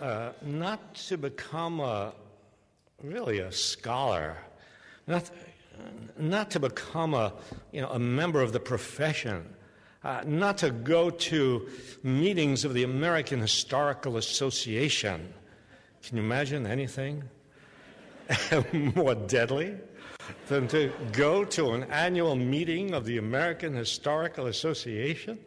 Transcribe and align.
Uh, 0.00 0.32
not 0.40 0.94
to 0.94 1.18
become 1.18 1.78
a, 1.78 2.14
really 3.02 3.40
a 3.40 3.52
scholar, 3.52 4.34
not, 5.06 5.30
not 6.18 6.50
to 6.50 6.58
become 6.58 7.12
a, 7.12 7.34
you 7.70 7.82
know, 7.82 7.90
a 7.90 7.98
member 7.98 8.40
of 8.40 8.54
the 8.54 8.60
profession, 8.60 9.44
uh, 10.02 10.22
not 10.24 10.56
to 10.56 10.70
go 10.70 11.10
to 11.10 11.68
meetings 12.02 12.64
of 12.64 12.72
the 12.72 12.82
American 12.82 13.40
Historical 13.40 14.16
Association. 14.16 15.34
Can 16.02 16.16
you 16.16 16.22
imagine 16.22 16.66
anything 16.66 17.22
more 18.72 19.14
deadly 19.14 19.76
than 20.48 20.66
to 20.68 20.90
go 21.12 21.44
to 21.44 21.72
an 21.72 21.82
annual 21.90 22.36
meeting 22.36 22.94
of 22.94 23.04
the 23.04 23.18
American 23.18 23.74
Historical 23.74 24.46
Association? 24.46 25.38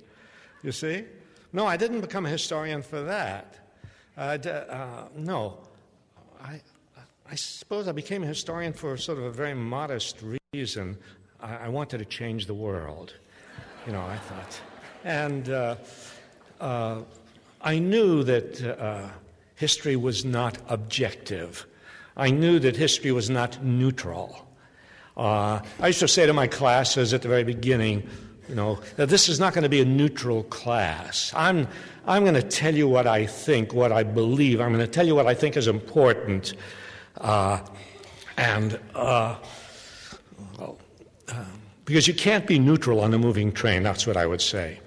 You 0.62 0.72
see? 0.72 1.06
No, 1.54 1.66
I 1.66 1.76
didn't 1.76 2.02
become 2.02 2.28
a 2.28 2.30
historian 2.30 2.84
for 2.84 3.02
that. 3.02 3.63
Uh, 4.18 4.22
uh, 4.22 5.08
no, 5.16 5.58
I, 6.44 6.62
I 7.30 7.36
suppose 7.36 7.88
I 7.88 7.94
became 7.94 8.24
a 8.24 8.28
historian 8.28 8.74
for 8.74 8.96
sort 8.98 9.18
of 9.18 9.24
a 9.24 9.32
very 9.32 9.56
modest 9.56 10.18
reason. 10.54 10.98
I, 11.42 11.56
I 11.56 11.70
wanted 11.70 11.98
to 11.98 12.06
change 12.06 12.46
the 12.46 12.54
world, 12.54 13.14
you 13.88 13.94
know, 13.94 14.02
I 14.02 14.18
thought. 14.18 14.62
And 15.04 15.50
uh, 15.50 15.76
uh 16.62 17.02
I 17.62 17.80
knew 17.80 18.24
that 18.24 18.62
uh, 18.62 19.08
history 19.56 19.96
was 19.96 20.26
not 20.26 20.58
objective. 20.68 21.66
I 22.18 22.30
knew 22.30 22.60
that 22.60 22.76
history 22.76 23.14
was 23.14 23.30
not 23.30 23.64
neutral. 23.64 24.46
Uh, 25.16 25.62
I 25.80 25.88
used 25.88 26.00
to 26.02 26.08
say 26.08 26.26
to 26.26 26.34
my 26.34 26.48
classes 26.48 27.14
at 27.14 27.22
the 27.22 27.30
very 27.30 27.46
beginning, 27.46 28.04
you 28.50 28.56
know, 28.56 28.80
that 28.98 29.08
this 29.08 29.30
is 29.30 29.40
not 29.40 29.54
going 29.54 29.64
to 29.64 29.70
be 29.70 29.80
a 29.80 29.86
neutral 29.86 30.44
class. 30.44 31.32
I'm, 31.36 31.68
I'm 32.06 32.24
going 32.24 32.36
to 32.36 32.44
tell 32.44 32.76
you 32.76 32.88
what 32.88 33.08
I 33.08 33.26
think, 33.26 33.74
what 33.74 33.92
I 33.92 34.04
believe. 34.04 34.60
I'm 34.60 34.74
going 34.74 34.86
to 34.86 34.92
tell 34.92 35.08
you 35.08 35.16
what 35.16 35.28
I 35.28 35.34
think 35.34 35.56
is 35.56 35.68
important. 35.68 36.54
Uh, 37.18 37.60
and, 38.38 38.80
uh, 38.94 39.38
well, 40.58 40.78
uh, 41.30 41.46
because 41.86 42.08
you 42.08 42.14
can't 42.14 42.46
be 42.46 42.60
neutral 42.60 43.00
on 43.00 43.14
a 43.14 43.18
moving 43.18 43.52
train, 43.52 43.84
that's 43.84 44.06
what 44.06 44.18
I 44.18 44.26
would 44.26 44.42
say. 44.42 44.80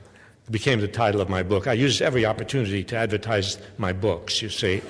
It 0.46 0.52
became 0.52 0.80
the 0.80 0.88
title 0.88 1.20
of 1.20 1.28
my 1.28 1.42
book. 1.42 1.66
I 1.66 1.72
used 1.72 2.02
every 2.02 2.26
opportunity 2.26 2.84
to 2.84 2.96
advertise 2.96 3.58
my 3.78 3.92
books, 3.92 4.42
you 4.42 4.50
see. 4.50 4.82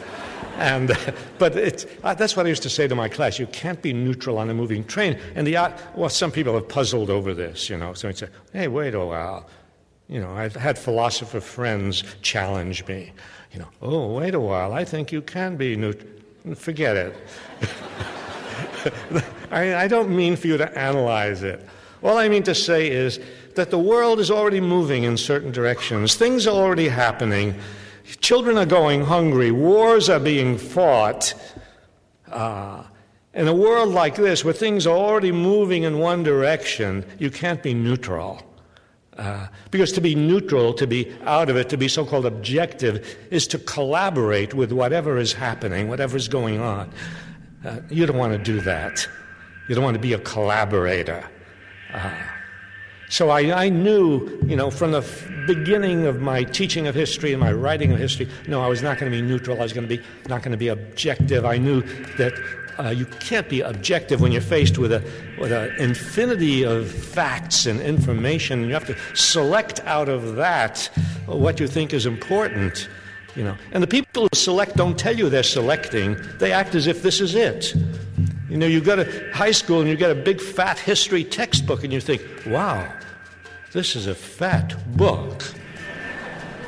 And, 0.56 0.90
but 1.38 1.54
it's, 1.54 1.86
uh, 2.02 2.14
that's 2.14 2.36
what 2.36 2.46
I 2.46 2.48
used 2.48 2.62
to 2.64 2.70
say 2.70 2.88
to 2.88 2.94
my 2.96 3.08
class. 3.08 3.38
You 3.38 3.46
can't 3.46 3.80
be 3.80 3.92
neutral 3.92 4.38
on 4.38 4.50
a 4.50 4.54
moving 4.54 4.84
train. 4.84 5.18
And 5.36 5.46
the, 5.46 5.56
uh, 5.56 5.78
well, 5.94 6.08
some 6.08 6.32
people 6.32 6.54
have 6.54 6.68
puzzled 6.68 7.08
over 7.08 7.34
this, 7.34 7.70
you 7.70 7.76
know. 7.76 7.94
So 7.94 8.08
they 8.08 8.14
say, 8.14 8.28
hey, 8.52 8.68
wait 8.68 8.94
a 8.94 9.04
while. 9.04 9.48
You 10.08 10.20
know, 10.20 10.30
I've 10.30 10.54
had 10.54 10.78
philosopher 10.78 11.40
friends 11.40 12.04
challenge 12.22 12.86
me. 12.86 13.12
You 13.52 13.60
know, 13.60 13.68
oh, 13.82 14.12
wait 14.14 14.34
a 14.34 14.40
while. 14.40 14.72
I 14.72 14.84
think 14.84 15.10
you 15.10 15.20
can 15.20 15.56
be 15.56 15.76
neutral. 15.76 16.10
Forget 16.54 16.96
it. 16.96 17.16
I, 19.50 19.74
I 19.74 19.88
don't 19.88 20.14
mean 20.14 20.36
for 20.36 20.46
you 20.46 20.56
to 20.58 20.78
analyze 20.78 21.42
it. 21.42 21.66
All 22.02 22.18
I 22.18 22.28
mean 22.28 22.44
to 22.44 22.54
say 22.54 22.88
is 22.88 23.18
that 23.56 23.70
the 23.70 23.78
world 23.78 24.20
is 24.20 24.30
already 24.30 24.60
moving 24.60 25.04
in 25.04 25.16
certain 25.16 25.50
directions. 25.50 26.14
Things 26.14 26.46
are 26.46 26.54
already 26.54 26.88
happening. 26.88 27.58
Children 28.20 28.58
are 28.58 28.66
going 28.66 29.02
hungry. 29.04 29.50
Wars 29.50 30.08
are 30.08 30.20
being 30.20 30.56
fought. 30.56 31.34
Uh, 32.30 32.84
in 33.34 33.48
a 33.48 33.54
world 33.54 33.90
like 33.90 34.14
this, 34.14 34.44
where 34.44 34.54
things 34.54 34.86
are 34.86 34.96
already 34.96 35.32
moving 35.32 35.82
in 35.82 35.98
one 35.98 36.22
direction, 36.22 37.04
you 37.18 37.30
can't 37.30 37.62
be 37.62 37.74
neutral. 37.74 38.42
Uh, 39.18 39.46
because 39.70 39.92
to 39.92 40.00
be 40.00 40.14
neutral, 40.14 40.74
to 40.74 40.86
be 40.86 41.10
out 41.24 41.48
of 41.48 41.56
it, 41.56 41.70
to 41.70 41.78
be 41.78 41.88
so 41.88 42.04
called 42.04 42.26
objective, 42.26 43.16
is 43.30 43.46
to 43.46 43.58
collaborate 43.58 44.52
with 44.52 44.72
whatever 44.72 45.16
is 45.16 45.32
happening, 45.32 45.88
whatever 45.88 46.16
is 46.16 46.28
going 46.28 46.60
on. 46.60 46.92
Uh, 47.64 47.80
you 47.88 48.04
don't 48.04 48.18
want 48.18 48.32
to 48.32 48.38
do 48.38 48.60
that. 48.60 49.08
You 49.68 49.74
don't 49.74 49.84
want 49.84 49.94
to 49.94 50.00
be 50.00 50.12
a 50.12 50.18
collaborator. 50.18 51.24
Uh, 51.92 52.10
so 53.08 53.30
I, 53.30 53.64
I, 53.64 53.68
knew, 53.68 54.38
you 54.44 54.56
know, 54.56 54.70
from 54.70 54.92
the 54.92 54.98
f- 54.98 55.28
beginning 55.46 56.06
of 56.06 56.20
my 56.20 56.42
teaching 56.42 56.86
of 56.86 56.94
history 56.94 57.32
and 57.32 57.40
my 57.40 57.52
writing 57.52 57.92
of 57.92 57.98
history, 57.98 58.28
no, 58.48 58.60
I 58.60 58.66
was 58.66 58.82
not 58.82 58.98
going 58.98 59.10
to 59.10 59.16
be 59.16 59.22
neutral. 59.22 59.58
I 59.58 59.62
was 59.62 59.72
going 59.72 59.88
to 59.88 59.96
be 59.96 60.02
not 60.28 60.42
going 60.42 60.52
to 60.52 60.58
be 60.58 60.68
objective. 60.68 61.44
I 61.44 61.56
knew 61.56 61.82
that 62.18 62.34
uh, 62.78 62.88
you 62.90 63.06
can't 63.06 63.48
be 63.48 63.60
objective 63.60 64.20
when 64.20 64.32
you're 64.32 64.40
faced 64.40 64.78
with 64.78 64.92
a 64.92 65.02
with 65.38 65.52
an 65.52 65.74
infinity 65.78 66.64
of 66.64 66.90
facts 66.90 67.66
and 67.66 67.80
information. 67.80 68.64
You 68.64 68.74
have 68.74 68.86
to 68.86 68.96
select 69.14 69.80
out 69.84 70.08
of 70.08 70.36
that 70.36 70.90
what 71.26 71.60
you 71.60 71.66
think 71.66 71.92
is 71.92 72.06
important. 72.06 72.88
You 73.34 73.44
know, 73.44 73.56
and 73.72 73.82
the 73.82 73.86
people 73.86 74.22
who 74.22 74.28
select 74.34 74.76
don't 74.76 74.98
tell 74.98 75.14
you 75.14 75.28
they're 75.28 75.42
selecting. 75.42 76.16
They 76.38 76.52
act 76.52 76.74
as 76.74 76.86
if 76.86 77.02
this 77.02 77.20
is 77.20 77.34
it. 77.34 77.74
You 78.48 78.56
know, 78.56 78.66
you 78.66 78.80
go 78.80 78.96
to 78.96 79.30
high 79.32 79.50
school 79.50 79.80
and 79.80 79.88
you 79.88 79.96
get 79.96 80.10
a 80.10 80.14
big 80.14 80.40
fat 80.40 80.78
history 80.78 81.24
textbook 81.24 81.84
and 81.84 81.92
you 81.92 82.00
think, 82.00 82.22
wow, 82.46 82.90
this 83.72 83.96
is 83.96 84.06
a 84.06 84.14
fat 84.14 84.74
book. 84.96 85.42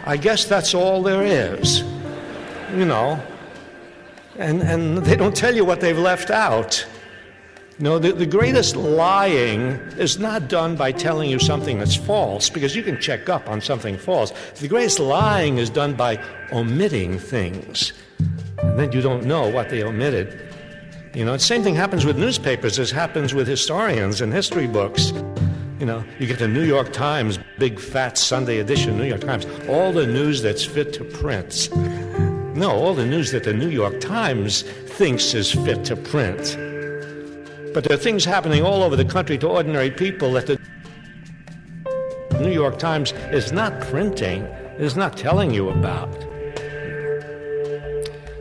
I 0.04 0.16
guess 0.16 0.44
that's 0.44 0.74
all 0.74 1.02
there 1.02 1.22
is. 1.22 1.82
You 2.74 2.84
know, 2.84 3.22
and, 4.38 4.62
and 4.62 4.98
they 4.98 5.16
don't 5.16 5.36
tell 5.36 5.54
you 5.54 5.64
what 5.64 5.80
they've 5.80 5.98
left 5.98 6.30
out. 6.30 6.86
Know, 7.80 8.00
the, 8.00 8.12
the 8.12 8.26
greatest 8.26 8.74
lying 8.74 9.78
is 9.98 10.18
not 10.18 10.48
done 10.48 10.74
by 10.74 10.90
telling 10.90 11.30
you 11.30 11.38
something 11.38 11.78
that's 11.78 11.94
false, 11.94 12.50
because 12.50 12.74
you 12.74 12.82
can 12.82 13.00
check 13.00 13.28
up 13.28 13.48
on 13.48 13.60
something 13.60 13.96
false. 13.96 14.32
The 14.56 14.66
greatest 14.66 14.98
lying 14.98 15.58
is 15.58 15.70
done 15.70 15.94
by 15.94 16.20
omitting 16.50 17.20
things. 17.20 17.92
And 18.58 18.76
then 18.76 18.90
you 18.90 19.00
don't 19.00 19.26
know 19.26 19.48
what 19.48 19.68
they 19.68 19.84
omitted. 19.84 20.40
You 21.14 21.24
know, 21.24 21.34
the 21.34 21.38
same 21.38 21.62
thing 21.62 21.76
happens 21.76 22.04
with 22.04 22.18
newspapers 22.18 22.80
as 22.80 22.90
happens 22.90 23.32
with 23.32 23.46
historians 23.46 24.20
and 24.20 24.32
history 24.32 24.66
books. 24.66 25.12
You 25.78 25.86
know, 25.86 26.02
you 26.18 26.26
get 26.26 26.40
the 26.40 26.48
New 26.48 26.64
York 26.64 26.92
Times, 26.92 27.38
big 27.58 27.78
fat 27.78 28.18
Sunday 28.18 28.58
edition 28.58 28.98
New 28.98 29.04
York 29.04 29.20
Times, 29.20 29.46
all 29.68 29.92
the 29.92 30.06
news 30.06 30.42
that's 30.42 30.64
fit 30.64 30.92
to 30.94 31.04
print. 31.04 31.68
No, 32.58 32.72
all 32.72 32.92
the 32.92 33.06
news 33.06 33.30
that 33.30 33.44
the 33.44 33.52
New 33.52 33.68
York 33.68 34.00
Times 34.00 34.62
thinks 34.62 35.32
is 35.32 35.52
fit 35.52 35.84
to 35.84 35.94
print. 35.94 36.58
But 37.72 37.84
there 37.84 37.96
are 37.96 38.00
things 38.00 38.24
happening 38.24 38.64
all 38.64 38.82
over 38.82 38.96
the 38.96 39.04
country 39.04 39.38
to 39.38 39.46
ordinary 39.46 39.92
people 39.92 40.32
that 40.32 40.48
the 40.48 40.58
New 42.40 42.50
York 42.50 42.80
Times 42.80 43.12
is 43.30 43.52
not 43.52 43.80
printing, 43.82 44.42
is 44.76 44.96
not 44.96 45.16
telling 45.16 45.54
you 45.54 45.68
about. 45.68 46.12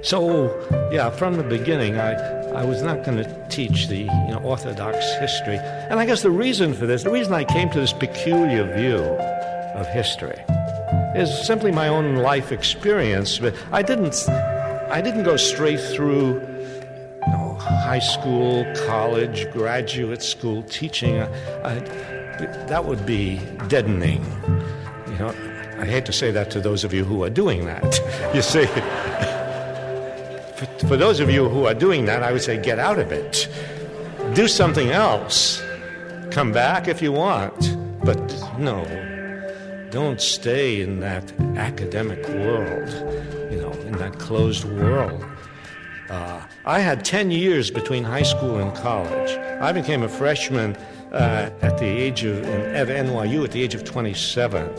So, 0.01 0.49
yeah, 0.91 1.11
from 1.11 1.35
the 1.35 1.43
beginning, 1.43 1.99
I, 1.99 2.13
I 2.53 2.65
was 2.65 2.81
not 2.81 3.03
going 3.03 3.17
to 3.19 3.47
teach 3.51 3.87
the 3.87 3.99
you 3.99 4.31
know, 4.31 4.41
Orthodox 4.43 4.97
history. 5.19 5.59
And 5.59 5.99
I 5.99 6.07
guess 6.07 6.23
the 6.23 6.31
reason 6.31 6.73
for 6.73 6.87
this, 6.87 7.03
the 7.03 7.11
reason 7.11 7.33
I 7.35 7.43
came 7.43 7.69
to 7.69 7.79
this 7.79 7.93
peculiar 7.93 8.63
view 8.75 8.97
of 9.77 9.85
history, 9.89 10.41
is 11.17 11.45
simply 11.45 11.71
my 11.71 11.87
own 11.87 12.17
life 12.17 12.51
experience. 12.51 13.39
But 13.39 13.55
I 13.71 13.81
didn't, 13.81 14.29
I 14.29 15.01
didn't 15.01 15.23
go 15.23 15.35
straight 15.35 15.79
through 15.79 16.35
you 16.35 17.33
know, 17.33 17.57
high 17.59 17.99
school, 17.99 18.65
college, 18.85 19.51
graduate 19.51 20.21
school 20.21 20.61
teaching. 20.63 21.19
I, 21.19 21.27
I, 21.63 21.79
that 22.67 22.85
would 22.85 23.05
be 23.05 23.41
deadening. 23.67 24.23
You 25.07 25.17
know, 25.17 25.35
I 25.79 25.85
hate 25.85 26.05
to 26.05 26.13
say 26.13 26.29
that 26.31 26.51
to 26.51 26.61
those 26.61 26.83
of 26.83 26.93
you 26.93 27.03
who 27.03 27.23
are 27.23 27.29
doing 27.29 27.65
that. 27.65 27.99
You 28.35 28.41
see. 28.41 28.65
For, 30.57 30.87
for 30.87 30.97
those 30.97 31.19
of 31.19 31.29
you 31.29 31.49
who 31.49 31.65
are 31.65 31.73
doing 31.73 32.05
that, 32.05 32.23
I 32.23 32.31
would 32.31 32.41
say 32.41 32.61
get 32.61 32.77
out 32.77 32.99
of 32.99 33.11
it. 33.11 33.47
Do 34.33 34.47
something 34.47 34.91
else. 34.91 35.63
Come 36.29 36.51
back 36.51 36.87
if 36.87 37.01
you 37.01 37.11
want. 37.11 37.75
But 38.03 38.19
no, 38.59 38.83
don't 39.97 40.21
stay 40.21 40.79
in 40.81 40.99
that 40.99 41.23
academic 41.55 42.23
world, 42.27 42.87
you 43.51 43.59
know, 43.59 43.71
in 43.87 43.93
that 43.93 44.19
closed 44.19 44.63
world. 44.63 45.25
Uh, 46.11 46.39
I 46.65 46.81
had 46.81 47.03
10 47.03 47.31
years 47.31 47.71
between 47.71 48.03
high 48.03 48.21
school 48.21 48.59
and 48.59 48.71
college. 48.75 49.31
I 49.59 49.71
became 49.71 50.03
a 50.03 50.07
freshman 50.07 50.75
uh, 51.11 51.49
at 51.63 51.79
the 51.79 51.87
age 51.87 52.23
of, 52.23 52.45
at 52.45 52.89
NYU 52.89 53.43
at 53.43 53.51
the 53.53 53.63
age 53.63 53.73
of 53.73 53.85
27. 53.85 54.69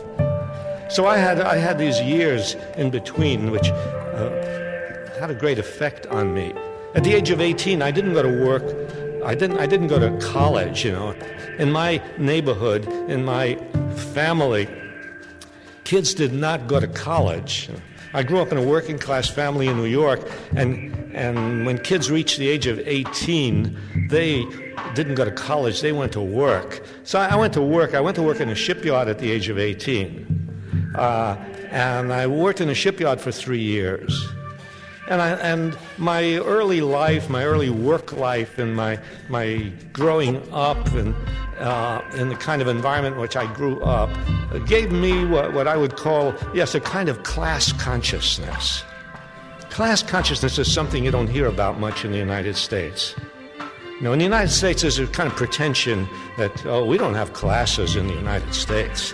So 0.89 1.07
I 1.07 1.17
had, 1.17 1.41
I 1.41 1.57
had 1.57 1.79
these 1.79 2.01
years 2.01 2.55
in 2.77 2.91
between, 2.91 3.51
which 3.51 3.71
uh, 3.71 4.31
had 5.19 5.33
a 5.33 5.37
great 5.37 5.59
effect 5.59 6.07
on 6.07 6.33
me. 6.33 6.55
At 6.95 7.03
the 7.03 7.13
age 7.13 7.31
of 7.31 7.41
18, 7.41 7.83
I 7.83 7.91
didn't 7.91 8.13
go 8.13 8.23
to 8.23 8.45
work. 8.47 8.63
I 9.25 9.35
didn't, 9.35 9.59
I 9.59 9.67
didn't 9.67 9.89
go 9.89 9.99
to 9.99 10.17
college, 10.25 10.85
you 10.85 10.93
know. 10.93 11.13
In 11.59 11.73
my 11.73 12.01
neighborhood, 12.19 12.87
in 13.11 13.25
my 13.25 13.57
family, 14.15 14.69
kids 15.89 16.13
did 16.13 16.35
not 16.35 16.69
go 16.69 16.79
to 16.79 16.87
college. 16.87 17.71
I 18.13 18.23
grew 18.23 18.43
up 18.43 18.53
in 18.53 18.59
a 18.59 18.63
working 18.63 18.99
class 18.99 19.27
family 19.27 19.69
in 19.69 19.79
New 19.79 19.87
York, 19.87 20.21
and, 20.55 20.95
and 21.15 21.65
when 21.65 21.79
kids 21.79 22.11
reached 22.11 22.39
the 22.39 22.47
age 22.47 22.67
of 22.67 22.79
18, 22.79 24.07
they 24.11 24.45
didn't 24.95 25.15
go 25.15 25.25
to 25.25 25.31
college, 25.31 25.81
they 25.81 25.93
went 25.93 26.13
to 26.13 26.21
work. 26.21 26.85
So 27.05 27.19
I 27.19 27.35
went 27.37 27.55
to 27.55 27.63
work. 27.63 27.95
I 27.95 28.01
went 28.01 28.17
to 28.17 28.23
work 28.23 28.41
in 28.41 28.51
a 28.51 28.55
shipyard 28.55 29.09
at 29.09 29.19
the 29.19 29.31
age 29.31 29.49
of 29.49 29.59
18. 29.59 30.93
Uh, 30.95 31.37
and 31.71 32.13
I 32.13 32.27
worked 32.27 32.61
in 32.61 32.69
a 32.69 32.75
shipyard 32.75 33.19
for 33.19 33.33
three 33.33 33.63
years. 33.63 34.29
And, 35.09 35.23
I, 35.23 35.31
and 35.37 35.75
my 35.97 36.35
early 36.37 36.83
life, 36.83 37.31
my 37.31 37.45
early 37.45 37.71
work 37.71 38.13
life, 38.13 38.59
and 38.59 38.77
my, 38.77 38.99
my 39.31 39.73
growing 39.95 40.37
up 40.53 40.87
and 40.93 41.15
uh, 41.61 42.03
in 42.15 42.29
the 42.29 42.37
kind 42.37 42.63
of 42.63 42.69
environment 42.69 43.17
in 43.17 43.21
which 43.21 43.37
I 43.37 43.53
grew 43.53 43.81
up 43.81 44.11
gave 44.67 44.91
me 44.91 45.25
what, 45.25 45.53
what 45.53 45.67
I 45.67 45.77
would 45.77 45.97
call, 45.97 46.35
yes, 46.55 46.75
a 46.75 46.81
kind 46.81 47.09
of 47.09 47.23
class 47.23 47.73
consciousness. 47.73 48.85
Class 49.71 50.03
consciousness 50.03 50.59
is 50.59 50.73
something 50.73 51.05
you 51.05 51.11
don't 51.11 51.29
hear 51.29 51.47
about 51.47 51.79
much 51.79 52.05
in 52.05 52.13
the 52.13 52.19
United 52.19 52.57
States. 52.57 53.15
You 53.99 54.03
know, 54.03 54.13
in 54.13 54.19
the 54.19 54.25
United 54.25 54.51
States, 54.51 54.83
there's 54.83 54.99
a 54.99 55.07
kind 55.09 55.29
of 55.29 55.37
pretension 55.37 56.09
that, 56.37 56.65
oh, 56.67 56.85
we 56.85 56.99
don't 56.99 57.15
have 57.15 57.33
classes 57.33 57.97
in 57.97 58.07
the 58.07 58.15
United 58.15 58.55
States. 58.55 59.13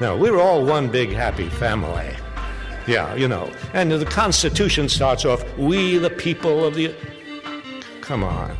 No, 0.00 0.16
we're 0.16 0.38
all 0.38 0.64
one 0.64 0.90
big 0.90 1.10
happy 1.10 1.48
family. 1.48 2.14
Yeah, 2.86 3.14
you 3.14 3.26
know. 3.26 3.50
And 3.74 3.90
the 3.90 4.04
Constitution 4.06 4.88
starts 4.88 5.24
off, 5.24 5.44
we 5.58 5.98
the 5.98 6.10
people 6.10 6.64
of 6.64 6.74
the. 6.74 6.94
Come 8.00 8.22
on. 8.22 8.56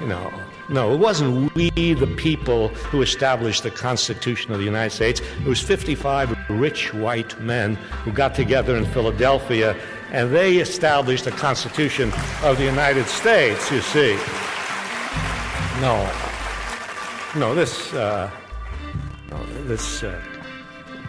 You 0.00 0.06
know. 0.06 0.32
No, 0.70 0.92
it 0.92 0.98
wasn't 0.98 1.54
we 1.54 1.70
the 1.70 2.14
people 2.18 2.68
who 2.68 3.00
established 3.00 3.62
the 3.62 3.70
Constitution 3.70 4.52
of 4.52 4.58
the 4.58 4.64
United 4.64 4.90
States. 4.90 5.20
It 5.40 5.46
was 5.46 5.60
55 5.60 6.36
rich 6.50 6.92
white 6.92 7.40
men 7.40 7.76
who 8.04 8.12
got 8.12 8.34
together 8.34 8.76
in 8.76 8.84
Philadelphia 8.84 9.74
and 10.10 10.34
they 10.34 10.56
established 10.56 11.24
the 11.24 11.30
Constitution 11.30 12.12
of 12.42 12.58
the 12.58 12.64
United 12.64 13.06
States, 13.06 13.70
you 13.70 13.80
see. 13.80 14.14
No. 15.80 16.10
No, 17.36 17.54
this. 17.54 17.92
Uh, 17.94 18.30
no, 19.30 19.44
this. 19.64 20.02
Uh, 20.02 20.20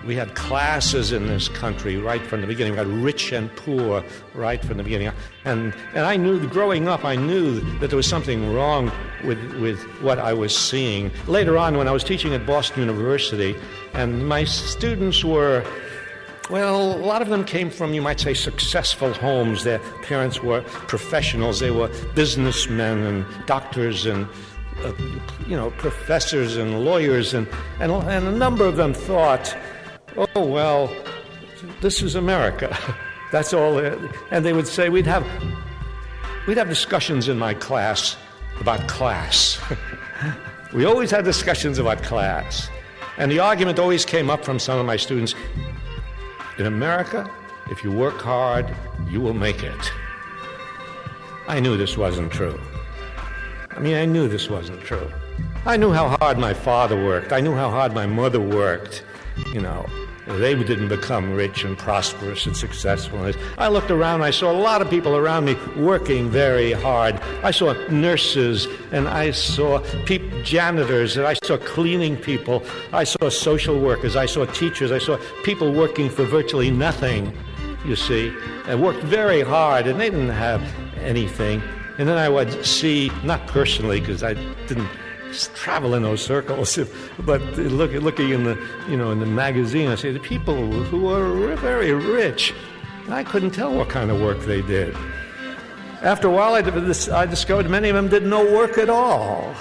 we 0.06 0.16
had 0.16 0.34
classes 0.36 1.12
in 1.12 1.28
this 1.28 1.50
country 1.50 1.98
right 1.98 2.22
from 2.22 2.42
the 2.42 2.48
beginning. 2.48 2.74
We 2.74 2.78
had 2.78 2.88
rich 2.88 3.32
and 3.32 3.54
poor 3.56 4.04
right 4.34 4.64
from 4.64 4.78
the 4.78 4.84
beginning. 4.84 5.12
And, 5.46 5.74
and 5.94 6.06
I 6.06 6.16
knew, 6.16 6.48
growing 6.48 6.88
up, 6.88 7.04
I 7.04 7.16
knew 7.16 7.60
that 7.80 7.90
there 7.90 7.98
was 7.98 8.08
something 8.08 8.54
wrong 8.54 8.92
with, 9.24 9.40
with 9.56 9.82
what 10.02 10.20
I 10.20 10.34
was 10.34 10.56
seeing. 10.56 11.12
Later 11.28 11.58
on, 11.58 11.78
when 11.78 11.88
I 11.88 11.92
was 11.92 12.04
teaching 12.04 12.34
at 12.34 12.46
Boston 12.46 12.82
University, 12.82 13.56
and 13.94 14.28
my 14.28 14.46
students 14.46 15.24
were, 15.24 15.66
well, 16.50 16.96
a 16.96 17.04
lot 17.06 17.22
of 17.22 17.28
them 17.28 17.44
came 17.44 17.70
from, 17.70 17.94
you 17.94 18.02
might 18.02 18.20
say, 18.20 18.34
successful 18.34 19.14
homes. 19.14 19.64
Their 19.64 19.80
parents 20.04 20.42
were 20.42 20.62
professionals, 20.62 21.60
they 21.60 21.72
were 21.72 21.90
businessmen 22.16 23.00
and 23.00 23.26
doctors 23.46 24.06
and 24.06 24.28
uh, 24.84 24.94
you 25.46 25.58
know, 25.58 25.72
professors 25.72 26.56
and 26.56 26.86
lawyers, 26.86 27.34
and, 27.34 27.46
and, 27.82 27.92
and 27.92 28.28
a 28.28 28.32
number 28.32 28.66
of 28.66 28.78
them 28.78 28.94
thought 28.94 29.54
oh, 30.18 30.46
well, 30.46 30.94
this 31.82 32.02
is 32.02 32.16
America. 32.16 32.78
That's 33.32 33.54
all. 33.54 33.78
And 34.32 34.46
they 34.46 34.54
would 34.54 34.68
say 34.68 34.90
we'd 34.90 35.06
have, 35.06 35.26
we'd 36.48 36.58
have 36.58 36.70
discussions 36.70 37.30
in 37.30 37.38
my 37.38 37.54
class 37.54 38.18
about 38.60 38.88
class. 38.88 39.60
we 40.74 40.86
always 40.86 41.12
had 41.12 41.26
discussions 41.26 41.78
about 41.78 42.02
class. 42.04 42.70
And 43.18 43.32
the 43.32 43.40
argument 43.40 43.80
always 43.80 44.06
came 44.06 44.30
up 44.30 44.44
from 44.44 44.60
some 44.60 44.80
of 44.80 44.86
my 44.86 44.98
students 44.98 45.36
in 46.58 46.66
America, 46.66 47.30
if 47.72 47.84
you 47.84 47.92
work 47.92 48.20
hard, 48.20 48.76
you 49.10 49.22
will 49.22 49.34
make 49.34 49.64
it. 49.64 49.92
I 51.48 51.60
knew 51.60 51.78
this 51.78 51.98
wasn't 51.98 52.32
true. 52.34 52.60
I 53.72 53.80
mean, 53.80 53.96
I 53.96 54.06
knew 54.06 54.28
this 54.28 54.50
wasn't 54.50 54.82
true. 54.82 55.10
I 55.66 55.78
knew 55.78 55.92
how 55.92 56.18
hard 56.20 56.38
my 56.38 56.54
father 56.54 57.02
worked. 57.02 57.32
I 57.32 57.40
knew 57.40 57.56
how 57.56 57.70
hard 57.70 57.94
my 57.94 58.06
mother 58.06 58.42
worked. 58.42 59.04
You 59.54 59.62
know, 59.62 59.86
they 60.28 60.54
didn't 60.54 60.90
become 60.90 61.34
rich 61.34 61.64
and 61.64 61.78
prosperous 61.78 62.46
and 62.46 62.56
successful. 62.56 63.32
I 63.58 63.68
looked 63.68 63.90
around, 63.90 64.22
I 64.22 64.30
saw 64.30 64.52
a 64.52 64.60
lot 64.60 64.82
of 64.82 64.90
people 64.90 65.16
around 65.16 65.46
me 65.46 65.56
working 65.76 66.30
very 66.30 66.72
hard. 66.72 67.20
I 67.44 67.52
saw 67.52 67.74
nurses 67.90 68.68
and 68.92 69.08
I 69.08 69.32
saw 69.32 69.84
janitors 70.44 71.18
and 71.18 71.26
I 71.26 71.34
saw 71.44 71.58
cleaning 71.58 72.16
people. 72.16 72.64
I 72.94 73.06
saw 73.06 73.30
social 73.30 73.80
workers. 73.80 74.16
I 74.16 74.28
saw 74.28 74.46
teachers. 74.46 74.92
I 74.92 75.00
saw 75.00 75.18
people 75.44 75.74
working 75.74 76.10
for 76.10 76.26
virtually 76.26 76.70
nothing, 76.70 77.36
you 77.84 77.96
see, 77.96 78.32
and 78.68 78.84
worked 78.84 79.04
very 79.04 79.42
hard 79.42 79.88
and 79.88 80.00
they 80.00 80.12
didn't 80.12 80.30
have 80.30 80.62
anything. 80.98 81.62
And 81.98 82.08
then 82.08 82.18
I 82.18 82.30
would 82.30 82.66
see, 82.66 83.12
not 83.24 83.46
personally, 83.48 84.00
because 84.00 84.24
I 84.24 84.36
didn't 84.68 84.88
travel 85.56 85.94
in 85.96 86.04
those 86.04 86.24
circles. 86.24 86.78
but 87.20 87.42
look, 87.58 87.92
looking 87.92 88.32
in 88.32 88.44
the, 88.44 88.68
you 88.88 88.98
know, 88.98 89.12
in 89.12 89.20
the 89.20 89.26
magazine, 89.26 89.90
I 89.90 89.96
say 89.96 90.12
the 90.12 90.20
people 90.20 90.56
who 90.84 91.10
are 91.10 91.56
very 91.58 91.94
rich, 91.94 92.54
I 93.10 93.24
couldn't 93.24 93.52
tell 93.52 93.76
what 93.76 93.90
kind 93.90 94.12
of 94.12 94.22
work 94.22 94.40
they 94.42 94.62
did. 94.62 94.96
After 96.02 96.28
a 96.28 96.32
while, 96.32 96.54
I, 96.56 96.60
I 97.14 97.26
discovered 97.26 97.70
many 97.70 97.90
of 97.90 97.96
them 97.96 98.08
did 98.08 98.24
no 98.24 98.44
work 98.44 98.78
at 98.78 98.90
all. 98.90 99.54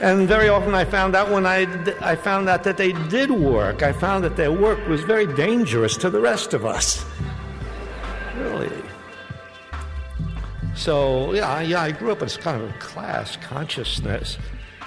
And 0.00 0.26
very 0.26 0.48
often 0.48 0.74
I 0.74 0.84
found 0.84 1.14
out 1.14 1.30
when 1.30 1.46
I, 1.46 1.60
I 2.00 2.16
found 2.16 2.48
out 2.48 2.64
that 2.64 2.76
they 2.76 2.92
did 3.08 3.30
work, 3.30 3.82
I 3.82 3.92
found 3.92 4.24
that 4.24 4.36
their 4.36 4.50
work 4.50 4.84
was 4.88 5.02
very 5.02 5.26
dangerous 5.26 5.96
to 5.98 6.10
the 6.10 6.20
rest 6.20 6.54
of 6.54 6.64
us. 6.64 7.04
Really. 8.36 8.82
So, 10.74 11.34
yeah, 11.34 11.60
yeah, 11.60 11.82
I 11.82 11.92
grew 11.92 12.10
up 12.10 12.18
in 12.18 12.26
this 12.26 12.36
kind 12.36 12.62
of 12.62 12.76
class 12.80 13.36
consciousness. 13.36 14.38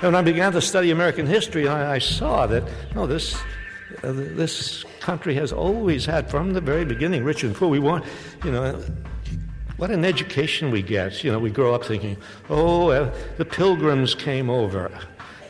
And 0.01 0.11
when 0.11 0.15
I 0.15 0.21
began 0.21 0.51
to 0.51 0.61
study 0.61 0.91
American 0.91 1.25
history, 1.25 1.69
I, 1.69 1.95
I 1.95 1.99
saw 1.99 2.45
that, 2.47 2.63
no, 2.95 3.07
this, 3.07 3.35
uh, 4.03 4.11
this 4.11 4.83
country 4.99 5.35
has 5.35 5.53
always 5.53 6.05
had, 6.05 6.29
from 6.29 6.51
the 6.51 6.59
very 6.59 6.83
beginning, 6.83 7.23
rich 7.23 7.43
and 7.43 7.55
poor. 7.55 7.69
We 7.69 7.79
want, 7.79 8.03
you 8.43 8.51
know, 8.51 8.83
what 9.77 9.91
an 9.91 10.03
education 10.03 10.69
we 10.69 10.81
get. 10.81 11.23
You 11.23 11.31
know, 11.31 11.39
we 11.39 11.49
grow 11.49 11.73
up 11.73 11.85
thinking, 11.85 12.17
oh, 12.49 12.89
uh, 12.89 13.13
the 13.37 13.45
pilgrims 13.45 14.15
came 14.15 14.49
over. 14.49 14.91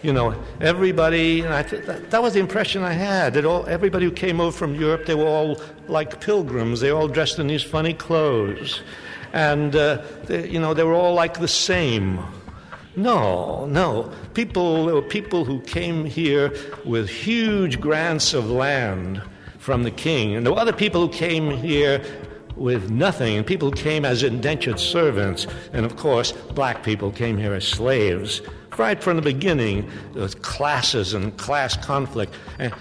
You 0.03 0.13
know, 0.13 0.39
everybody, 0.61 1.41
and 1.41 1.51
I 1.51 1.63
th- 1.63 1.83
that, 1.85 2.11
that, 2.11 2.21
was 2.21 2.33
the 2.33 2.39
impression 2.39 2.83
I 2.83 2.93
had, 2.93 3.33
that 3.33 3.45
all, 3.45 3.65
everybody 3.65 4.05
who 4.05 4.11
came 4.11 4.39
over 4.39 4.55
from 4.55 4.75
Europe, 4.75 5.07
they 5.07 5.15
were 5.15 5.25
all 5.25 5.59
like 5.87 6.21
pilgrims. 6.21 6.81
They 6.81 6.91
were 6.91 6.99
all 6.99 7.07
dressed 7.07 7.39
in 7.39 7.47
these 7.47 7.63
funny 7.63 7.95
clothes. 7.95 8.83
And, 9.33 9.75
uh, 9.75 10.03
they, 10.25 10.47
you 10.47 10.59
know, 10.59 10.75
they 10.75 10.83
were 10.83 10.93
all 10.93 11.15
like 11.15 11.39
the 11.39 11.47
same. 11.47 12.23
No, 12.95 13.65
no. 13.65 14.11
People, 14.33 14.85
there 14.85 14.95
were 14.95 15.01
people 15.01 15.43
who 15.43 15.59
came 15.61 16.05
here 16.05 16.53
with 16.85 17.09
huge 17.09 17.81
grants 17.81 18.33
of 18.33 18.49
land 18.49 19.21
from 19.59 19.83
the 19.83 19.91
king. 19.91 20.35
And 20.35 20.45
there 20.45 20.53
were 20.53 20.59
other 20.59 20.73
people 20.73 21.07
who 21.07 21.13
came 21.13 21.49
here 21.49 22.01
with 22.55 22.89
nothing, 22.89 23.35
and 23.35 23.45
people 23.45 23.71
came 23.71 24.05
as 24.05 24.23
indentured 24.23 24.79
servants. 24.79 25.45
And 25.73 25.85
of 25.85 25.97
course, 25.97 26.31
black 26.31 26.83
people 26.83 27.11
came 27.11 27.37
here 27.37 27.53
as 27.53 27.67
slaves. 27.67 28.41
Right 28.77 29.01
from 29.01 29.15
the 29.15 29.21
beginning, 29.21 29.89
there 30.13 30.23
was 30.23 30.35
classes 30.35 31.13
and 31.13 31.35
class 31.37 31.75
conflict. 31.77 32.33
And 32.59 32.73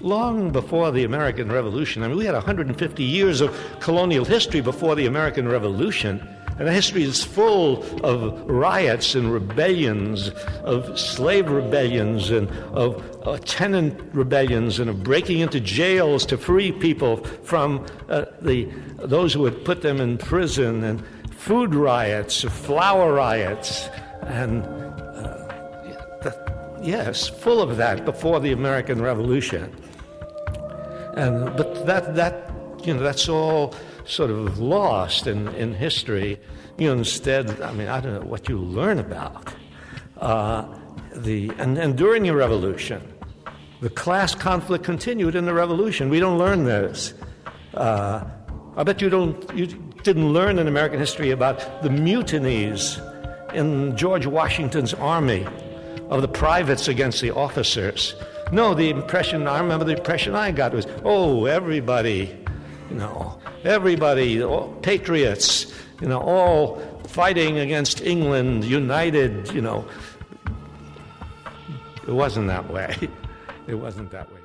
long 0.00 0.50
before 0.50 0.90
the 0.90 1.04
American 1.04 1.50
Revolution, 1.50 2.02
I 2.02 2.08
mean, 2.08 2.16
we 2.16 2.24
had 2.24 2.34
150 2.34 3.02
years 3.02 3.40
of 3.40 3.56
colonial 3.80 4.24
history 4.24 4.60
before 4.60 4.94
the 4.94 5.06
American 5.06 5.46
Revolution. 5.46 6.26
And 6.60 6.68
history 6.68 7.04
is 7.04 7.24
full 7.24 7.82
of 8.04 8.38
riots 8.46 9.14
and 9.14 9.32
rebellions, 9.32 10.28
of 10.62 10.98
slave 10.98 11.48
rebellions 11.48 12.28
and 12.28 12.50
of 12.74 13.02
uh, 13.26 13.38
tenant 13.46 13.98
rebellions, 14.12 14.78
and 14.78 14.90
of 14.90 15.02
breaking 15.02 15.40
into 15.40 15.58
jails 15.58 16.26
to 16.26 16.36
free 16.36 16.70
people 16.70 17.24
from 17.44 17.86
uh, 18.10 18.26
the, 18.42 18.68
those 18.98 19.32
who 19.32 19.46
had 19.46 19.64
put 19.64 19.80
them 19.80 20.02
in 20.02 20.18
prison, 20.18 20.84
and 20.84 21.02
food 21.32 21.74
riots, 21.74 22.42
flour 22.42 23.14
riots, 23.14 23.88
and 24.24 24.62
uh, 24.62 25.50
yes, 26.82 27.26
full 27.26 27.62
of 27.62 27.78
that 27.78 28.04
before 28.04 28.38
the 28.38 28.52
American 28.52 29.00
Revolution. 29.00 29.74
And, 31.14 31.56
but 31.56 31.86
that, 31.86 32.14
that, 32.16 32.52
you 32.84 32.92
know, 32.92 33.00
that's 33.00 33.30
all 33.30 33.74
sort 34.04 34.30
of 34.30 34.58
lost 34.58 35.26
in, 35.26 35.48
in 35.54 35.74
history. 35.74 36.38
You 36.78 36.92
instead, 36.92 37.60
I 37.60 37.72
mean, 37.72 37.88
I 37.88 38.00
don't 38.00 38.14
know 38.14 38.26
what 38.28 38.48
you 38.48 38.58
learn 38.58 38.98
about. 38.98 39.52
Uh, 40.18 40.66
the, 41.14 41.50
and, 41.58 41.76
and 41.78 41.96
during 41.96 42.22
the 42.22 42.34
revolution, 42.34 43.02
the 43.80 43.90
class 43.90 44.34
conflict 44.34 44.84
continued 44.84 45.34
in 45.34 45.44
the 45.46 45.54
revolution. 45.54 46.10
We 46.10 46.20
don't 46.20 46.38
learn 46.38 46.64
this. 46.64 47.14
Uh, 47.74 48.24
I 48.76 48.82
bet 48.82 49.00
you 49.00 49.10
don't. 49.10 49.56
You 49.56 49.66
didn't 49.66 50.32
learn 50.32 50.58
in 50.58 50.68
American 50.68 50.98
history 50.98 51.30
about 51.30 51.82
the 51.82 51.90
mutinies 51.90 52.98
in 53.52 53.96
George 53.96 54.26
Washington's 54.26 54.94
army 54.94 55.46
of 56.08 56.22
the 56.22 56.28
privates 56.28 56.88
against 56.88 57.20
the 57.20 57.30
officers. 57.30 58.14
No, 58.52 58.74
the 58.74 58.90
impression 58.90 59.46
I 59.46 59.60
remember 59.60 59.84
the 59.84 59.96
impression 59.96 60.34
I 60.34 60.50
got 60.50 60.72
was, 60.72 60.86
oh, 61.04 61.46
everybody, 61.46 62.36
you 62.90 62.96
know, 62.96 63.38
everybody, 63.64 64.42
patriots, 64.82 65.72
you 66.00 66.08
know, 66.08 66.20
all 66.20 66.76
fighting 67.06 67.58
against 67.58 68.00
England, 68.00 68.64
united, 68.64 69.50
you 69.52 69.60
know. 69.60 69.84
It 72.06 72.12
wasn't 72.12 72.48
that 72.48 72.70
way. 72.70 72.96
It 73.66 73.74
wasn't 73.74 74.10
that 74.10 74.28
way. 74.32 74.40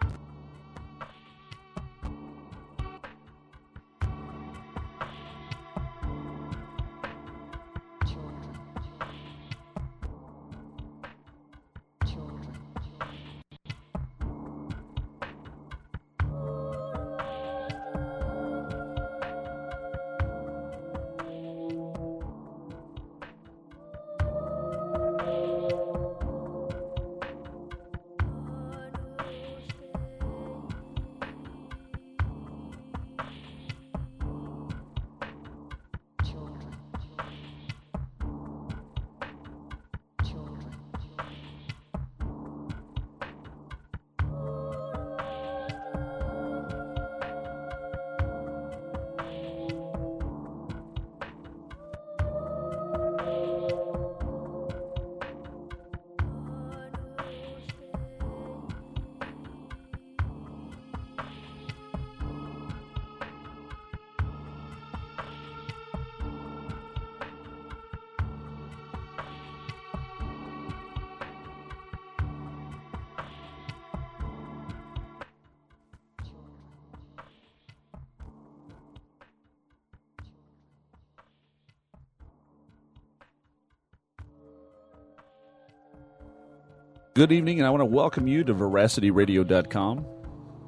Good 87.15 87.31
evening, 87.31 87.61
and 87.61 87.65
I 87.65 87.69
want 87.69 87.79
to 87.79 87.85
welcome 87.85 88.27
you 88.27 88.43
to 88.43 88.53
VeracityRadio.com. 88.53 90.05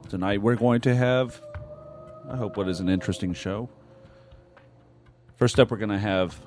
Tonight 0.08 0.42
we're 0.42 0.56
going 0.56 0.80
to 0.80 0.96
have, 0.96 1.42
I 2.26 2.38
hope, 2.38 2.56
what 2.56 2.70
is 2.70 2.80
an 2.80 2.88
interesting 2.88 3.34
show. 3.34 3.68
First 5.36 5.60
up, 5.60 5.70
we're 5.70 5.76
going 5.76 5.90
to 5.90 6.00
have 6.00 6.40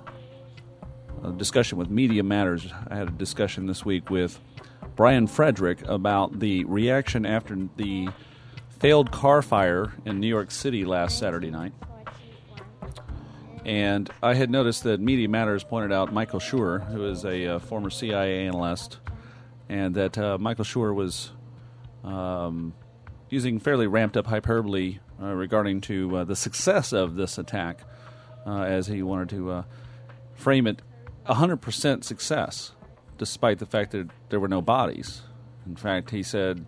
a 1.22 1.32
discussion 1.32 1.76
with 1.76 1.90
Media 1.90 2.22
Matters. 2.22 2.72
I 2.88 2.96
had 2.96 3.08
a 3.08 3.10
discussion 3.10 3.66
this 3.66 3.84
week 3.84 4.08
with 4.08 4.40
Brian 4.96 5.26
Frederick 5.26 5.86
about 5.86 6.40
the 6.40 6.64
reaction 6.64 7.26
after 7.26 7.68
the 7.76 8.08
failed 8.78 9.12
car 9.12 9.42
fire 9.42 9.92
in 10.06 10.18
New 10.18 10.28
York 10.28 10.50
City 10.50 10.86
last 10.86 11.18
Saturday 11.18 11.50
night. 11.50 11.74
And 13.66 14.08
I 14.22 14.32
had 14.32 14.48
noticed 14.48 14.84
that 14.84 14.98
Media 14.98 15.28
Matters 15.28 15.62
pointed 15.62 15.92
out 15.92 16.10
Michael 16.10 16.40
Scheuer, 16.40 16.90
who 16.90 17.04
is 17.04 17.26
a 17.26 17.56
uh, 17.56 17.58
former 17.58 17.90
CIA 17.90 18.46
analyst, 18.46 18.96
and 19.70 19.94
that 19.94 20.18
uh, 20.18 20.36
Michael 20.36 20.64
Scheuer 20.64 20.92
was 20.92 21.30
um, 22.02 22.74
using 23.30 23.60
fairly 23.60 23.86
ramped 23.86 24.16
up 24.16 24.26
hyperbole 24.26 24.98
uh, 25.22 25.26
regarding 25.26 25.80
to 25.82 26.16
uh, 26.16 26.24
the 26.24 26.34
success 26.34 26.92
of 26.92 27.14
this 27.14 27.38
attack, 27.38 27.82
uh, 28.44 28.62
as 28.62 28.88
he 28.88 29.00
wanted 29.00 29.28
to 29.28 29.50
uh, 29.50 29.62
frame 30.34 30.66
it 30.66 30.82
100% 31.26 32.02
success, 32.02 32.72
despite 33.16 33.60
the 33.60 33.66
fact 33.66 33.92
that 33.92 34.10
there 34.28 34.40
were 34.40 34.48
no 34.48 34.60
bodies. 34.60 35.22
In 35.64 35.76
fact, 35.76 36.10
he 36.10 36.24
said 36.24 36.66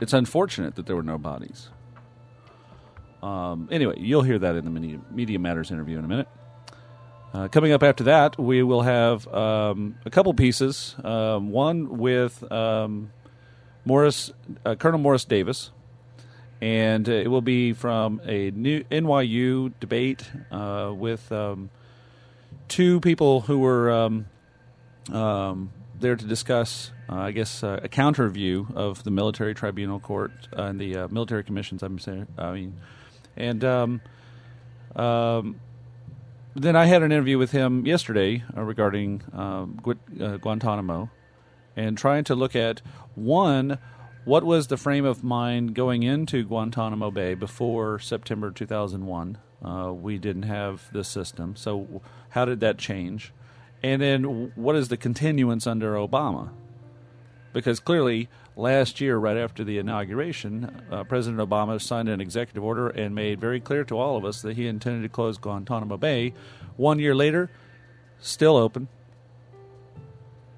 it's 0.00 0.14
unfortunate 0.14 0.76
that 0.76 0.86
there 0.86 0.96
were 0.96 1.02
no 1.02 1.18
bodies. 1.18 1.68
Um, 3.22 3.68
anyway, 3.70 3.96
you'll 3.98 4.22
hear 4.22 4.38
that 4.38 4.56
in 4.56 4.64
the 4.64 4.70
Media, 4.70 4.98
Media 5.10 5.38
Matters 5.38 5.70
interview 5.70 5.98
in 5.98 6.06
a 6.06 6.08
minute. 6.08 6.28
Uh, 7.32 7.46
coming 7.46 7.70
up 7.70 7.82
after 7.82 8.04
that, 8.04 8.38
we 8.40 8.62
will 8.62 8.82
have 8.82 9.26
um, 9.28 9.96
a 10.04 10.10
couple 10.10 10.34
pieces. 10.34 10.96
Um, 11.04 11.50
one 11.52 11.98
with 11.98 12.50
um, 12.50 13.12
Morris, 13.84 14.32
uh, 14.64 14.74
Colonel 14.74 14.98
Morris 14.98 15.24
Davis, 15.24 15.70
and 16.60 17.08
uh, 17.08 17.12
it 17.12 17.28
will 17.28 17.40
be 17.40 17.72
from 17.72 18.20
a 18.24 18.50
new 18.50 18.82
NYU 18.84 19.72
debate 19.78 20.28
uh, 20.50 20.92
with 20.92 21.30
um, 21.30 21.70
two 22.66 22.98
people 22.98 23.42
who 23.42 23.60
were 23.60 23.92
um, 23.92 24.26
um, 25.12 25.70
there 26.00 26.16
to 26.16 26.24
discuss, 26.24 26.90
uh, 27.08 27.14
I 27.14 27.30
guess, 27.30 27.62
uh, 27.62 27.78
a 27.80 27.88
counter 27.88 28.28
view 28.28 28.66
of 28.74 29.04
the 29.04 29.12
military 29.12 29.54
tribunal 29.54 30.00
court 30.00 30.32
and 30.52 30.80
the 30.80 31.06
military 31.12 31.44
commissions. 31.44 31.84
I'm 31.84 32.00
saying, 32.00 32.26
I 32.36 32.50
mean, 32.50 32.80
and 33.36 33.62
then 36.54 36.76
I 36.76 36.86
had 36.86 37.02
an 37.02 37.12
interview 37.12 37.38
with 37.38 37.52
him 37.52 37.86
yesterday 37.86 38.44
uh, 38.56 38.62
regarding 38.62 39.22
um, 39.32 39.78
Gu- 39.82 40.22
uh, 40.24 40.36
Guantanamo 40.38 41.10
and 41.76 41.96
trying 41.96 42.24
to 42.24 42.34
look 42.34 42.56
at 42.56 42.82
one, 43.14 43.78
what 44.24 44.44
was 44.44 44.66
the 44.66 44.76
frame 44.76 45.04
of 45.04 45.22
mind 45.22 45.74
going 45.74 46.02
into 46.02 46.44
Guantanamo 46.44 47.10
Bay 47.10 47.34
before 47.34 47.98
September 47.98 48.50
2001? 48.50 49.38
Uh, 49.62 49.92
we 49.92 50.18
didn't 50.18 50.44
have 50.44 50.90
this 50.92 51.08
system. 51.08 51.54
So, 51.54 52.02
how 52.30 52.44
did 52.44 52.60
that 52.60 52.78
change? 52.78 53.32
And 53.82 54.00
then, 54.00 54.52
what 54.54 54.76
is 54.76 54.88
the 54.88 54.96
continuance 54.96 55.66
under 55.66 55.94
Obama? 55.94 56.50
Because 57.52 57.80
clearly, 57.80 58.28
last 58.60 59.00
year, 59.00 59.16
right 59.16 59.36
after 59.36 59.64
the 59.64 59.78
inauguration, 59.78 60.82
uh, 60.90 61.04
President 61.04 61.40
Obama 61.40 61.80
signed 61.80 62.08
an 62.08 62.20
executive 62.20 62.62
order 62.62 62.88
and 62.88 63.14
made 63.14 63.40
very 63.40 63.60
clear 63.60 63.84
to 63.84 63.98
all 63.98 64.16
of 64.16 64.24
us 64.24 64.42
that 64.42 64.56
he 64.56 64.66
intended 64.66 65.02
to 65.02 65.08
close 65.08 65.38
Guantanamo 65.38 65.96
Bay. 65.96 66.34
One 66.76 66.98
year 66.98 67.14
later, 67.14 67.50
still 68.20 68.56
open. 68.56 68.88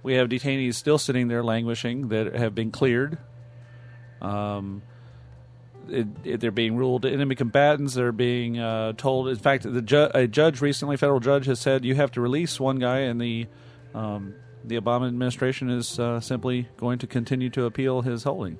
We 0.02 0.14
have 0.14 0.28
detainees 0.28 0.74
still 0.74 0.98
sitting 0.98 1.28
there 1.28 1.44
languishing 1.44 2.08
that 2.08 2.34
have 2.34 2.54
been 2.54 2.72
cleared. 2.72 3.18
Um, 4.20 4.82
it, 5.88 6.06
it, 6.24 6.40
they're 6.40 6.50
being 6.50 6.76
ruled 6.76 7.06
enemy 7.06 7.34
combatants. 7.34 7.94
They're 7.94 8.12
being 8.12 8.58
uh, 8.58 8.94
told. 8.96 9.28
In 9.28 9.36
fact, 9.36 9.64
the 9.64 9.82
ju- 9.82 10.10
a 10.14 10.26
judge 10.26 10.60
recently, 10.60 10.96
federal 10.96 11.20
judge, 11.20 11.46
has 11.46 11.60
said 11.60 11.84
you 11.84 11.94
have 11.94 12.12
to 12.12 12.20
release 12.20 12.58
one 12.58 12.78
guy, 12.78 13.00
and 13.00 13.20
the 13.20 13.46
um, 13.94 14.34
the 14.64 14.80
Obama 14.80 15.08
administration 15.08 15.70
is 15.70 15.98
uh, 15.98 16.20
simply 16.20 16.68
going 16.76 16.98
to 16.98 17.06
continue 17.06 17.50
to 17.50 17.64
appeal 17.64 18.02
his 18.02 18.24
holding. 18.24 18.58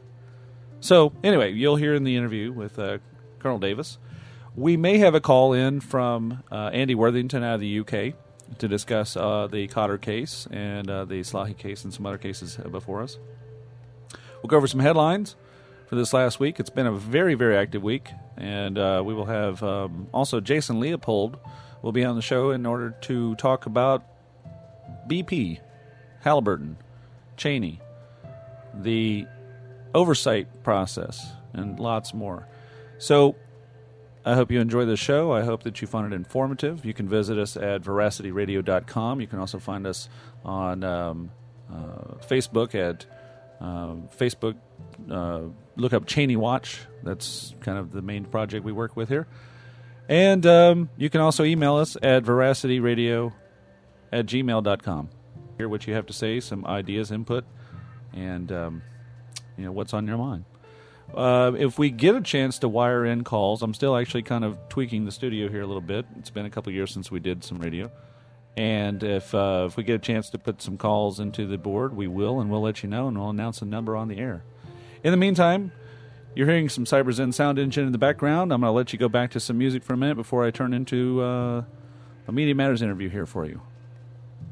So, 0.80 1.12
anyway, 1.22 1.52
you'll 1.52 1.76
hear 1.76 1.94
in 1.94 2.04
the 2.04 2.16
interview 2.16 2.52
with 2.52 2.78
uh, 2.78 2.98
Colonel 3.38 3.58
Davis. 3.58 3.98
We 4.56 4.76
may 4.76 4.98
have 4.98 5.14
a 5.14 5.20
call 5.20 5.52
in 5.52 5.80
from 5.80 6.42
uh, 6.50 6.70
Andy 6.72 6.94
Worthington 6.94 7.42
out 7.42 7.54
of 7.54 7.60
the 7.60 7.80
UK 7.80 8.14
to 8.58 8.68
discuss 8.68 9.16
uh, 9.16 9.48
the 9.50 9.68
Khadr 9.68 10.00
case 10.00 10.46
and 10.50 10.90
uh, 10.90 11.04
the 11.04 11.20
Slahi 11.20 11.56
case 11.56 11.84
and 11.84 11.94
some 11.94 12.04
other 12.04 12.18
cases 12.18 12.56
before 12.70 13.02
us. 13.02 13.18
We'll 14.42 14.48
go 14.48 14.56
over 14.56 14.66
some 14.66 14.80
headlines 14.80 15.36
for 15.86 15.94
this 15.96 16.12
last 16.12 16.40
week. 16.40 16.58
It's 16.58 16.70
been 16.70 16.86
a 16.86 16.92
very, 16.92 17.34
very 17.34 17.56
active 17.56 17.82
week, 17.82 18.10
and 18.36 18.76
uh, 18.76 19.02
we 19.04 19.14
will 19.14 19.26
have 19.26 19.62
um, 19.62 20.08
also 20.12 20.40
Jason 20.40 20.80
Leopold 20.80 21.38
will 21.80 21.92
be 21.92 22.04
on 22.04 22.16
the 22.16 22.22
show 22.22 22.50
in 22.50 22.66
order 22.66 22.90
to 23.02 23.34
talk 23.36 23.66
about 23.66 24.04
BP 25.08 25.60
Halliburton, 26.22 26.76
Cheney, 27.36 27.80
the 28.74 29.26
oversight 29.94 30.62
process, 30.62 31.32
and 31.52 31.78
lots 31.78 32.14
more. 32.14 32.48
So, 32.98 33.36
I 34.24 34.34
hope 34.34 34.52
you 34.52 34.60
enjoy 34.60 34.84
the 34.84 34.96
show. 34.96 35.32
I 35.32 35.42
hope 35.42 35.64
that 35.64 35.80
you 35.80 35.88
find 35.88 36.12
it 36.12 36.14
informative. 36.14 36.84
You 36.84 36.94
can 36.94 37.08
visit 37.08 37.38
us 37.38 37.56
at 37.56 37.82
veracityradio.com. 37.82 39.20
You 39.20 39.26
can 39.26 39.40
also 39.40 39.58
find 39.58 39.84
us 39.84 40.08
on 40.44 40.84
um, 40.84 41.30
uh, 41.68 42.14
Facebook 42.28 42.76
at 42.76 43.04
uh, 43.60 43.94
Facebook. 44.16 44.56
Uh, 45.10 45.42
look 45.74 45.92
up 45.92 46.06
Cheney 46.06 46.36
Watch. 46.36 46.82
That's 47.02 47.54
kind 47.60 47.78
of 47.78 47.90
the 47.90 48.02
main 48.02 48.24
project 48.24 48.64
we 48.64 48.70
work 48.70 48.96
with 48.96 49.08
here. 49.08 49.26
And 50.08 50.46
um, 50.46 50.88
you 50.96 51.10
can 51.10 51.20
also 51.20 51.42
email 51.42 51.76
us 51.76 51.96
at 52.00 52.22
veracityradio 52.22 53.32
at 54.12 54.26
gmail.com 54.26 55.08
hear 55.62 55.68
what 55.68 55.86
you 55.86 55.94
have 55.94 56.06
to 56.06 56.12
say, 56.12 56.40
some 56.40 56.66
ideas, 56.66 57.12
input, 57.12 57.44
and 58.12 58.50
um, 58.50 58.82
you 59.56 59.64
know 59.64 59.70
what's 59.70 59.94
on 59.94 60.08
your 60.08 60.18
mind. 60.18 60.44
Uh, 61.14 61.52
if 61.56 61.78
we 61.78 61.90
get 61.90 62.16
a 62.16 62.20
chance 62.20 62.58
to 62.58 62.68
wire 62.68 63.04
in 63.04 63.22
calls, 63.22 63.62
I'm 63.62 63.74
still 63.74 63.96
actually 63.96 64.22
kind 64.22 64.44
of 64.44 64.58
tweaking 64.68 65.04
the 65.04 65.12
studio 65.12 65.48
here 65.48 65.62
a 65.62 65.66
little 65.66 65.82
bit. 65.82 66.04
It's 66.18 66.30
been 66.30 66.46
a 66.46 66.50
couple 66.50 66.72
years 66.72 66.90
since 66.90 67.10
we 67.12 67.20
did 67.20 67.44
some 67.44 67.58
radio, 67.60 67.92
and 68.56 69.04
if 69.04 69.32
uh, 69.34 69.66
if 69.68 69.76
we 69.76 69.84
get 69.84 69.94
a 69.94 70.00
chance 70.00 70.30
to 70.30 70.38
put 70.38 70.60
some 70.60 70.76
calls 70.76 71.20
into 71.20 71.46
the 71.46 71.58
board, 71.58 71.96
we 71.96 72.08
will, 72.08 72.40
and 72.40 72.50
we'll 72.50 72.62
let 72.62 72.82
you 72.82 72.88
know, 72.88 73.06
and 73.06 73.16
we'll 73.16 73.30
announce 73.30 73.62
a 73.62 73.66
number 73.66 73.96
on 73.96 74.08
the 74.08 74.18
air. 74.18 74.42
In 75.04 75.12
the 75.12 75.16
meantime, 75.16 75.70
you're 76.34 76.48
hearing 76.48 76.68
some 76.68 76.84
CyberZen 76.84 77.32
sound 77.34 77.60
engine 77.60 77.86
in 77.86 77.92
the 77.92 77.98
background. 77.98 78.52
I'm 78.52 78.62
going 78.62 78.68
to 78.68 78.76
let 78.76 78.92
you 78.92 78.98
go 78.98 79.08
back 79.08 79.30
to 79.32 79.40
some 79.40 79.58
music 79.58 79.84
for 79.84 79.94
a 79.94 79.96
minute 79.96 80.16
before 80.16 80.44
I 80.44 80.50
turn 80.50 80.72
into 80.72 81.20
uh, 81.20 81.64
a 82.26 82.32
Media 82.32 82.54
Matters 82.54 82.82
interview 82.82 83.08
here 83.08 83.26
for 83.26 83.44
you. 83.44 83.60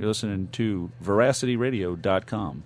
You're 0.00 0.08
listening 0.08 0.48
to 0.52 0.90
veracityradio.com. 1.04 2.64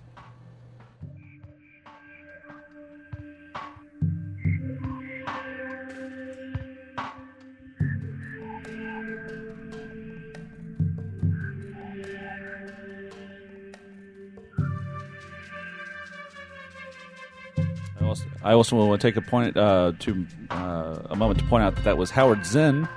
I 18.43 18.53
also 18.53 18.75
want 18.77 19.01
to 19.01 19.07
take 19.07 19.17
a 19.17 19.21
point 19.21 19.57
uh, 19.57 19.91
to 19.99 20.25
uh, 20.51 20.99
a 21.09 21.15
moment 21.17 21.39
to 21.39 21.45
point 21.47 21.63
out 21.63 21.75
that 21.75 21.83
that 21.83 21.97
was 21.97 22.11
Howard 22.11 22.45
Zinn 22.45 22.87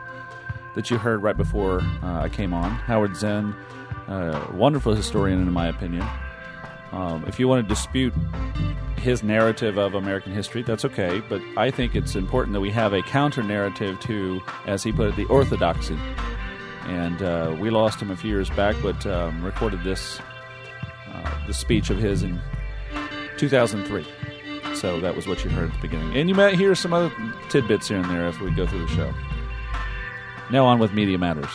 that 0.77 0.90
you 0.90 0.98
heard 0.98 1.22
right 1.22 1.37
before 1.37 1.81
uh, 1.81 2.20
I 2.20 2.29
came 2.29 2.55
on. 2.55 2.70
Howard 2.70 3.16
Zinn 3.16 3.53
wonderful 4.53 4.94
historian, 4.94 5.40
in 5.40 5.53
my 5.53 5.68
opinion. 5.68 6.07
Um, 6.92 7.25
if 7.27 7.38
you 7.38 7.49
want 7.49 7.66
to 7.66 7.68
dispute 7.68 8.14
his 8.97 9.23
narrative 9.23 9.79
of 9.79 9.94
American 9.94 10.33
history, 10.33 10.62
that's 10.62 10.85
okay. 10.85 11.23
But 11.29 11.40
I 11.57 11.71
think 11.71 11.94
it's 11.94 12.16
important 12.16 12.55
that 12.55 12.61
we 12.61 12.71
have 12.71 12.92
a 12.92 13.03
counter 13.03 13.42
narrative 13.42 14.01
to, 14.01 14.40
as 14.66 14.83
he 14.83 14.92
put 14.92 15.09
it, 15.09 15.16
the 15.16 15.27
orthodoxy. 15.27 15.99
And 16.87 17.23
uh, 17.23 17.55
we 17.61 17.71
lost 17.71 18.01
him 18.01 18.11
a 18.11 18.16
few 18.16 18.31
years 18.31 18.49
back, 18.51 18.75
but 18.83 19.05
um, 19.07 19.44
recorded 19.44 19.85
this 19.85 20.21
uh, 21.12 21.47
the 21.47 21.53
speech 21.53 21.90
of 21.90 21.99
his 21.99 22.23
in 22.23 22.40
2003. 23.37 24.07
So 24.75 25.01
that 25.01 25.14
was 25.14 25.27
what 25.27 25.44
you 25.44 25.51
heard 25.51 25.71
at 25.71 25.75
the 25.75 25.83
beginning. 25.83 26.16
And 26.16 26.29
you 26.29 26.35
might 26.35 26.55
hear 26.55 26.75
some 26.75 26.92
other 26.92 27.12
tidbits 27.51 27.88
here 27.88 27.99
and 27.99 28.09
there 28.11 28.27
as 28.27 28.38
we 28.40 28.51
go 28.53 28.66
through 28.66 28.87
the 28.87 28.94
show. 28.94 29.12
Now 30.51 30.64
on 30.64 30.79
with 30.79 30.92
Media 30.92 31.18
Matters. 31.18 31.51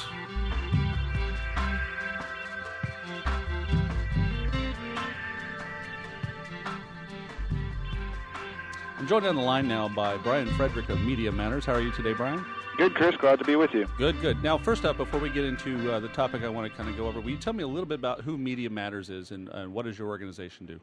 I'm 9.04 9.10
joined 9.10 9.26
on 9.26 9.36
the 9.36 9.42
line 9.42 9.68
now 9.68 9.90
by 9.90 10.16
Brian 10.16 10.48
Frederick 10.54 10.88
of 10.88 11.02
Media 11.02 11.30
Matters. 11.30 11.66
How 11.66 11.74
are 11.74 11.82
you 11.82 11.92
today, 11.92 12.14
Brian? 12.14 12.46
Good, 12.78 12.96
Chris. 12.96 13.18
Glad 13.18 13.38
to 13.40 13.44
be 13.44 13.58
with 13.58 13.74
you. 13.74 13.86
Good, 13.98 14.22
good. 14.22 14.42
Now, 14.42 14.58
first 14.58 14.86
up, 14.86 14.96
before 14.96 15.20
we 15.20 15.30
get 15.30 15.44
into 15.44 15.92
uh, 15.92 16.00
the 16.00 16.08
topic 16.08 16.42
I 16.42 16.48
want 16.48 16.72
to 16.72 16.78
kind 16.78 16.90
of 16.90 16.96
go 16.96 17.08
over, 17.08 17.20
will 17.20 17.30
you 17.30 17.36
tell 17.36 17.52
me 17.52 17.64
a 17.64 17.68
little 17.68 17.86
bit 17.86 18.00
about 18.00 18.22
who 18.22 18.38
Media 18.38 18.70
Matters 18.70 19.10
is 19.10 19.32
and 19.32 19.50
uh, 19.50 19.66
what 19.66 19.84
does 19.84 20.00
your 20.00 20.08
organization 20.08 20.66
do? 20.66 20.80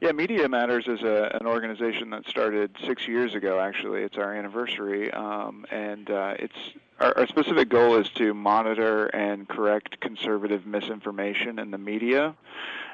Yeah, 0.00 0.10
Media 0.10 0.48
Matters 0.48 0.88
is 0.88 1.02
a, 1.02 1.38
an 1.40 1.46
organization 1.46 2.10
that 2.10 2.26
started 2.26 2.76
six 2.84 3.06
years 3.06 3.36
ago. 3.36 3.60
Actually, 3.60 4.02
it's 4.02 4.16
our 4.16 4.34
anniversary, 4.34 5.12
um, 5.12 5.64
and 5.70 6.10
uh, 6.10 6.34
it's 6.40 6.72
our, 6.98 7.16
our, 7.16 7.26
specific 7.28 7.68
goal 7.68 7.96
is 7.96 8.08
to 8.10 8.34
monitor 8.34 9.06
and 9.06 9.48
correct 9.48 10.00
conservative 10.00 10.66
misinformation 10.66 11.60
in 11.60 11.70
the 11.70 11.78
media. 11.78 12.34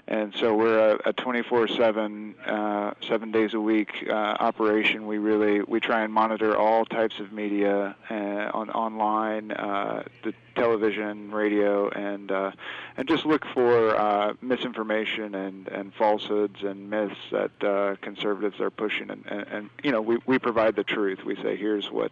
And 0.09 0.35
so 0.35 0.55
we're 0.55 0.97
a, 0.97 1.11
a 1.11 1.12
24/7, 1.12 2.35
uh, 2.47 2.95
seven 3.07 3.31
days 3.31 3.55
a 3.55 3.61
week 3.61 4.05
uh, 4.09 4.12
operation. 4.12 5.07
We 5.07 5.19
really 5.19 5.62
we 5.62 5.79
try 5.79 6.03
and 6.03 6.12
monitor 6.12 6.57
all 6.57 6.85
types 6.85 7.21
of 7.21 7.33
media 7.33 7.95
uh, 8.11 8.15
on 8.53 8.69
online, 8.71 9.53
uh, 9.53 10.03
the 10.25 10.35
television, 10.57 11.31
radio, 11.31 11.88
and 11.91 12.33
uh, 12.33 12.51
and 12.97 13.07
just 13.07 13.25
look 13.25 13.47
for 13.55 13.95
uh, 13.97 14.35
misinformation 14.43 15.37
and, 15.37 15.69
and 15.69 15.95
falsehoods 15.95 16.65
and 16.65 16.91
myths 16.91 17.17
that 17.31 17.99
conservatives 18.03 18.61
are 18.61 18.71
pushing. 18.71 19.09
And, 19.09 19.25
and, 19.27 19.47
and 19.49 19.71
you 19.85 19.93
know 19.93 20.03
we 20.03 20.19
we 20.27 20.41
provide 20.41 20.75
the 20.75 20.85
truth. 20.85 21.25
We 21.25 21.37
say 21.37 21.57
here's 21.57 21.93
what 21.93 22.11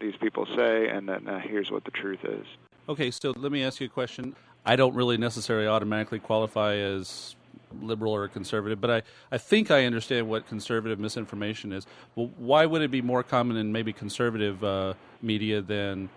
these 0.00 0.16
people 0.16 0.44
say, 0.54 0.88
and 0.88 1.08
then 1.08 1.26
here's 1.42 1.70
what 1.70 1.84
the 1.84 1.92
truth 1.92 2.24
is. 2.24 2.46
Okay, 2.90 3.10
so 3.10 3.32
let 3.36 3.52
me 3.52 3.62
ask 3.62 3.80
you 3.80 3.86
a 3.86 3.90
question. 3.90 4.34
I 4.64 4.76
don't 4.76 4.94
really 4.94 5.16
necessarily 5.16 5.66
automatically 5.66 6.18
qualify 6.18 6.76
as 6.76 7.34
liberal 7.80 8.12
or 8.12 8.28
conservative, 8.28 8.80
but 8.80 8.90
I, 8.90 9.02
I 9.30 9.38
think 9.38 9.70
I 9.70 9.84
understand 9.86 10.28
what 10.28 10.46
conservative 10.46 10.98
misinformation 10.98 11.72
is. 11.72 11.86
Well, 12.14 12.30
why 12.36 12.66
would 12.66 12.82
it 12.82 12.90
be 12.90 13.02
more 13.02 13.22
common 13.22 13.56
in 13.56 13.72
maybe 13.72 13.92
conservative 13.92 14.62
uh, 14.62 14.94
media 15.22 15.62
than 15.62 16.08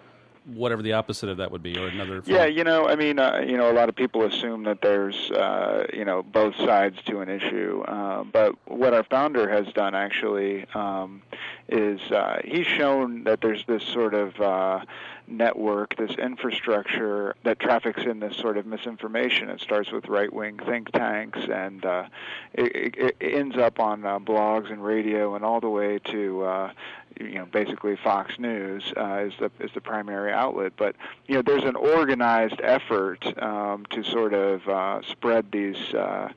whatever 0.54 0.84
the 0.84 0.94
opposite 0.94 1.28
of 1.30 1.38
that 1.38 1.52
would 1.52 1.64
be, 1.64 1.78
or 1.78 1.88
another? 1.88 2.22
Form? 2.22 2.36
Yeah, 2.36 2.46
you 2.46 2.64
know, 2.64 2.88
I 2.88 2.96
mean, 2.96 3.20
uh, 3.20 3.44
you 3.48 3.58
know, 3.58 3.72
a 3.72 3.74
lot 3.74 3.90
of 3.90 3.96
people 3.96 4.24
assume 4.24 4.64
that 4.64 4.82
there's, 4.82 5.32
uh, 5.32 5.88
you 5.94 6.06
know, 6.06 6.22
both 6.22 6.56
sides 6.58 7.02
to 7.06 7.22
an 7.22 7.30
issue. 7.30 7.84
Uh, 7.88 8.24
but 8.24 8.54
what 8.68 8.94
our 8.94 9.04
founder 9.04 9.50
has 9.50 9.72
done 9.74 9.96
actually 9.96 10.66
um, 10.76 11.22
is 11.68 12.00
uh, 12.12 12.42
he's 12.44 12.68
shown 12.68 13.24
that 13.24 13.42
there's 13.42 13.66
this 13.66 13.84
sort 13.84 14.14
of 14.14 14.40
uh, 14.40 14.86
network, 15.28 15.96
this 15.98 16.12
infrastructure 16.12 17.36
that 17.44 17.60
traffics 17.60 18.04
in 18.04 18.20
this 18.20 18.36
sort 18.38 18.58
of 18.58 18.66
misinformation. 18.66 19.50
It 19.50 19.62
starts 19.62 19.92
with 19.92 20.08
right 20.08 20.32
wing 20.32 20.60
think 20.66 20.92
tanks 20.92 21.40
and 21.52 21.86
uh, 21.86 22.06
it, 22.54 22.96
it, 22.98 23.16
ends 23.36 23.58
up 23.58 23.80
on 23.80 24.06
uh, 24.06 24.20
blogs 24.20 24.72
and 24.72 24.84
radio 24.84 25.36
and 25.36 25.44
all 25.44 25.60
the 25.60 25.70
way 25.70 26.00
to 26.00 26.44
uh, 26.44 26.72
you 27.20 27.36
know 27.36 27.46
basically 27.46 27.96
Fox 27.96 28.38
News 28.40 28.94
uh, 28.98 29.26
is 29.28 29.34
the 29.40 29.52
is 29.60 29.72
the 29.74 29.82
primary 29.82 30.32
outlet. 30.32 30.74
But 30.78 30.96
you 31.28 31.36
know 31.36 31.42
there's 31.42 31.64
an 31.64 31.76
organized 31.76 32.60
effort 32.62 33.26
um, 33.42 33.86
to 33.92 34.04
sort 34.04 34.34
of 34.34 34.68
uh, 34.68 35.02
spread 35.04 35.52
these 35.52 35.94
uh, 35.94 36.32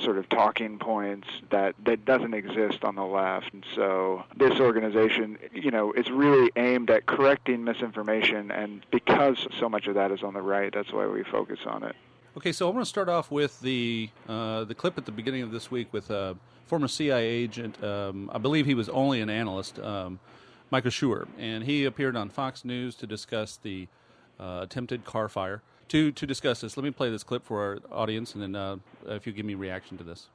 sort 0.00 0.18
of 0.18 0.28
talking 0.28 0.78
points 0.78 1.28
that 1.50 1.74
that 1.84 2.04
doesn't 2.04 2.34
exist 2.34 2.84
on 2.84 2.94
the 2.94 3.04
left. 3.04 3.52
And 3.52 3.64
so 3.74 4.24
this 4.36 4.58
organization, 4.60 5.38
you 5.52 5.70
know, 5.70 5.92
is 5.92 6.10
really 6.10 6.50
aimed 6.56 6.90
at 6.90 7.06
correcting 7.06 7.64
misinformation. 7.64 8.50
And 8.50 8.84
because 8.90 9.46
so 9.58 9.68
much 9.68 9.86
of 9.86 9.94
that 9.94 10.10
is 10.10 10.22
on 10.22 10.34
the 10.34 10.42
right, 10.42 10.72
that's 10.72 10.92
why 10.92 11.06
we 11.06 11.22
focus 11.22 11.60
on 11.66 11.84
it. 11.84 11.94
Okay, 12.36 12.50
so 12.50 12.66
I'm 12.66 12.74
going 12.74 12.82
to 12.82 12.88
start 12.88 13.08
off 13.08 13.30
with 13.30 13.60
the 13.60 14.10
uh, 14.28 14.64
the 14.64 14.74
clip 14.74 14.98
at 14.98 15.06
the 15.06 15.12
beginning 15.12 15.42
of 15.42 15.52
this 15.52 15.70
week 15.70 15.92
with 15.92 16.10
a 16.10 16.36
former 16.66 16.88
CIA 16.88 17.24
agent. 17.24 17.82
Um, 17.82 18.28
I 18.32 18.38
believe 18.38 18.66
he 18.66 18.74
was 18.74 18.88
only 18.88 19.20
an 19.20 19.30
analyst, 19.30 19.78
um, 19.78 20.18
Michael 20.70 20.90
Scheuer, 20.90 21.28
and 21.38 21.62
he 21.62 21.84
appeared 21.84 22.16
on 22.16 22.30
Fox 22.30 22.64
News 22.64 22.96
to 22.96 23.06
discuss 23.06 23.56
the 23.56 23.86
uh, 24.40 24.60
attempted 24.62 25.04
car 25.04 25.28
fire 25.28 25.62
to 25.88 26.12
to 26.12 26.26
discuss 26.26 26.60
this. 26.60 26.76
Let 26.76 26.84
me 26.84 26.90
play 26.90 27.10
this 27.10 27.22
clip 27.22 27.44
for 27.44 27.62
our 27.62 27.78
audience, 27.96 28.34
and 28.34 28.42
then 28.42 28.54
uh, 28.54 28.76
if 29.06 29.26
you 29.26 29.32
give 29.32 29.46
me 29.46 29.54
reaction 29.54 29.98
to 29.98 30.04
this. 30.04 30.28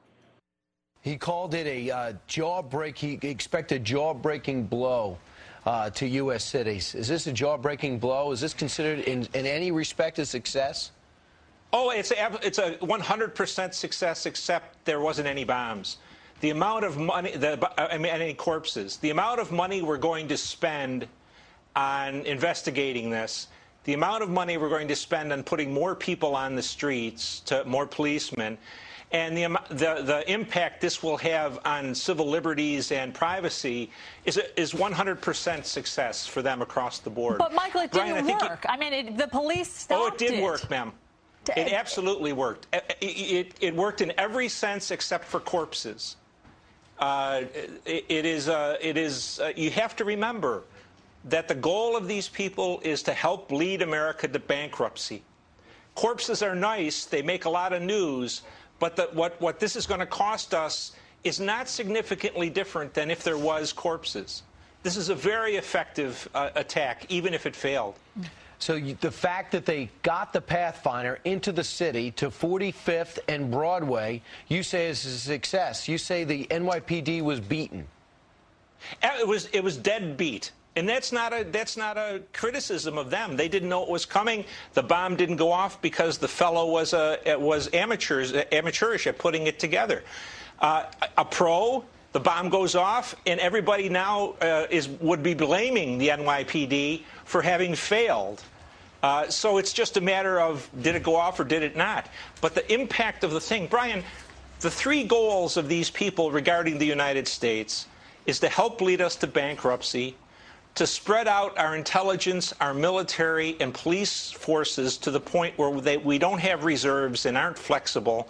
He 1.01 1.17
called 1.17 1.53
it 1.53 1.65
a 1.65 1.91
uh, 1.91 2.13
jaw 2.27 2.61
break. 2.61 2.97
He 2.97 3.17
expected 3.21 3.85
jaw 3.85 4.13
breaking 4.13 4.65
blow 4.65 5.17
uh, 5.65 5.89
to 5.91 6.07
U.S. 6.07 6.43
cities. 6.43 6.93
Is 6.93 7.07
this 7.07 7.27
a 7.27 7.31
jaw 7.31 7.57
breaking 7.57 7.99
blow? 7.99 8.31
Is 8.31 8.41
this 8.41 8.53
considered 8.53 8.99
in, 8.99 9.27
in 9.33 9.45
any 9.45 9.71
respect 9.71 10.19
a 10.19 10.25
success? 10.25 10.91
Oh, 11.71 11.91
it's 11.91 12.11
a, 12.11 12.39
it's 12.41 12.57
a 12.57 12.73
100% 12.77 13.73
success, 13.73 14.25
except 14.25 14.83
there 14.85 14.99
wasn't 14.99 15.27
any 15.27 15.43
bombs. 15.43 15.97
The 16.41 16.49
amount 16.49 16.85
of 16.85 16.97
money, 16.97 17.35
the, 17.35 17.69
I 17.77 17.97
mean, 17.97 18.11
any 18.11 18.33
corpses, 18.33 18.97
the 18.97 19.11
amount 19.11 19.39
of 19.39 19.51
money 19.51 19.81
we're 19.81 19.97
going 19.97 20.27
to 20.29 20.37
spend 20.37 21.07
on 21.75 22.21
investigating 22.21 23.09
this 23.09 23.47
the 23.89 23.95
amount 23.95 24.21
of 24.21 24.29
money 24.29 24.55
we're 24.55 24.69
going 24.69 24.87
to 24.87 24.95
spend 24.95 25.33
on 25.33 25.41
putting 25.41 25.73
more 25.73 25.95
people 25.95 26.35
on 26.35 26.53
the 26.53 26.61
streets, 26.61 27.39
to 27.39 27.65
more 27.65 27.87
policemen, 27.87 28.55
and 29.11 29.35
the, 29.35 29.59
the, 29.69 30.03
the 30.03 30.31
impact 30.31 30.79
this 30.79 31.01
will 31.01 31.17
have 31.17 31.57
on 31.65 31.95
civil 31.95 32.29
liberties 32.29 32.91
and 32.91 33.15
privacy 33.15 33.89
is 34.25 34.39
is 34.55 34.73
100% 34.73 35.65
success 35.65 36.27
for 36.27 36.43
them 36.43 36.61
across 36.61 36.99
the 36.99 37.09
board. 37.09 37.39
But 37.39 37.55
Michael, 37.55 37.81
it 37.81 37.91
Brian, 37.91 38.23
didn't 38.27 38.39
work. 38.39 38.63
I 38.69 38.77
mean, 38.77 38.93
it, 38.93 39.17
the 39.17 39.27
police 39.27 39.71
stopped 39.71 39.99
Oh, 39.99 40.07
it 40.13 40.19
did 40.19 40.33
it. 40.33 40.43
work, 40.43 40.69
ma'am. 40.69 40.91
It 41.57 41.73
absolutely 41.73 42.31
worked. 42.31 42.67
It, 42.71 42.95
it, 43.01 43.53
it, 43.59 43.75
worked 43.75 44.01
in 44.01 44.13
every 44.19 44.49
sense 44.49 44.91
except 44.91 45.25
for 45.25 45.39
corpses. 45.39 46.15
Uh, 46.99 47.41
it, 47.87 48.05
it 48.07 48.25
is. 48.27 48.49
Uh, 48.49 48.77
it 48.79 48.97
is. 48.97 49.39
Uh, 49.39 49.51
you 49.55 49.71
have 49.71 49.95
to 49.95 50.05
remember 50.05 50.61
that 51.29 51.47
the 51.47 51.55
goal 51.55 51.95
of 51.95 52.07
these 52.07 52.27
people 52.27 52.79
is 52.83 53.03
to 53.03 53.13
help 53.13 53.51
lead 53.51 53.81
America 53.81 54.27
to 54.27 54.39
bankruptcy. 54.39 55.21
Corpses 55.95 56.41
are 56.41 56.55
nice, 56.55 57.05
they 57.05 57.21
make 57.21 57.45
a 57.45 57.49
lot 57.49 57.73
of 57.73 57.81
news, 57.81 58.43
but 58.79 58.95
the, 58.95 59.09
what, 59.13 59.39
what 59.41 59.59
this 59.59 59.75
is 59.75 59.85
going 59.85 59.99
to 59.99 60.05
cost 60.05 60.53
us 60.53 60.93
is 61.23 61.39
not 61.39 61.67
significantly 61.67 62.49
different 62.49 62.93
than 62.93 63.11
if 63.11 63.23
there 63.23 63.37
was 63.37 63.73
corpses. 63.73 64.43
This 64.83 64.95
is 64.95 65.09
a 65.09 65.15
very 65.15 65.57
effective 65.57 66.27
uh, 66.33 66.51
attack, 66.55 67.05
even 67.09 67.33
if 67.33 67.45
it 67.45 67.55
failed. 67.55 67.95
So 68.59 68.75
you, 68.75 68.97
the 68.99 69.11
fact 69.11 69.51
that 69.53 69.65
they 69.65 69.89
got 70.03 70.31
the 70.33 70.41
Pathfinder 70.41 71.19
into 71.23 71.51
the 71.51 71.63
city 71.63 72.11
to 72.11 72.29
45th 72.29 73.19
and 73.27 73.49
Broadway, 73.49 74.21
you 74.47 74.63
say 74.63 74.87
is 74.87 75.05
a 75.05 75.17
success. 75.17 75.87
You 75.87 75.97
say 75.97 76.23
the 76.23 76.45
NYPD 76.45 77.21
was 77.21 77.39
beaten. 77.39 77.87
Uh, 79.03 79.11
it 79.19 79.27
was 79.27 79.47
it 79.47 79.63
was 79.63 79.75
dead 79.75 80.15
beat. 80.15 80.51
And 80.79 80.87
that's 80.87 81.11
not 81.11 81.33
a 81.33 81.43
that's 81.43 81.75
not 81.75 81.97
a 81.97 82.21
criticism 82.31 82.97
of 82.97 83.09
them. 83.09 83.35
They 83.35 83.49
didn't 83.49 83.67
know 83.67 83.83
it 83.83 83.89
was 83.89 84.05
coming. 84.05 84.45
The 84.75 84.81
bomb 84.81 85.17
didn't 85.17 85.35
go 85.35 85.51
off 85.51 85.81
because 85.81 86.17
the 86.17 86.29
fellow 86.29 86.71
was 86.71 86.93
a 86.93 87.19
was 87.37 87.69
amateurs 87.73 88.33
amateurish 88.53 89.05
at 89.05 89.17
putting 89.17 89.47
it 89.47 89.59
together. 89.59 90.03
Uh, 90.59 90.85
a 91.17 91.25
pro, 91.25 91.83
the 92.13 92.21
bomb 92.21 92.47
goes 92.47 92.75
off, 92.75 93.13
and 93.25 93.41
everybody 93.41 93.89
now 93.89 94.35
uh, 94.41 94.67
is 94.69 94.87
would 94.87 95.21
be 95.21 95.33
blaming 95.33 95.97
the 95.97 96.07
NYPD 96.07 97.03
for 97.25 97.41
having 97.41 97.75
failed. 97.75 98.41
Uh, 99.03 99.27
so 99.27 99.57
it's 99.57 99.73
just 99.73 99.97
a 99.97 100.01
matter 100.01 100.39
of 100.39 100.69
did 100.81 100.95
it 100.95 101.03
go 101.03 101.17
off 101.17 101.41
or 101.41 101.43
did 101.43 101.61
it 101.61 101.75
not? 101.75 102.07
But 102.39 102.55
the 102.55 102.73
impact 102.73 103.25
of 103.25 103.31
the 103.31 103.41
thing, 103.41 103.67
Brian, 103.67 104.01
the 104.61 104.71
three 104.71 105.03
goals 105.03 105.57
of 105.57 105.67
these 105.67 105.89
people 105.89 106.31
regarding 106.31 106.77
the 106.77 106.85
United 106.85 107.27
States 107.27 107.85
is 108.25 108.39
to 108.39 108.47
help 108.47 108.79
lead 108.79 109.01
us 109.01 109.17
to 109.17 109.27
bankruptcy 109.27 110.15
to 110.75 110.87
spread 110.87 111.27
out 111.27 111.57
our 111.57 111.75
intelligence, 111.75 112.53
our 112.61 112.73
military, 112.73 113.57
and 113.59 113.73
police 113.73 114.31
forces 114.31 114.97
to 114.97 115.11
the 115.11 115.19
point 115.19 115.57
where 115.57 115.81
they, 115.81 115.97
we 115.97 116.17
don't 116.17 116.39
have 116.39 116.63
reserves 116.63 117.25
and 117.25 117.37
aren't 117.37 117.57
flexible, 117.57 118.29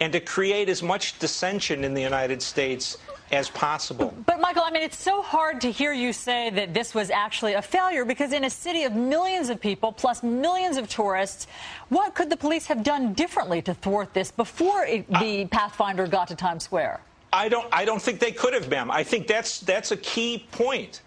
and 0.00 0.12
to 0.12 0.20
create 0.20 0.68
as 0.68 0.82
much 0.82 1.18
dissension 1.18 1.84
in 1.84 1.92
the 1.92 2.00
United 2.00 2.40
States 2.40 2.96
as 3.32 3.48
possible. 3.50 4.14
But, 4.26 4.40
Michael, 4.40 4.62
I 4.64 4.70
mean, 4.70 4.82
it's 4.82 5.00
so 5.00 5.22
hard 5.22 5.60
to 5.60 5.70
hear 5.70 5.92
you 5.92 6.12
say 6.12 6.50
that 6.50 6.74
this 6.74 6.94
was 6.94 7.10
actually 7.10 7.52
a 7.52 7.62
failure 7.62 8.04
because 8.04 8.32
in 8.32 8.44
a 8.44 8.50
city 8.50 8.84
of 8.84 8.94
millions 8.94 9.50
of 9.50 9.60
people 9.60 9.92
plus 9.92 10.22
millions 10.22 10.76
of 10.76 10.88
tourists, 10.88 11.46
what 11.90 12.14
could 12.14 12.30
the 12.30 12.36
police 12.36 12.66
have 12.66 12.82
done 12.82 13.12
differently 13.12 13.62
to 13.62 13.74
thwart 13.74 14.14
this 14.14 14.30
before 14.30 14.84
it, 14.84 15.06
the 15.08 15.42
uh, 15.42 15.48
Pathfinder 15.48 16.06
got 16.06 16.28
to 16.28 16.34
Times 16.34 16.64
Square? 16.64 17.00
I 17.32 17.48
don't. 17.48 17.68
I 17.72 17.84
don't 17.84 18.02
think 18.02 18.18
they 18.18 18.32
could 18.32 18.54
have, 18.54 18.68
ma'am. 18.68 18.90
I 18.90 19.04
think 19.04 19.28
that's 19.28 19.60
that's 19.60 19.92
a 19.92 19.96
key 19.96 20.46
point. 20.50 21.00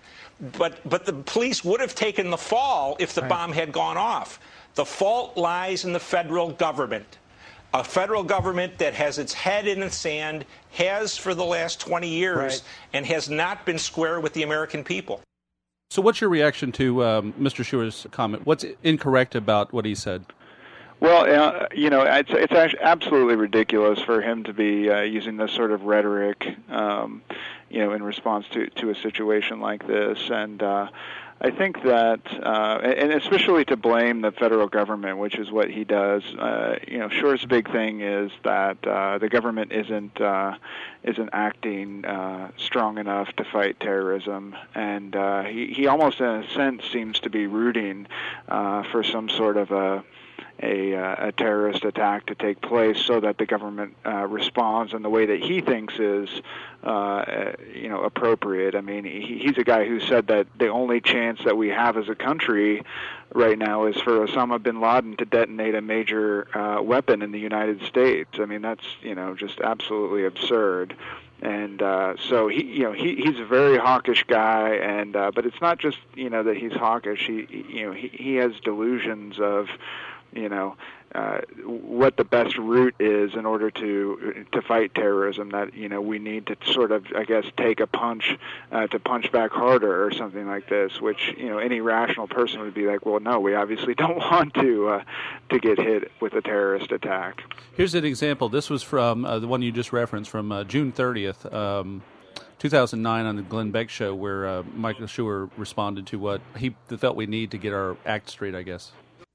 But, 0.57 0.87
but 0.87 1.05
the 1.05 1.13
police 1.13 1.63
would 1.63 1.79
have 1.79 1.95
taken 1.95 2.29
the 2.29 2.37
fall 2.37 2.97
if 2.99 3.13
the 3.13 3.21
right. 3.21 3.29
bomb 3.29 3.53
had 3.53 3.71
gone 3.71 3.97
off. 3.97 4.39
The 4.75 4.85
fault 4.85 5.37
lies 5.37 5.85
in 5.85 5.93
the 5.93 5.99
federal 5.99 6.51
government. 6.51 7.17
A 7.73 7.83
federal 7.83 8.23
government 8.23 8.77
that 8.77 8.93
has 8.93 9.17
its 9.17 9.33
head 9.33 9.67
in 9.67 9.79
the 9.79 9.89
sand, 9.89 10.45
has 10.73 11.17
for 11.17 11.33
the 11.33 11.45
last 11.45 11.79
20 11.79 12.07
years, 12.07 12.37
right. 12.37 12.61
and 12.93 13.05
has 13.05 13.29
not 13.29 13.65
been 13.65 13.79
square 13.79 14.19
with 14.19 14.33
the 14.33 14.43
American 14.43 14.83
people. 14.83 15.21
So, 15.89 16.01
what's 16.01 16.21
your 16.21 16.29
reaction 16.29 16.71
to 16.73 17.03
um, 17.03 17.33
Mr. 17.33 17.63
Scheuer's 17.63 18.07
comment? 18.11 18.45
What's 18.45 18.65
incorrect 18.83 19.35
about 19.35 19.73
what 19.73 19.85
he 19.85 19.95
said? 19.95 20.25
Well, 20.99 21.29
uh, 21.29 21.67
you 21.75 21.89
know, 21.89 22.03
it's 22.03 22.31
it's 22.31 22.75
absolutely 22.79 23.35
ridiculous 23.35 23.99
for 23.99 24.21
him 24.21 24.43
to 24.45 24.53
be 24.53 24.89
uh, 24.89 25.01
using 25.01 25.35
this 25.35 25.51
sort 25.51 25.71
of 25.71 25.83
rhetoric. 25.83 26.55
Um, 26.69 27.21
you 27.73 27.79
know, 27.79 27.91
in 27.91 28.03
response 28.03 28.45
to 28.51 28.67
to 28.67 28.91
a 28.91 28.95
situation 28.95 29.59
like 29.59 29.85
this. 29.87 30.29
And 30.29 30.61
uh, 30.61 30.87
I 31.41 31.51
think 31.51 31.83
that, 31.83 32.21
uh, 32.41 32.79
and 32.81 33.11
especially 33.11 33.65
to 33.65 33.75
blame 33.75 34.21
the 34.21 34.31
federal 34.31 34.67
government, 34.67 35.17
which 35.17 35.35
is 35.35 35.51
what 35.51 35.69
he 35.69 35.83
does. 35.83 36.23
Uh, 36.35 36.77
you 36.87 36.99
know, 36.99 37.09
Scheuer's 37.09 37.43
big 37.45 37.69
thing 37.69 38.01
is 38.01 38.31
that 38.43 38.77
uh, 38.87 39.17
the 39.17 39.27
government 39.27 39.73
isn't 39.73 40.21
uh, 40.21 40.55
isn't 41.03 41.29
acting 41.33 42.05
uh, 42.05 42.51
strong 42.57 42.97
enough 42.97 43.27
to 43.37 43.43
fight 43.43 43.79
terrorism, 43.79 44.55
and 44.73 45.15
uh, 45.15 45.43
he 45.43 45.73
he 45.73 45.87
almost 45.87 46.19
in 46.21 46.27
a 46.27 46.49
sense 46.51 46.85
seems 46.91 47.19
to 47.21 47.29
be 47.29 47.47
rooting 47.47 48.07
uh, 48.47 48.83
for 48.83 49.03
some 49.03 49.27
sort 49.27 49.57
of 49.57 49.71
a 49.71 50.03
a, 50.61 50.95
uh, 50.95 51.27
a 51.27 51.31
terrorist 51.31 51.83
attack 51.83 52.27
to 52.27 52.35
take 52.35 52.61
place 52.61 52.99
so 52.99 53.19
that 53.19 53.37
the 53.37 53.45
government 53.45 53.95
uh, 54.05 54.25
responds 54.27 54.93
in 54.93 55.01
the 55.01 55.09
way 55.09 55.25
that 55.25 55.39
he 55.41 55.61
thinks 55.61 55.95
is, 55.99 56.29
uh, 56.83 57.53
you 57.73 57.89
know, 57.89 58.01
appropriate. 58.01 58.75
I 58.75 58.81
mean, 58.81 59.03
he, 59.03 59.39
he's 59.39 59.57
a 59.57 59.63
guy 59.63 59.85
who 59.85 59.99
said 59.99 60.27
that 60.27 60.47
the 60.57 60.69
only 60.69 61.01
chance 61.01 61.41
that 61.43 61.57
we 61.57 61.69
have 61.69 61.97
as 61.97 62.07
a 62.09 62.15
country 62.15 62.83
right 63.33 63.57
now 63.57 63.85
is 63.85 63.95
for 63.97 64.25
Osama 64.25 64.61
bin 64.61 64.79
Laden 64.79 65.17
to 65.17 65.25
detonate 65.25 65.75
a 65.75 65.81
major 65.81 66.47
uh, 66.57 66.81
weapon 66.81 67.21
in 67.21 67.31
the 67.31 67.39
United 67.39 67.81
States. 67.83 68.29
I 68.39 68.45
mean, 68.45 68.61
that's 68.61 68.85
you 69.01 69.15
know 69.15 69.35
just 69.35 69.59
absolutely 69.59 70.25
absurd 70.25 70.95
and 71.43 71.81
uh, 71.81 72.13
so 72.29 72.47
he, 72.47 72.63
you 72.63 72.83
know, 72.83 72.93
he 72.93 73.15
he's 73.15 73.37
a 73.37 73.45
very 73.45 73.77
hawkish 73.77 74.23
guy, 74.23 74.75
and 74.75 75.13
uh, 75.13 75.29
but 75.35 75.45
it's 75.45 75.59
not 75.59 75.77
just 75.77 75.97
you 76.15 76.29
know 76.29 76.41
that 76.43 76.55
he's 76.55 76.71
hawkish. 76.71 77.27
He, 77.27 77.65
you 77.67 77.85
know, 77.85 77.91
he 77.91 78.07
he 78.07 78.35
has 78.35 78.53
delusions 78.61 79.41
of 79.41 79.67
you 80.35 80.49
know 80.49 80.75
uh, 81.15 81.41
what 81.63 82.17
the 82.17 82.23
best 82.23 82.57
route 82.57 82.95
is 82.99 83.35
in 83.35 83.45
order 83.45 83.69
to 83.69 84.45
to 84.51 84.61
fight 84.61 84.95
terrorism. 84.95 85.49
That 85.49 85.73
you 85.73 85.89
know 85.89 86.01
we 86.01 86.19
need 86.19 86.47
to 86.47 86.57
sort 86.71 86.91
of 86.91 87.05
I 87.15 87.23
guess 87.23 87.45
take 87.57 87.79
a 87.79 87.87
punch 87.87 88.37
uh, 88.71 88.87
to 88.87 88.99
punch 88.99 89.31
back 89.31 89.51
harder 89.51 90.05
or 90.05 90.11
something 90.11 90.47
like 90.47 90.69
this. 90.69 90.99
Which 90.99 91.33
you 91.37 91.49
know 91.49 91.59
any 91.59 91.81
rational 91.81 92.27
person 92.27 92.61
would 92.61 92.73
be 92.73 92.87
like, 92.87 93.05
well, 93.05 93.19
no, 93.19 93.39
we 93.39 93.55
obviously 93.55 93.93
don't 93.95 94.17
want 94.17 94.53
to 94.55 94.87
uh, 94.89 95.03
to 95.49 95.59
get 95.59 95.79
hit 95.79 96.11
with 96.19 96.33
a 96.33 96.41
terrorist 96.41 96.91
attack. 96.91 97.43
Here's 97.75 97.95
an 97.95 98.05
example. 98.05 98.49
This 98.49 98.69
was 98.69 98.83
from 98.83 99.25
uh, 99.25 99.39
the 99.39 99.47
one 99.47 99.61
you 99.61 99.71
just 99.71 99.93
referenced 99.93 100.29
from 100.29 100.51
uh, 100.51 100.63
June 100.63 100.91
30th. 100.91 101.51
Um, 101.53 102.01
2009 102.63 103.25
on 103.25 103.35
the 103.35 103.41
Glenn 103.41 103.71
Beck 103.71 103.89
show, 103.89 104.15
where 104.15 104.47
uh, 104.47 104.63
Michael 104.73 105.05
Scheuer 105.05 105.49
responded 105.57 106.07
to 106.07 106.17
what 106.17 106.39
he 106.55 106.73
felt 106.97 107.17
we 107.17 107.25
need 107.25 107.51
to 107.51 107.57
get 107.57 107.73
our 107.73 107.97
act 108.05 108.29
straight, 108.29 108.55
I 108.55 108.61
guess. 108.61 108.93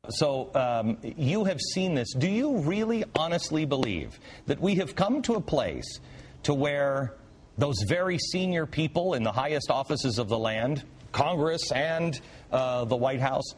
So 0.08 0.50
um, 0.54 0.98
you 1.02 1.44
have 1.44 1.60
seen 1.60 1.94
this. 1.94 2.14
Do 2.14 2.28
you 2.28 2.58
really 2.58 3.04
honestly 3.14 3.64
believe 3.66 4.18
that 4.46 4.60
we 4.60 4.76
have 4.76 4.94
come 4.94 5.22
to 5.22 5.34
a 5.34 5.40
place 5.40 6.00
to 6.44 6.54
where 6.54 7.14
those 7.58 7.82
very 7.86 8.16
senior 8.18 8.64
people 8.64 9.14
in 9.14 9.22
the 9.22 9.32
highest 9.32 9.70
offices 9.70 10.18
of 10.18 10.28
the 10.28 10.38
land, 10.38 10.84
Congress 11.12 11.72
and 11.72 12.18
uh, 12.50 12.84
the 12.86 12.96
White 12.96 13.20
House, 13.20 13.54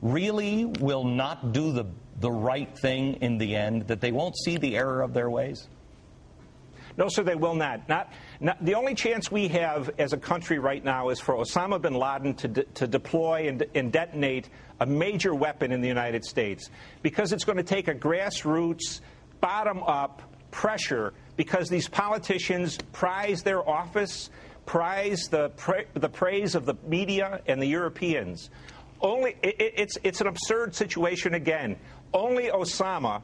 really 0.00 0.64
will 0.66 1.04
not 1.04 1.52
do 1.52 1.72
the, 1.72 1.86
the 2.20 2.30
right 2.30 2.78
thing 2.78 3.14
in 3.14 3.38
the 3.38 3.56
end, 3.56 3.88
that 3.88 4.00
they 4.00 4.12
won't 4.12 4.36
see 4.36 4.58
the 4.58 4.76
error 4.76 5.00
of 5.02 5.12
their 5.12 5.30
ways? 5.30 5.66
No, 6.96 7.08
sir, 7.08 7.24
they 7.24 7.34
will 7.34 7.54
not. 7.54 7.88
Not, 7.88 8.12
not. 8.40 8.64
The 8.64 8.74
only 8.74 8.94
chance 8.94 9.30
we 9.30 9.48
have 9.48 9.90
as 9.98 10.12
a 10.12 10.16
country 10.16 10.58
right 10.58 10.84
now 10.84 11.08
is 11.08 11.20
for 11.20 11.34
Osama 11.34 11.80
bin 11.80 11.94
Laden 11.94 12.34
to, 12.34 12.48
de- 12.48 12.62
to 12.64 12.86
deploy 12.86 13.48
and, 13.48 13.64
and 13.74 13.92
detonate 13.92 14.48
a 14.80 14.86
major 14.86 15.34
weapon 15.34 15.72
in 15.72 15.80
the 15.80 15.88
United 15.88 16.24
States 16.24 16.70
because 17.02 17.32
it's 17.32 17.44
going 17.44 17.58
to 17.58 17.64
take 17.64 17.88
a 17.88 17.94
grassroots, 17.94 19.00
bottom 19.40 19.82
up 19.82 20.22
pressure 20.50 21.12
because 21.36 21.68
these 21.68 21.88
politicians 21.88 22.78
prize 22.92 23.42
their 23.42 23.66
office, 23.68 24.30
prize 24.66 25.28
the, 25.30 25.50
pra- 25.50 25.84
the 25.94 26.08
praise 26.08 26.54
of 26.54 26.66
the 26.66 26.74
media 26.86 27.40
and 27.46 27.60
the 27.60 27.66
Europeans. 27.66 28.50
Only, 29.00 29.36
it, 29.42 29.56
it's, 29.76 29.98
it's 30.02 30.20
an 30.20 30.26
absurd 30.26 30.74
situation 30.74 31.34
again. 31.34 31.76
Only 32.12 32.48
Osama 32.48 33.22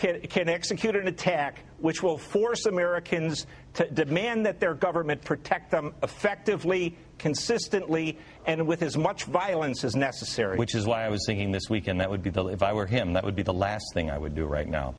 can, 0.00 0.20
can 0.22 0.48
execute 0.48 0.96
an 0.96 1.06
attack 1.06 1.62
which 1.78 2.02
will 2.02 2.16
force 2.16 2.64
Americans 2.64 3.46
to 3.74 3.84
demand 3.84 4.46
that 4.46 4.58
their 4.58 4.72
government 4.72 5.22
protect 5.22 5.70
them 5.70 5.92
effectively, 6.02 6.96
consistently, 7.18 8.18
and 8.46 8.66
with 8.66 8.80
as 8.82 8.96
much 8.96 9.24
violence 9.24 9.84
as 9.84 9.94
necessary. 9.94 10.56
Which 10.56 10.74
is 10.74 10.86
why 10.86 11.04
I 11.04 11.10
was 11.10 11.22
thinking 11.26 11.52
this 11.52 11.68
weekend 11.68 12.00
that 12.00 12.10
would 12.10 12.22
be 12.22 12.30
the, 12.30 12.46
if 12.46 12.62
I 12.62 12.72
were 12.72 12.86
him, 12.86 13.12
that 13.12 13.24
would 13.24 13.36
be 13.36 13.42
the 13.42 13.52
last 13.52 13.84
thing 13.92 14.10
I 14.10 14.16
would 14.16 14.34
do 14.34 14.46
right 14.46 14.66
now. 14.66 14.94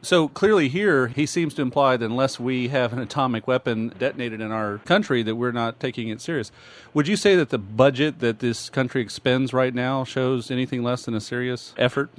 So 0.00 0.28
clearly, 0.28 0.68
here 0.68 1.08
he 1.08 1.26
seems 1.26 1.52
to 1.54 1.62
imply 1.62 1.98
that 1.98 2.04
unless 2.04 2.40
we 2.40 2.68
have 2.68 2.94
an 2.94 3.00
atomic 3.00 3.46
weapon 3.46 3.92
detonated 3.98 4.40
in 4.40 4.50
our 4.50 4.78
country, 4.78 5.22
that 5.24 5.36
we're 5.36 5.52
not 5.52 5.78
taking 5.78 6.08
it 6.08 6.22
serious. 6.22 6.50
Would 6.94 7.06
you 7.06 7.16
say 7.16 7.36
that 7.36 7.50
the 7.50 7.58
budget 7.58 8.20
that 8.20 8.38
this 8.38 8.70
country 8.70 9.02
expends 9.02 9.52
right 9.52 9.74
now 9.74 10.04
shows 10.04 10.50
anything 10.50 10.82
less 10.82 11.04
than 11.04 11.14
a 11.14 11.20
serious 11.20 11.74
effort? 11.76 12.10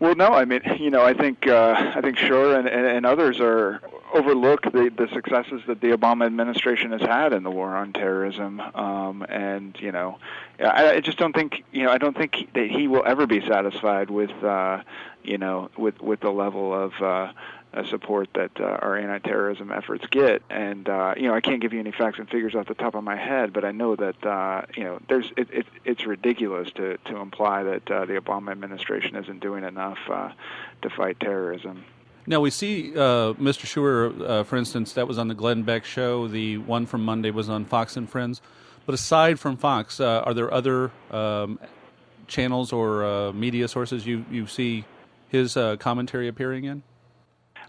Well, 0.00 0.14
no, 0.14 0.28
I 0.28 0.44
mean, 0.44 0.60
you 0.78 0.90
know, 0.90 1.02
I 1.02 1.14
think 1.14 1.46
uh, 1.46 1.92
I 1.94 2.00
think 2.00 2.18
Scheuer 2.18 2.58
and, 2.58 2.68
and, 2.68 2.86
and 2.86 3.06
others 3.06 3.40
are 3.40 3.80
overlook 4.12 4.62
the, 4.62 4.92
the 4.96 5.08
successes 5.12 5.62
that 5.66 5.80
the 5.80 5.88
Obama 5.88 6.26
administration 6.26 6.92
has 6.92 7.00
had 7.00 7.32
in 7.32 7.42
the 7.42 7.50
war 7.50 7.74
on 7.74 7.92
terrorism, 7.92 8.60
um, 8.60 9.26
and 9.28 9.76
you 9.80 9.92
know, 9.92 10.18
I, 10.60 10.92
I 10.92 11.00
just 11.00 11.18
don't 11.18 11.34
think 11.34 11.64
you 11.72 11.84
know 11.84 11.90
I 11.90 11.98
don't 11.98 12.16
think 12.16 12.52
that 12.54 12.70
he 12.70 12.88
will 12.88 13.02
ever 13.04 13.26
be 13.26 13.40
satisfied 13.40 14.10
with 14.10 14.30
uh, 14.42 14.82
you 15.22 15.38
know 15.38 15.70
with 15.76 16.00
with 16.00 16.20
the 16.20 16.30
level 16.30 16.72
of 16.72 16.92
uh, 17.02 17.32
support 17.88 18.28
that 18.34 18.52
uh, 18.60 18.64
our 18.64 18.96
anti-terrorism 18.96 19.72
efforts 19.72 20.06
get. 20.06 20.42
And 20.50 20.88
uh, 20.88 21.14
you 21.16 21.28
know, 21.28 21.34
I 21.34 21.40
can't 21.40 21.60
give 21.60 21.72
you 21.72 21.80
any 21.80 21.92
facts 21.92 22.18
and 22.18 22.28
figures 22.28 22.54
off 22.54 22.66
the 22.66 22.74
top 22.74 22.94
of 22.94 23.02
my 23.02 23.16
head, 23.16 23.52
but 23.52 23.64
I 23.64 23.72
know 23.72 23.96
that 23.96 24.24
uh, 24.24 24.62
you 24.76 24.84
know, 24.84 25.00
there's 25.08 25.32
it, 25.36 25.48
it, 25.50 25.66
it's 25.84 26.06
ridiculous 26.06 26.70
to 26.72 26.98
to 27.06 27.16
imply 27.16 27.64
that 27.64 27.90
uh, 27.90 28.04
the 28.04 28.14
Obama 28.14 28.52
administration 28.52 29.16
isn't 29.16 29.40
doing 29.40 29.64
enough 29.64 29.98
uh, 30.08 30.30
to 30.82 30.90
fight 30.90 31.18
terrorism. 31.20 31.84
Now 32.26 32.40
we 32.40 32.50
see 32.50 32.92
uh, 32.92 33.34
Mr. 33.34 33.66
Scheuer, 33.66 34.28
uh, 34.28 34.44
for 34.44 34.56
instance, 34.56 34.94
that 34.94 35.06
was 35.06 35.18
on 35.18 35.28
the 35.28 35.34
Glenn 35.34 35.62
Beck 35.62 35.84
show. 35.84 36.26
The 36.26 36.58
one 36.58 36.86
from 36.86 37.04
Monday 37.04 37.30
was 37.30 37.50
on 37.50 37.66
Fox 37.66 37.96
and 37.96 38.08
Friends. 38.08 38.40
But 38.86 38.94
aside 38.94 39.38
from 39.38 39.56
Fox, 39.56 40.00
uh, 40.00 40.22
are 40.24 40.34
there 40.34 40.52
other 40.52 40.90
um, 41.10 41.58
channels 42.26 42.72
or 42.72 43.04
uh, 43.04 43.32
media 43.32 43.68
sources 43.68 44.06
you 44.06 44.24
you 44.30 44.46
see 44.46 44.84
his 45.28 45.56
uh, 45.56 45.76
commentary 45.76 46.28
appearing 46.28 46.64
in? 46.64 46.82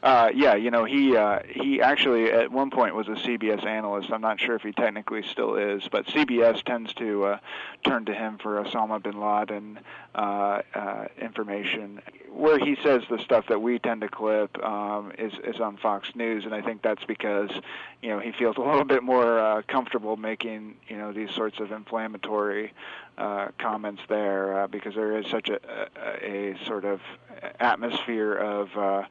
Uh, 0.05 0.29
yeah, 0.35 0.53
you 0.53 0.69
know, 0.69 0.85
he 0.85 1.17
uh, 1.17 1.39
he 1.49 1.81
actually 1.81 2.31
at 2.31 2.51
one 2.51 2.69
point 2.69 2.93
was 2.93 3.07
a 3.07 3.13
CBS 3.13 3.65
analyst. 3.65 4.11
I'm 4.11 4.21
not 4.21 4.39
sure 4.39 4.55
if 4.55 4.61
he 4.61 4.71
technically 4.71 5.23
still 5.23 5.55
is, 5.55 5.87
but 5.91 6.05
CBS 6.05 6.61
tends 6.61 6.93
to 6.93 7.23
uh, 7.25 7.37
turn 7.83 8.05
to 8.05 8.13
him 8.13 8.37
for 8.37 8.63
Osama 8.63 9.01
bin 9.01 9.19
Laden 9.19 9.79
uh, 10.13 10.61
uh, 10.75 11.05
information. 11.19 12.03
Where 12.31 12.59
he 12.59 12.77
says 12.83 13.01
the 13.09 13.17
stuff 13.17 13.47
that 13.47 13.63
we 13.63 13.79
tend 13.79 14.01
to 14.01 14.07
clip 14.07 14.63
um, 14.63 15.11
is 15.17 15.33
is 15.43 15.59
on 15.59 15.77
Fox 15.77 16.15
News, 16.15 16.45
and 16.45 16.53
I 16.53 16.61
think 16.61 16.83
that's 16.83 17.03
because 17.05 17.49
you 18.03 18.09
know 18.09 18.19
he 18.19 18.31
feels 18.31 18.57
a 18.57 18.61
little 18.61 18.85
bit 18.85 19.01
more 19.01 19.39
uh, 19.39 19.63
comfortable 19.67 20.17
making 20.17 20.75
you 20.87 20.97
know 20.97 21.13
these 21.13 21.31
sorts 21.31 21.59
of 21.59 21.71
inflammatory 21.71 22.73
uh, 23.17 23.47
comments 23.57 24.03
there 24.07 24.65
uh, 24.65 24.67
because 24.67 24.93
there 24.93 25.17
is 25.17 25.25
such 25.31 25.49
a, 25.49 25.59
a, 25.97 26.51
a 26.53 26.65
sort 26.67 26.85
of 26.85 27.01
atmosphere 27.59 28.35
of 28.35 28.77
uh, 28.77 29.03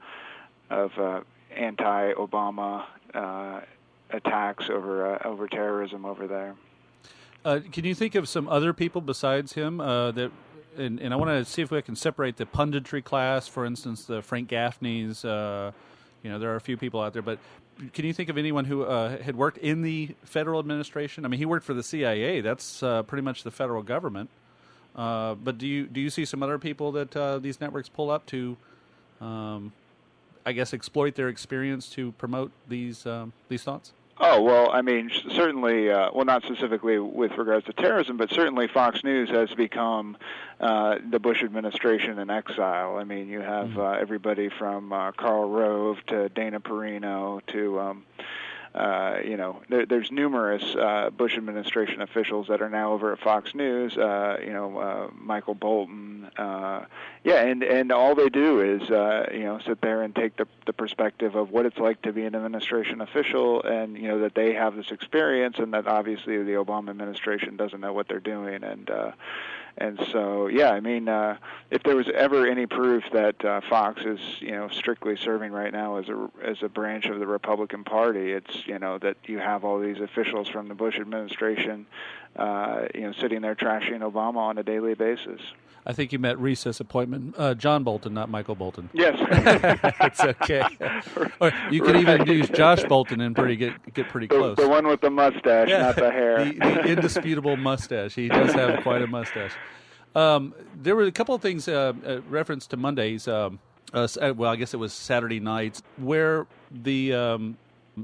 of 0.70 0.98
uh, 0.98 1.20
anti-Obama 1.54 2.84
uh, 3.14 3.60
attacks 4.10 4.70
over 4.70 5.14
uh, 5.14 5.28
over 5.28 5.48
terrorism 5.48 6.04
over 6.04 6.26
there. 6.26 6.54
Uh, 7.44 7.60
can 7.72 7.84
you 7.84 7.94
think 7.94 8.14
of 8.14 8.28
some 8.28 8.48
other 8.48 8.72
people 8.72 9.00
besides 9.00 9.52
him 9.52 9.80
uh, 9.80 10.10
that? 10.12 10.30
And, 10.76 10.98
and 10.98 11.14
I 11.14 11.16
want 11.16 11.30
to 11.30 11.44
see 11.44 11.62
if 11.62 11.70
we 11.70 11.80
can 11.82 11.94
separate 11.94 12.36
the 12.36 12.46
punditry 12.46 13.04
class, 13.04 13.46
for 13.46 13.64
instance, 13.64 14.06
the 14.06 14.22
Frank 14.22 14.48
Gaffney's. 14.48 15.24
Uh, 15.24 15.70
you 16.24 16.30
know, 16.30 16.40
there 16.40 16.50
are 16.50 16.56
a 16.56 16.60
few 16.60 16.76
people 16.76 17.00
out 17.00 17.12
there, 17.12 17.22
but 17.22 17.38
can 17.92 18.04
you 18.04 18.12
think 18.12 18.28
of 18.28 18.36
anyone 18.36 18.64
who 18.64 18.80
had 18.82 19.36
worked 19.36 19.58
in 19.58 19.82
the 19.82 20.16
federal 20.24 20.58
administration? 20.58 21.24
I 21.24 21.28
mean, 21.28 21.38
he 21.38 21.46
worked 21.46 21.64
for 21.64 21.74
the 21.74 21.82
CIA. 21.84 22.40
That's 22.40 22.80
pretty 22.80 23.22
much 23.22 23.44
the 23.44 23.52
federal 23.52 23.84
government. 23.84 24.30
but 24.96 25.58
do 25.58 25.68
you 25.68 25.86
do 25.86 26.00
you 26.00 26.10
see 26.10 26.24
some 26.24 26.42
other 26.42 26.58
people 26.58 26.90
that 26.92 27.40
these 27.40 27.60
networks 27.60 27.88
pull 27.88 28.10
up 28.10 28.26
to 28.26 28.56
um, 29.20 29.72
I 30.46 30.52
guess, 30.52 30.74
exploit 30.74 31.14
their 31.14 31.28
experience 31.28 31.88
to 31.90 32.12
promote 32.12 32.52
these 32.68 33.06
um, 33.06 33.32
these 33.48 33.62
thoughts? 33.62 33.92
Oh 34.18 34.40
well, 34.42 34.70
I 34.70 34.82
mean, 34.82 35.10
certainly. 35.30 35.90
Uh, 35.90 36.10
well, 36.14 36.24
not 36.24 36.44
specifically 36.44 36.98
with 36.98 37.32
regards 37.32 37.66
to 37.66 37.72
terrorism, 37.72 38.16
but 38.16 38.30
certainly 38.30 38.68
Fox 38.68 39.02
News 39.02 39.28
has 39.30 39.50
become 39.54 40.16
uh, 40.60 40.98
the 41.10 41.18
Bush 41.18 41.42
administration 41.42 42.18
in 42.20 42.30
exile. 42.30 42.96
I 42.96 43.04
mean, 43.04 43.28
you 43.28 43.40
have 43.40 43.68
mm-hmm. 43.68 43.80
uh, 43.80 43.92
everybody 43.92 44.50
from 44.50 44.92
uh, 44.92 45.12
Karl 45.12 45.48
Rove 45.48 45.98
to 46.08 46.28
Dana 46.28 46.60
Perino 46.60 47.44
to 47.48 47.80
um, 47.80 48.04
uh, 48.74 49.18
you 49.24 49.36
know, 49.36 49.62
there, 49.68 49.86
there's 49.86 50.10
numerous 50.10 50.74
uh, 50.74 51.10
Bush 51.16 51.36
administration 51.36 52.02
officials 52.02 52.48
that 52.48 52.60
are 52.60 52.68
now 52.68 52.92
over 52.92 53.12
at 53.12 53.20
Fox 53.20 53.54
News. 53.54 53.96
Uh, 53.96 54.38
you 54.44 54.52
know, 54.52 54.78
uh, 54.78 55.10
Michael 55.14 55.54
Bolton. 55.54 56.28
Uh, 56.36 56.86
yeah, 57.22 57.42
and 57.42 57.62
and 57.62 57.92
all 57.92 58.16
they 58.16 58.28
do 58.28 58.60
is 58.60 58.90
uh, 58.90 59.28
you 59.32 59.44
know 59.44 59.60
sit 59.64 59.80
there 59.80 60.02
and 60.02 60.14
take 60.14 60.36
the 60.36 60.48
the 60.66 60.72
perspective 60.72 61.36
of 61.36 61.50
what 61.50 61.66
it's 61.66 61.78
like 61.78 62.02
to 62.02 62.12
be 62.12 62.24
an 62.24 62.34
administration 62.34 63.00
official, 63.00 63.62
and 63.62 63.96
you 63.96 64.08
know 64.08 64.20
that 64.20 64.34
they 64.34 64.54
have 64.54 64.74
this 64.74 64.90
experience, 64.90 65.56
and 65.58 65.72
that 65.72 65.86
obviously 65.86 66.42
the 66.42 66.52
Obama 66.52 66.90
administration 66.90 67.56
doesn't 67.56 67.80
know 67.80 67.92
what 67.92 68.08
they're 68.08 68.20
doing, 68.20 68.64
and. 68.64 68.90
Uh, 68.90 69.12
and 69.76 69.98
so, 70.12 70.46
yeah, 70.46 70.70
I 70.70 70.80
mean, 70.80 71.08
uh, 71.08 71.36
if 71.70 71.82
there 71.82 71.96
was 71.96 72.06
ever 72.14 72.46
any 72.46 72.66
proof 72.66 73.02
that 73.12 73.44
uh, 73.44 73.60
Fox 73.68 74.02
is, 74.04 74.20
you 74.40 74.52
know, 74.52 74.68
strictly 74.68 75.16
serving 75.16 75.50
right 75.52 75.72
now 75.72 75.96
as 75.96 76.08
a 76.08 76.30
as 76.44 76.58
a 76.62 76.68
branch 76.68 77.06
of 77.06 77.18
the 77.18 77.26
Republican 77.26 77.82
Party, 77.84 78.32
it's 78.32 78.66
you 78.66 78.78
know 78.78 78.98
that 78.98 79.16
you 79.24 79.38
have 79.38 79.64
all 79.64 79.80
these 79.80 80.00
officials 80.00 80.48
from 80.48 80.68
the 80.68 80.74
Bush 80.74 80.98
administration, 81.00 81.86
uh, 82.36 82.82
you 82.94 83.00
know, 83.02 83.12
sitting 83.12 83.40
there 83.42 83.54
trashing 83.56 84.00
Obama 84.00 84.36
on 84.36 84.58
a 84.58 84.62
daily 84.62 84.94
basis. 84.94 85.40
I 85.86 85.92
think 85.92 86.14
you 86.14 86.18
meant 86.18 86.38
recess 86.38 86.80
appointment. 86.80 87.34
Uh, 87.36 87.52
John 87.52 87.84
Bolton, 87.84 88.14
not 88.14 88.30
Michael 88.30 88.54
Bolton. 88.54 88.88
Yes, 88.94 89.18
it's 90.00 90.20
okay. 90.20 90.62
Or 91.40 91.52
you 91.70 91.82
could 91.82 91.96
even 91.96 92.26
use 92.26 92.48
Josh 92.48 92.82
Bolten 92.84 93.20
and 93.22 93.36
pretty 93.36 93.56
get 93.56 93.92
get 93.92 94.08
pretty 94.08 94.26
the, 94.28 94.34
close. 94.34 94.56
the 94.56 94.66
one 94.66 94.86
with 94.86 95.02
the 95.02 95.10
mustache, 95.10 95.68
Yeah. 95.68 95.82
not 95.82 95.96
the 95.96 96.10
hair. 96.10 96.42
the, 96.42 96.52
the 96.54 96.84
indisputable 96.86 97.58
mustache. 97.58 98.14
He 98.14 98.28
does 98.28 98.52
have 98.54 98.82
quite 98.82 99.02
a 99.02 99.06
mustache. 99.06 99.52
Um, 100.14 100.54
there 100.80 100.94
were 100.94 101.04
a 101.04 101.12
couple 101.12 101.34
of 101.34 101.42
things 101.42 101.68
uh, 101.68 101.92
uh, 102.06 102.20
reference 102.28 102.66
to 102.68 102.76
Mondays. 102.76 103.26
Um, 103.26 103.58
uh, 103.92 104.08
uh, 104.20 104.34
well, 104.36 104.50
I 104.50 104.56
guess 104.56 104.74
it 104.74 104.78
was 104.78 104.92
Saturday 104.92 105.40
nights 105.40 105.82
where 105.96 106.46
the 106.70 107.12
um, 107.12 107.56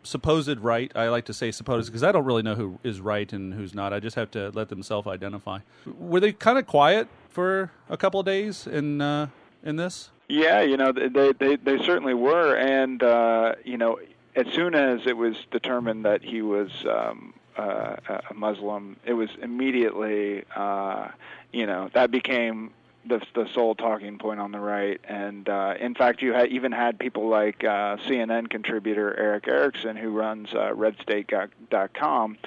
supposed 0.02 0.58
right. 0.60 0.90
I 0.94 1.08
like 1.08 1.24
to 1.26 1.34
say 1.34 1.50
supposed 1.50 1.88
because 1.88 2.02
I 2.02 2.12
don't 2.12 2.24
really 2.24 2.42
know 2.42 2.54
who 2.54 2.78
is 2.84 3.00
right 3.00 3.30
and 3.32 3.54
who's 3.54 3.74
not. 3.74 3.92
I 3.92 4.00
just 4.00 4.16
have 4.16 4.30
to 4.32 4.50
let 4.50 4.68
them 4.68 4.82
self-identify. 4.82 5.60
Were 5.98 6.20
they 6.20 6.32
kind 6.32 6.58
of 6.58 6.66
quiet 6.66 7.08
for 7.28 7.70
a 7.88 7.96
couple 7.96 8.20
of 8.20 8.26
days 8.26 8.66
in 8.66 9.00
uh, 9.00 9.28
in 9.62 9.76
this? 9.76 10.10
Yeah, 10.28 10.60
you 10.62 10.76
know, 10.76 10.92
they 10.92 11.32
they 11.32 11.56
they 11.56 11.78
certainly 11.84 12.14
were, 12.14 12.54
and 12.56 13.02
uh, 13.02 13.54
you 13.64 13.76
know, 13.76 13.98
as 14.36 14.46
soon 14.52 14.74
as 14.74 15.00
it 15.06 15.16
was 15.16 15.34
determined 15.50 16.04
that 16.04 16.22
he 16.22 16.40
was 16.40 16.70
um, 16.88 17.34
uh, 17.56 17.96
a 18.30 18.34
Muslim, 18.34 18.96
it 19.04 19.14
was 19.14 19.28
immediately, 19.42 20.44
uh, 20.54 21.08
you 21.52 21.66
know, 21.66 21.90
that 21.94 22.10
became 22.10 22.72
the 23.06 23.20
the 23.34 23.48
sole 23.54 23.74
talking 23.74 24.18
point 24.18 24.40
on 24.40 24.52
the 24.52 24.60
right, 24.60 25.00
and 25.04 25.48
uh, 25.48 25.74
in 25.80 25.94
fact, 25.94 26.22
you 26.22 26.32
had 26.32 26.48
even 26.50 26.72
had 26.72 26.98
people 26.98 27.28
like 27.28 27.64
uh, 27.64 27.96
CNN 28.08 28.50
contributor 28.50 29.18
Erick 29.18 29.48
Erickson, 29.48 29.96
who 29.96 30.10
runs 30.10 30.52
uh, 30.52 30.72
RedState.com, 30.74 32.38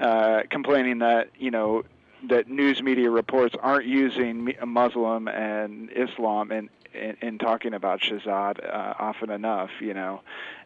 uh, 0.00 0.42
complaining 0.50 0.98
that 1.00 1.30
you 1.38 1.50
know 1.50 1.84
that 2.28 2.48
news 2.48 2.82
media 2.82 3.10
reports 3.10 3.54
aren't 3.60 3.86
using 3.86 4.54
Muslim 4.64 5.28
and 5.28 5.90
Islam 5.94 6.52
in 6.52 6.70
in, 6.94 7.16
in 7.20 7.38
talking 7.38 7.74
about 7.74 8.00
Shahzad 8.00 8.64
uh, 8.64 8.94
often 8.98 9.30
enough, 9.30 9.70
you 9.80 9.94
know, 9.94 10.20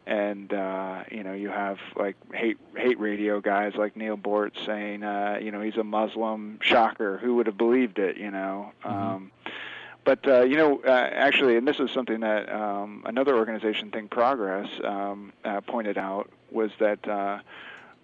and 0.07 0.53
uh, 0.53 1.03
you 1.11 1.21
know 1.21 1.33
you 1.33 1.49
have 1.49 1.77
like 1.95 2.15
hate 2.33 2.57
hate 2.75 2.99
radio 2.99 3.41
guys 3.41 3.73
like 3.75 3.97
Neal 3.97 4.17
Boortz 4.17 4.65
saying, 4.65 5.03
uh, 5.03 5.37
you 5.41 5.51
know, 5.51 5.61
he's 5.61 5.75
a 5.75 5.83
Muslim. 5.83 6.59
Shocker, 6.61 7.17
who 7.17 7.35
would 7.35 7.45
have 7.45 7.57
believed 7.57 7.99
it, 7.99 8.17
you 8.17 8.31
know. 8.31 8.71
Um, 8.83 9.31
but 10.05 10.25
uh, 10.25 10.43
you 10.43 10.55
know, 10.55 10.81
uh, 10.85 10.89
actually, 10.89 11.57
and 11.57 11.67
this 11.67 11.81
is 11.81 11.91
something 11.91 12.21
that 12.21 12.49
um, 12.49 13.03
another 13.05 13.35
organization, 13.35 13.91
Think 13.91 14.09
Progress, 14.09 14.69
um, 14.83 15.33
uh, 15.43 15.59
pointed 15.61 15.97
out 15.97 16.31
was 16.49 16.71
that 16.79 17.05
uh, 17.05 17.39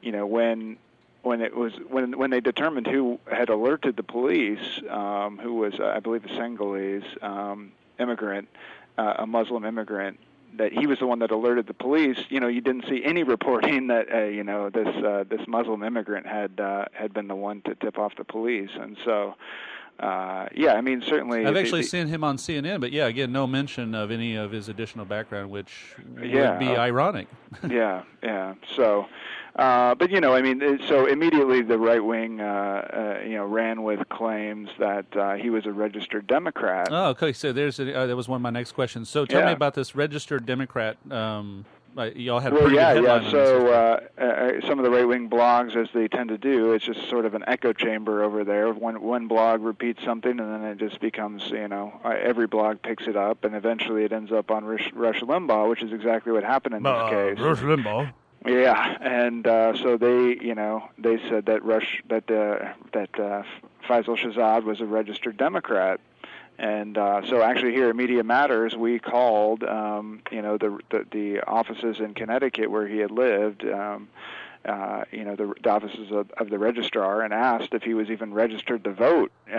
you 0.01 0.11
know 0.11 0.25
when 0.25 0.77
when 1.21 1.39
it 1.39 1.55
was 1.55 1.71
when 1.87 2.17
when 2.17 2.29
they 2.29 2.41
determined 2.41 2.85
who 2.85 3.17
had 3.31 3.47
alerted 3.47 3.95
the 3.95 4.03
police, 4.03 4.81
um, 4.89 5.39
who 5.41 5.53
was 5.53 5.75
uh, 5.79 5.93
I 5.95 6.01
believe 6.01 6.25
a 6.25 6.35
Senegalese 6.35 7.05
um, 7.21 7.71
immigrant, 7.97 8.49
uh, 8.97 9.13
a 9.19 9.25
Muslim 9.25 9.63
immigrant, 9.63 10.19
that 10.57 10.73
he 10.73 10.87
was 10.87 10.99
the 10.99 11.07
one 11.07 11.19
that 11.19 11.31
alerted 11.31 11.67
the 11.67 11.73
police. 11.73 12.17
You 12.29 12.39
know, 12.39 12.47
you 12.47 12.61
didn't 12.61 12.85
see 12.87 13.03
any 13.03 13.23
reporting 13.23 13.87
that 13.93 14.11
uh, 14.13 14.23
you 14.23 14.43
know 14.43 14.69
this 14.69 14.87
uh, 14.87 15.23
this 15.29 15.41
Muslim 15.47 15.83
immigrant 15.83 16.25
had 16.25 16.59
uh, 16.59 16.85
had 16.93 17.13
been 17.13 17.27
the 17.27 17.35
one 17.35 17.61
to 17.63 17.75
tip 17.75 17.97
off 17.97 18.15
the 18.17 18.23
police, 18.25 18.71
and 18.79 18.97
so. 19.03 19.35
Uh, 19.99 20.47
yeah, 20.55 20.73
I 20.73 20.81
mean, 20.81 21.01
certainly. 21.01 21.45
I've 21.45 21.55
actually 21.55 21.81
the- 21.81 21.87
seen 21.87 22.07
him 22.07 22.23
on 22.23 22.37
CNN, 22.37 22.81
but 22.81 22.91
yeah, 22.91 23.05
again, 23.07 23.31
no 23.31 23.47
mention 23.47 23.93
of 23.95 24.11
any 24.11 24.35
of 24.35 24.51
his 24.51 24.67
additional 24.67 25.05
background, 25.05 25.49
which 25.51 25.95
Yeah, 26.21 26.51
would 26.51 26.59
be 26.59 26.75
uh, 26.75 26.81
ironic. 26.81 27.27
yeah, 27.69 28.01
yeah. 28.21 28.55
So, 28.75 29.07
uh, 29.55 29.93
but 29.95 30.09
you 30.09 30.19
know, 30.19 30.33
I 30.33 30.41
mean, 30.41 30.79
so 30.87 31.05
immediately 31.05 31.61
the 31.61 31.77
right 31.77 32.03
wing, 32.03 32.41
uh, 32.41 32.43
uh, 32.43 33.23
you 33.23 33.35
know, 33.35 33.45
ran 33.45 33.83
with 33.83 34.09
claims 34.09 34.69
that 34.79 35.05
uh, 35.15 35.35
he 35.35 35.49
was 35.51 35.65
a 35.67 35.71
registered 35.71 36.25
Democrat. 36.27 36.87
Oh, 36.91 37.09
okay. 37.09 37.31
So 37.31 37.53
there's 37.53 37.79
a, 37.79 37.95
uh, 37.95 38.07
that 38.07 38.15
was 38.15 38.27
one 38.27 38.37
of 38.37 38.41
my 38.41 38.49
next 38.49 38.71
questions. 38.71 39.09
So 39.09 39.25
tell 39.25 39.45
me 39.45 39.51
about 39.53 39.75
this 39.75 39.95
registered 39.95 40.45
Democrat. 40.45 40.97
Um, 41.11 41.65
y'all 42.15 42.39
had 42.39 42.53
well, 42.53 42.61
pretty 42.61 42.75
yeah, 42.75 42.93
good 42.93 43.03
yeah. 43.03 43.13
headline 43.13 43.17
on 43.17 43.23
this 43.23 43.31
So 43.31 43.67
uh, 43.67 44.21
uh, 44.21 44.67
some 44.67 44.79
of 44.79 44.85
the 44.85 44.91
right 44.91 45.07
wing 45.07 45.29
blogs, 45.29 45.75
as 45.75 45.89
they 45.93 46.07
tend 46.07 46.29
to 46.29 46.37
do, 46.37 46.73
it's 46.73 46.85
just 46.85 47.09
sort 47.09 47.25
of 47.25 47.33
an 47.33 47.43
echo 47.47 47.73
chamber 47.73 48.23
over 48.23 48.43
there. 48.43 48.71
One 48.71 49.01
one 49.01 49.27
blog 49.27 49.61
repeats 49.61 50.03
something, 50.03 50.39
and 50.39 50.39
then 50.39 50.63
it 50.63 50.77
just 50.77 50.99
becomes, 50.99 51.49
you 51.49 51.67
know, 51.67 51.99
uh, 52.03 52.09
every 52.09 52.47
blog 52.47 52.81
picks 52.81 53.07
it 53.07 53.15
up, 53.15 53.43
and 53.43 53.55
eventually 53.55 54.03
it 54.03 54.11
ends 54.11 54.31
up 54.31 54.51
on 54.51 54.65
Rush, 54.65 54.91
Rush 54.93 55.21
Limbaugh, 55.21 55.69
which 55.69 55.81
is 55.81 55.93
exactly 55.93 56.31
what 56.31 56.43
happened 56.43 56.75
in 56.75 56.83
this 56.83 57.09
case. 57.09 57.39
Rush 57.39 57.59
Limbaugh. 57.59 58.13
Yeah, 58.45 58.97
and 58.99 59.47
uh, 59.47 59.77
so 59.77 59.95
they, 59.97 60.37
you 60.41 60.53
know, 60.53 60.89
they 60.97 61.17
said 61.29 61.45
that 61.45 61.63
Rush 61.63 62.03
that 62.09 62.29
uh, 62.29 62.73
that 62.91 63.17
uh, 63.17 63.43
Faisal 63.87 64.17
Shahzad 64.17 64.63
was 64.63 64.81
a 64.81 64.85
registered 64.85 65.37
Democrat, 65.37 66.01
and 66.63 66.97
uh, 66.97 67.27
so 67.27 67.41
actually 67.41 67.73
here 67.73 67.89
at 67.89 67.95
Media 67.95 68.23
Matters 68.23 68.73
we 68.75 68.97
called, 68.97 69.63
um, 69.63 70.21
you 70.31 70.41
know, 70.41 70.57
the, 70.57 70.79
the 70.89 71.05
the 71.11 71.41
offices 71.41 71.99
in 71.99 72.13
Connecticut 72.13 72.71
where 72.71 72.87
he 72.87 72.99
had 72.99 73.11
lived. 73.11 73.65
Um, 73.65 74.07
uh, 74.65 75.03
you 75.11 75.25
know, 75.25 75.35
the, 75.35 75.53
the 75.61 75.69
offices 75.69 76.09
of, 76.09 76.31
of 76.37 76.49
the 76.49 76.57
registrar 76.57 77.21
and 77.21 77.33
asked 77.33 77.73
if 77.73 77.83
he 77.83 77.93
was 77.93 78.09
even 78.09 78.33
registered 78.33 78.81
to 78.85 78.93
vote, 78.93 79.29
uh, 79.51 79.55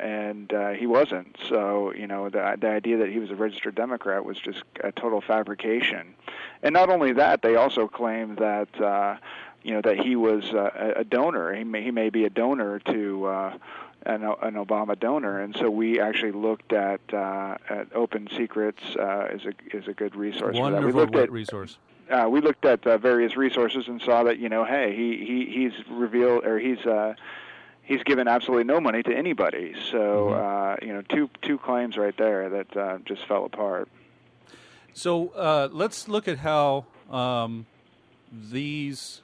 and 0.00 0.50
uh, 0.50 0.70
he 0.70 0.86
wasn't. 0.86 1.36
So, 1.46 1.92
you 1.92 2.06
know, 2.06 2.30
the, 2.30 2.56
the 2.58 2.70
idea 2.70 2.96
that 2.96 3.10
he 3.10 3.18
was 3.18 3.30
a 3.30 3.34
registered 3.34 3.74
Democrat 3.74 4.24
was 4.24 4.38
just 4.38 4.62
a 4.82 4.92
total 4.92 5.20
fabrication. 5.20 6.14
And 6.62 6.72
not 6.72 6.88
only 6.88 7.12
that, 7.12 7.42
they 7.42 7.56
also 7.56 7.86
claimed 7.86 8.38
that, 8.38 8.80
uh, 8.80 9.16
you 9.62 9.74
know, 9.74 9.82
that 9.82 9.98
he 10.00 10.16
was 10.16 10.44
uh, 10.54 10.70
a 10.74 11.00
a 11.00 11.04
donor. 11.04 11.52
He 11.52 11.64
may, 11.64 11.82
he 11.82 11.90
may 11.90 12.08
be 12.08 12.24
a 12.24 12.30
donor 12.30 12.78
to. 12.78 13.26
An, 14.06 14.22
an 14.22 14.54
Obama 14.54 14.96
donor, 14.96 15.40
and 15.40 15.56
so 15.56 15.68
we 15.68 15.98
actually 16.00 16.30
looked 16.30 16.72
at 16.72 17.00
uh, 17.12 17.56
at 17.68 17.92
Open 17.92 18.28
Secrets 18.36 18.80
uh, 18.96 19.26
is 19.32 19.42
a 19.44 19.76
is 19.76 19.88
a 19.88 19.92
good 19.92 20.14
resource 20.14 20.54
that. 20.54 20.54
We 20.54 20.60
Wonderful 20.60 21.00
looked 21.00 21.16
at 21.16 21.32
resource. 21.32 21.76
uh, 22.08 22.28
we 22.30 22.40
looked 22.40 22.64
at 22.64 22.86
uh, 22.86 22.98
various 22.98 23.36
resources 23.36 23.88
and 23.88 24.00
saw 24.00 24.22
that 24.22 24.38
you 24.38 24.48
know, 24.48 24.64
hey, 24.64 24.94
he 24.94 25.16
he 25.26 25.46
he's 25.52 25.72
revealed 25.90 26.44
or 26.46 26.56
he's 26.60 26.86
uh, 26.86 27.14
he's 27.82 28.02
given 28.04 28.28
absolutely 28.28 28.62
no 28.64 28.80
money 28.80 29.02
to 29.02 29.12
anybody. 29.12 29.74
So 29.90 30.28
uh, 30.30 30.76
you 30.82 30.92
know, 30.92 31.02
two 31.02 31.28
two 31.42 31.58
claims 31.58 31.96
right 31.96 32.16
there 32.16 32.48
that 32.48 32.76
uh, 32.76 32.98
just 33.04 33.26
fell 33.26 33.44
apart. 33.44 33.88
So 34.94 35.30
uh, 35.30 35.68
let's 35.72 36.06
look 36.08 36.28
at 36.28 36.38
how 36.38 36.86
um, 37.10 37.66
these. 38.32 39.22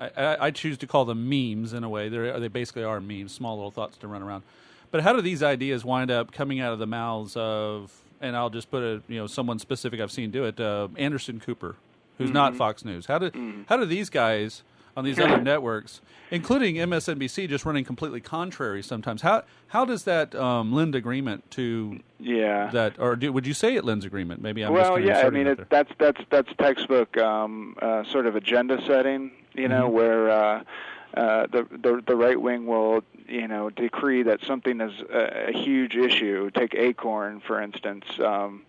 I, 0.00 0.10
I, 0.16 0.46
I 0.46 0.50
choose 0.50 0.78
to 0.78 0.86
call 0.86 1.04
them 1.04 1.28
memes 1.28 1.72
in 1.72 1.84
a 1.84 1.88
way. 1.88 2.08
They 2.08 2.40
they 2.40 2.48
basically 2.48 2.84
are 2.84 3.00
memes, 3.00 3.32
small 3.32 3.56
little 3.56 3.70
thoughts 3.70 3.96
to 3.98 4.08
run 4.08 4.22
around. 4.22 4.42
But 4.90 5.02
how 5.02 5.12
do 5.12 5.20
these 5.20 5.42
ideas 5.42 5.84
wind 5.84 6.10
up 6.10 6.32
coming 6.32 6.58
out 6.58 6.72
of 6.72 6.78
the 6.78 6.86
mouths 6.86 7.36
of? 7.36 7.92
And 8.20 8.36
I'll 8.36 8.50
just 8.50 8.70
put 8.70 8.82
a 8.82 9.02
you 9.08 9.18
know 9.18 9.26
someone 9.26 9.58
specific 9.58 10.00
I've 10.00 10.12
seen 10.12 10.30
do 10.30 10.44
it. 10.44 10.58
Uh, 10.60 10.88
Anderson 10.96 11.40
Cooper, 11.40 11.76
who's 12.18 12.30
not 12.30 12.56
Fox 12.56 12.84
News. 12.84 13.06
How 13.06 13.18
do 13.18 13.64
how 13.68 13.76
do 13.76 13.86
these 13.86 14.10
guys 14.10 14.62
on 14.96 15.04
these 15.04 15.18
other 15.18 15.40
networks, 15.40 16.00
including 16.30 16.76
MSNBC, 16.76 17.48
just 17.48 17.64
running 17.64 17.84
completely 17.84 18.20
contrary 18.20 18.82
sometimes? 18.82 19.22
How 19.22 19.44
how 19.68 19.84
does 19.84 20.04
that 20.04 20.34
um, 20.34 20.72
lend 20.72 20.94
agreement 20.94 21.50
to 21.52 22.00
Yeah. 22.18 22.70
that, 22.72 22.98
or 22.98 23.16
do, 23.16 23.32
would 23.32 23.46
you 23.46 23.54
say 23.54 23.76
it 23.76 23.84
lends 23.84 24.04
agreement? 24.04 24.42
Maybe 24.42 24.62
I'm 24.62 24.72
well, 24.72 24.98
yeah, 24.98 25.20
I 25.26 25.30
mean, 25.30 25.46
it 25.46 25.60
it, 25.60 25.70
that's 25.70 25.92
that's 25.98 26.20
that's 26.30 26.48
textbook 26.58 27.16
um, 27.18 27.76
uh, 27.80 28.04
sort 28.04 28.26
of 28.26 28.36
agenda 28.36 28.80
setting. 28.86 29.30
You 29.54 29.68
know, 29.68 29.86
Mm-hmm. 29.86 29.94
where 29.94 30.30
uh, 30.30 30.62
uh, 31.14 31.46
the 31.46 31.66
the 31.70 32.02
the 32.06 32.16
right 32.16 32.40
wing 32.40 32.66
will 32.66 33.02
you 33.28 33.48
know 33.48 33.70
decree 33.70 34.22
that 34.24 34.42
something 34.44 34.80
is 34.80 35.00
a, 35.12 35.48
a 35.48 35.52
huge 35.52 35.96
issue. 35.96 36.50
Take 36.50 36.74
Acorn, 36.74 37.40
for 37.40 37.60
instance. 37.60 38.04
Um, 38.20 38.62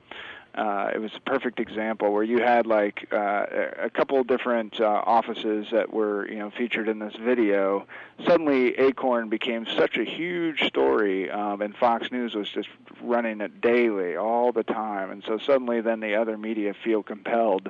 uh, 0.56 0.92
it 0.94 1.00
was 1.00 1.12
a 1.16 1.20
perfect 1.22 1.60
example 1.60 2.12
where 2.12 2.24
you 2.24 2.40
had 2.40 2.66
like 2.66 3.08
uh, 3.14 3.46
a 3.80 3.90
couple 3.90 4.22
different 4.24 4.82
uh, 4.82 4.86
offices 5.06 5.68
that 5.72 5.94
were 5.94 6.28
you 6.30 6.40
know 6.40 6.52
featured 6.52 6.90
in 6.90 7.00
this 7.00 7.16
video. 7.16 7.88
Suddenly, 8.28 8.78
Acorn 8.78 9.30
became 9.30 9.66
such 9.66 9.98
a 9.98 10.04
huge 10.04 10.64
story, 10.64 11.32
um, 11.32 11.62
and 11.62 11.76
Fox 11.76 12.12
News 12.12 12.36
was 12.36 12.50
just 12.50 12.68
running 13.02 13.40
it 13.40 13.62
daily, 13.62 14.18
all 14.18 14.52
the 14.52 14.64
time. 14.64 15.10
And 15.10 15.24
so 15.26 15.38
suddenly, 15.38 15.80
then 15.80 16.02
the 16.02 16.16
other 16.16 16.38
media 16.38 16.74
feel 16.84 17.02
compelled 17.02 17.70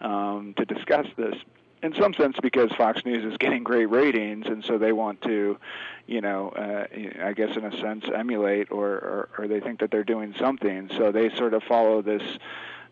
um, 0.00 0.54
to 0.56 0.64
discuss 0.64 1.06
this 1.16 1.34
in 1.82 1.94
some 1.94 2.14
sense 2.14 2.36
because 2.40 2.70
Fox 2.72 3.04
News 3.04 3.24
is 3.24 3.36
getting 3.38 3.64
great 3.64 3.86
ratings, 3.86 4.46
and 4.46 4.64
so 4.64 4.78
they 4.78 4.92
want 4.92 5.20
to, 5.22 5.58
you 6.06 6.20
know, 6.20 6.50
uh, 6.50 6.86
I 7.24 7.32
guess 7.32 7.56
in 7.56 7.64
a 7.64 7.76
sense 7.80 8.04
emulate, 8.14 8.70
or, 8.70 8.88
or 8.88 9.28
or 9.38 9.48
they 9.48 9.60
think 9.60 9.80
that 9.80 9.90
they're 9.90 10.04
doing 10.04 10.34
something, 10.38 10.90
so 10.96 11.10
they 11.10 11.34
sort 11.34 11.54
of 11.54 11.62
follow 11.64 12.02
this 12.02 12.22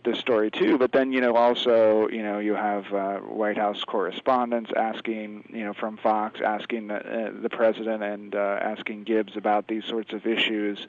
this 0.04 0.18
story 0.18 0.50
too. 0.50 0.78
But 0.78 0.92
then 0.92 1.12
you 1.12 1.20
know 1.20 1.36
also 1.36 2.08
you 2.08 2.22
know 2.22 2.38
you 2.38 2.54
have 2.54 2.92
uh, 2.92 3.18
White 3.18 3.56
House 3.56 3.84
correspondents 3.84 4.70
asking 4.76 5.48
you 5.52 5.64
know 5.64 5.74
from 5.74 5.96
Fox 5.96 6.40
asking 6.44 6.88
the, 6.88 6.96
uh, 6.96 7.30
the 7.40 7.50
president 7.50 8.02
and 8.02 8.34
uh, 8.34 8.58
asking 8.60 9.04
Gibbs 9.04 9.36
about 9.36 9.68
these 9.68 9.84
sorts 9.84 10.12
of 10.12 10.26
issues. 10.26 10.86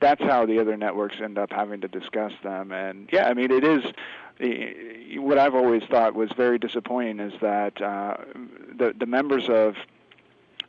That's 0.00 0.22
how 0.22 0.46
the 0.46 0.58
other 0.58 0.76
networks 0.76 1.20
end 1.20 1.38
up 1.38 1.52
having 1.52 1.80
to 1.82 1.88
discuss 1.88 2.32
them. 2.42 2.72
And 2.72 3.08
yeah, 3.12 3.28
I 3.28 3.34
mean 3.34 3.50
it 3.50 3.64
is 3.64 3.84
what 5.20 5.38
I've 5.38 5.54
always 5.54 5.82
thought 5.84 6.14
was 6.14 6.30
very 6.36 6.58
disappointing 6.58 7.20
is 7.20 7.32
that 7.40 7.80
uh, 7.80 8.16
the 8.76 8.94
the 8.98 9.06
members 9.06 9.48
of 9.48 9.76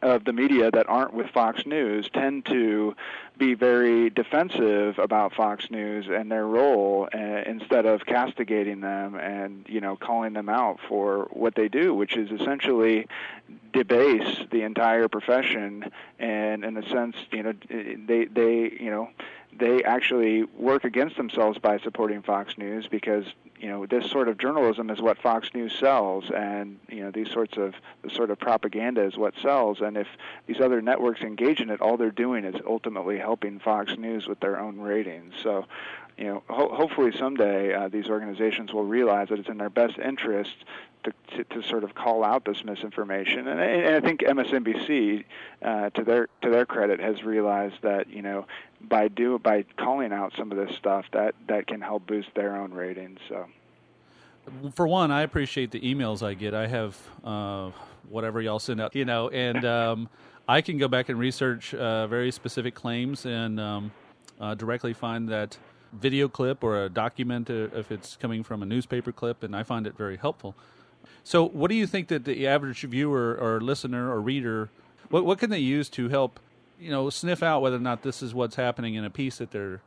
of 0.04 0.26
the 0.26 0.34
media 0.34 0.70
that 0.70 0.88
aren't 0.89 1.14
with 1.14 1.28
Fox 1.30 1.66
News 1.66 2.10
tend 2.14 2.45
to 2.47 2.95
be 3.38 3.54
very 3.54 4.10
defensive 4.10 4.99
about 4.99 5.34
Fox 5.34 5.72
News 5.72 6.08
and 6.10 6.32
their 6.32 6.45
role 6.45 7.08
uh, 7.14 7.18
instead 7.18 7.86
of 7.86 8.06
castigating 8.06 8.82
them 8.82 9.16
and 9.16 9.66
you 9.68 9.82
know 9.82 9.95
calling 9.95 10.34
them 10.34 10.49
out 10.49 10.80
for 10.88 11.30
what 11.32 11.56
they 11.56 11.68
do 11.68 11.93
which 11.93 12.16
is 12.16 12.30
essentially 12.32 13.08
debase 13.72 14.39
the 14.51 14.62
entire 14.62 15.08
profession 15.08 15.86
and 16.20 16.64
in 16.64 16.78
a 16.78 16.88
sense 16.89 17.16
you 17.32 17.41
know 17.41 17.54
they 17.70 18.26
they 18.26 18.72
you 18.80 18.91
know 18.91 19.10
they 19.58 19.84
actually 19.84 20.43
work 20.43 20.84
against 20.84 21.16
themselves 21.16 21.58
by 21.60 21.80
supporting 21.80 22.22
Fox 22.22 22.58
News 22.58 22.88
because 22.88 23.26
you 23.64 23.70
know 23.70 23.86
this 23.86 24.11
sort 24.11 24.28
of 24.28 24.38
journalism 24.38 24.89
is 24.89 25.01
what 25.01 25.18
Fox 25.18 25.47
News 25.53 25.74
sells, 25.80 26.26
and 26.36 26.78
you 26.89 27.01
know 27.01 27.11
these 27.11 27.32
sorts 27.32 27.55
of 27.55 27.74
this 28.01 28.11
sort 28.11 28.30
of 28.30 28.38
propaganda 28.38 29.01
is 29.01 29.16
what 29.16 29.36
sells. 29.41 29.80
And 29.80 29.95
if 29.95 30.07
these 30.47 30.59
other 30.59 30.82
networks 30.82 31.22
engage 31.22 31.61
in 31.61 31.70
it, 31.70 31.80
all 31.80 31.95
they're 31.95 32.11
doing 32.11 32.43
is 32.43 32.59
ultimately 32.68 33.18
helping 33.18 33.59
Fox 33.59 33.97
News 33.97 34.28
with 34.28 34.41
their 34.41 34.59
own 34.59 34.82
ratings. 34.82 35.36
So, 35.41 35.66
you 36.18 36.26
know, 36.26 36.43
ho- 36.49 36.76
hopefully 36.76 37.14
someday 37.18 37.74
uh, 37.74 37.88
these 37.88 38.09
organizations 38.09 38.74
will 38.74 38.84
realize 38.84 39.30
that 39.30 39.39
it's 39.39 39.47
in 39.47 39.59
their 39.59 39.70
best 39.70 39.97
interest 39.97 40.55
to, 41.05 41.14
to, 41.38 41.43
to, 41.45 41.64
sort 41.64 41.86
of 41.86 41.95
call 41.95 42.24
out 42.24 42.43
this 42.43 42.66
misinformation. 42.66 43.47
And, 43.47 43.61
and 43.61 43.95
I 43.95 44.01
think 44.01 44.22
MSNBC, 44.22 45.24
uh, 45.61 45.89
to 45.91 46.03
their 46.03 46.28
to 46.41 46.49
their 46.49 46.66
credit, 46.66 46.99
has 46.99 47.24
realized 47.24 47.82
that 47.82 48.09
you 48.09 48.22
know 48.22 48.45
by 48.84 49.08
do 49.08 49.40
by 49.40 49.66
calling 49.78 50.12
out 50.12 50.34
some 50.38 50.52
of 50.52 50.58
this 50.58 50.76
stuff 50.76 51.06
that 51.14 51.36
that 51.48 51.68
can 51.68 51.82
help 51.82 52.06
boost 52.08 52.30
their 52.36 52.56
own 52.56 52.74
ratings. 52.74 53.20
So. 53.30 53.48
For 54.76 54.86
one, 54.86 55.10
I 55.10 55.22
appreciate 55.22 55.72
the 55.72 55.80
emails 55.80 56.22
I 56.22 56.34
get. 56.34 56.54
I 56.54 56.68
have 56.68 56.98
uh, 57.24 57.72
whatever 58.10 58.42
y'all 58.42 58.60
send 58.60 58.82
out, 58.82 58.94
you 58.94 59.06
know, 59.06 59.30
and 59.30 59.64
um, 59.78 60.10
I 60.48 60.62
can 60.62 60.78
go 60.78 60.90
back 60.90 61.08
and 61.08 61.18
research 61.18 61.74
uh, 61.74 62.08
very 62.08 62.32
specific 62.32 62.76
claims 62.76 63.26
and 63.26 63.60
um, 63.60 63.92
uh, 64.42 64.56
directly 64.56 64.94
find 64.94 65.30
that 65.30 65.58
video 65.94 66.28
clip 66.28 66.64
or 66.64 66.84
a 66.84 66.90
document 66.90 67.50
uh, 67.50 67.70
if 67.74 67.92
it's 67.92 68.18
coming 68.18 68.44
from 68.44 68.62
a 68.62 68.66
newspaper 68.66 69.12
clip, 69.12 69.44
and 69.44 69.56
I 69.56 69.64
find 69.64 69.88
it 69.88 69.96
very 69.98 70.18
helpful. 70.18 70.56
So, 71.24 71.48
what 71.48 71.70
do 71.70 71.76
you 71.76 71.88
think 71.88 72.10
that 72.10 72.26
the 72.26 72.46
average 72.48 72.82
viewer 72.82 73.38
or 73.40 73.62
listener 73.62 74.12
or 74.12 74.20
reader, 74.20 74.70
what 75.10 75.26
what 75.26 75.40
can 75.40 75.50
they 75.50 75.60
use 75.60 75.90
to 75.92 76.10
help, 76.10 76.40
you 76.80 76.92
know, 76.92 77.10
sniff 77.10 77.44
out 77.44 77.62
whether 77.62 77.76
or 77.76 77.80
not 77.80 78.02
this 78.02 78.22
is 78.22 78.34
what's 78.34 78.56
happening 78.56 78.96
in 78.96 79.04
a 79.04 79.10
piece 79.10 79.38
that 79.38 79.52
they're 79.52 79.82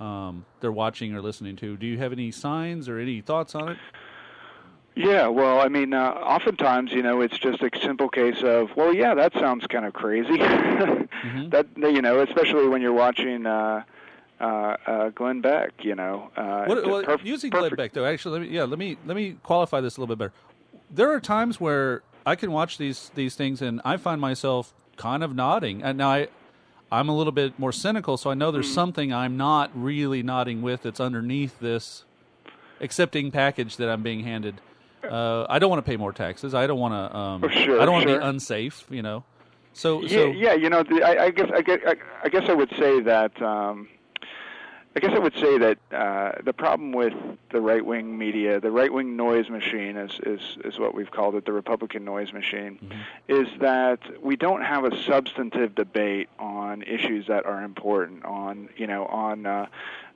um, 0.00 0.44
they're 0.60 0.72
watching 0.72 1.14
or 1.14 1.20
listening 1.20 1.56
to? 1.56 1.76
Do 1.76 1.86
you 1.86 1.98
have 1.98 2.12
any 2.12 2.30
signs 2.30 2.88
or 2.88 2.98
any 2.98 3.20
thoughts 3.20 3.54
on 3.54 3.70
it? 3.70 3.78
Yeah, 4.94 5.28
well, 5.28 5.60
I 5.60 5.68
mean, 5.68 5.92
uh, 5.92 6.10
oftentimes, 6.10 6.92
you 6.92 7.02
know, 7.02 7.20
it's 7.20 7.38
just 7.38 7.62
a 7.62 7.70
simple 7.80 8.08
case 8.08 8.42
of, 8.42 8.74
well, 8.74 8.92
yeah, 8.92 9.14
that 9.14 9.32
sounds 9.34 9.64
kind 9.68 9.84
of 9.84 9.92
crazy. 9.92 10.30
mm-hmm. 10.38 11.50
That 11.50 11.66
you 11.76 12.02
know, 12.02 12.20
especially 12.20 12.68
when 12.68 12.82
you're 12.82 12.92
watching. 12.92 13.46
Uh, 13.46 13.82
uh, 14.40 14.76
uh, 14.86 15.08
Glenn 15.08 15.40
Beck, 15.40 15.72
you 15.80 15.96
know. 15.96 16.30
Uh, 16.36 16.64
what, 16.66 16.86
well, 16.86 17.02
perf- 17.02 17.24
using 17.24 17.50
perfect. 17.50 17.74
Glenn 17.74 17.86
Beck, 17.86 17.92
though, 17.92 18.04
actually, 18.04 18.38
let 18.38 18.48
me, 18.48 18.54
yeah, 18.54 18.62
let 18.62 18.78
me 18.78 18.96
let 19.04 19.16
me 19.16 19.36
qualify 19.42 19.80
this 19.80 19.96
a 19.96 20.00
little 20.00 20.14
bit 20.14 20.20
better 20.20 20.32
there 20.90 21.10
are 21.12 21.20
times 21.20 21.60
where 21.60 22.02
I 22.24 22.34
can 22.34 22.52
watch 22.52 22.78
these 22.78 23.10
these 23.14 23.34
things 23.34 23.62
and 23.62 23.80
I 23.84 23.96
find 23.96 24.20
myself 24.20 24.74
kind 24.98 25.24
of 25.24 25.34
nodding. 25.34 25.82
And 25.82 25.96
now 25.98 26.10
I 26.10 26.28
I'm 26.90 27.08
a 27.08 27.16
little 27.16 27.32
bit 27.32 27.58
more 27.58 27.72
cynical, 27.72 28.16
so 28.16 28.30
I 28.30 28.34
know 28.34 28.50
there's 28.50 28.66
mm-hmm. 28.66 28.74
something 28.74 29.12
I'm 29.12 29.36
not 29.36 29.70
really 29.74 30.22
nodding 30.22 30.62
with 30.62 30.82
that's 30.82 31.00
underneath 31.00 31.58
this 31.60 32.04
accepting 32.80 33.30
package 33.30 33.76
that 33.76 33.88
I'm 33.90 34.02
being 34.02 34.20
handed. 34.20 34.60
Uh, 35.02 35.46
I 35.48 35.58
don't 35.58 35.70
want 35.70 35.84
to 35.84 35.88
pay 35.88 35.96
more 35.96 36.12
taxes. 36.12 36.54
I 36.54 36.66
don't 36.66 36.78
want 36.78 36.94
to. 36.94 37.16
Um, 37.16 37.50
sure, 37.50 37.80
I 37.80 37.84
don't 37.84 37.92
want 37.92 38.08
sure. 38.08 38.14
to 38.14 38.20
be 38.20 38.26
unsafe. 38.26 38.84
You 38.90 39.02
know. 39.02 39.24
So, 39.74 40.02
yeah, 40.02 40.08
so 40.08 40.26
yeah, 40.26 40.54
you 40.54 40.68
know, 40.70 40.82
I, 41.04 41.18
I 41.26 41.30
guess 41.30 41.50
I 41.54 41.62
guess 41.62 41.78
I, 42.24 42.28
guess 42.28 42.48
I 42.48 42.52
would 42.52 42.70
say 42.76 43.00
that 43.00 43.40
um, 43.40 43.88
I 44.98 45.00
guess 45.00 45.12
I 45.14 45.20
would 45.20 45.38
say 45.38 45.58
that 45.58 45.78
uh, 45.92 46.32
the 46.42 46.52
problem 46.52 46.90
with 46.90 47.14
the 47.52 47.60
right 47.60 47.86
wing 47.86 48.18
media, 48.18 48.58
the 48.58 48.72
right 48.72 48.92
wing 48.92 49.14
noise 49.16 49.48
machine, 49.48 49.96
is, 49.96 50.18
is 50.26 50.40
is 50.64 50.76
what 50.80 50.92
we've 50.92 51.12
called 51.12 51.36
it, 51.36 51.44
the 51.44 51.52
Republican 51.52 52.04
noise 52.04 52.32
machine, 52.32 52.80
mm-hmm. 52.82 52.98
is 53.28 53.46
that 53.60 54.00
we 54.20 54.34
don't 54.34 54.62
have 54.62 54.82
a 54.82 55.00
substantive 55.04 55.76
debate 55.76 56.28
on 56.40 56.82
issues 56.82 57.28
that 57.28 57.46
are 57.46 57.62
important, 57.62 58.24
on 58.24 58.70
you 58.76 58.88
know 58.88 59.06
on. 59.06 59.46
Uh, 59.46 59.66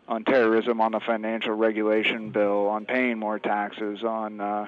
on 0.09 0.25
terrorism, 0.25 0.81
on 0.81 0.91
the 0.91 1.01
financial 1.01 1.55
regulation 1.55 2.31
bill, 2.31 2.67
on 2.67 2.85
paying 2.85 3.21
more 3.21 3.39
taxes, 3.39 4.03
on 4.03 4.41
uh, 4.41 4.67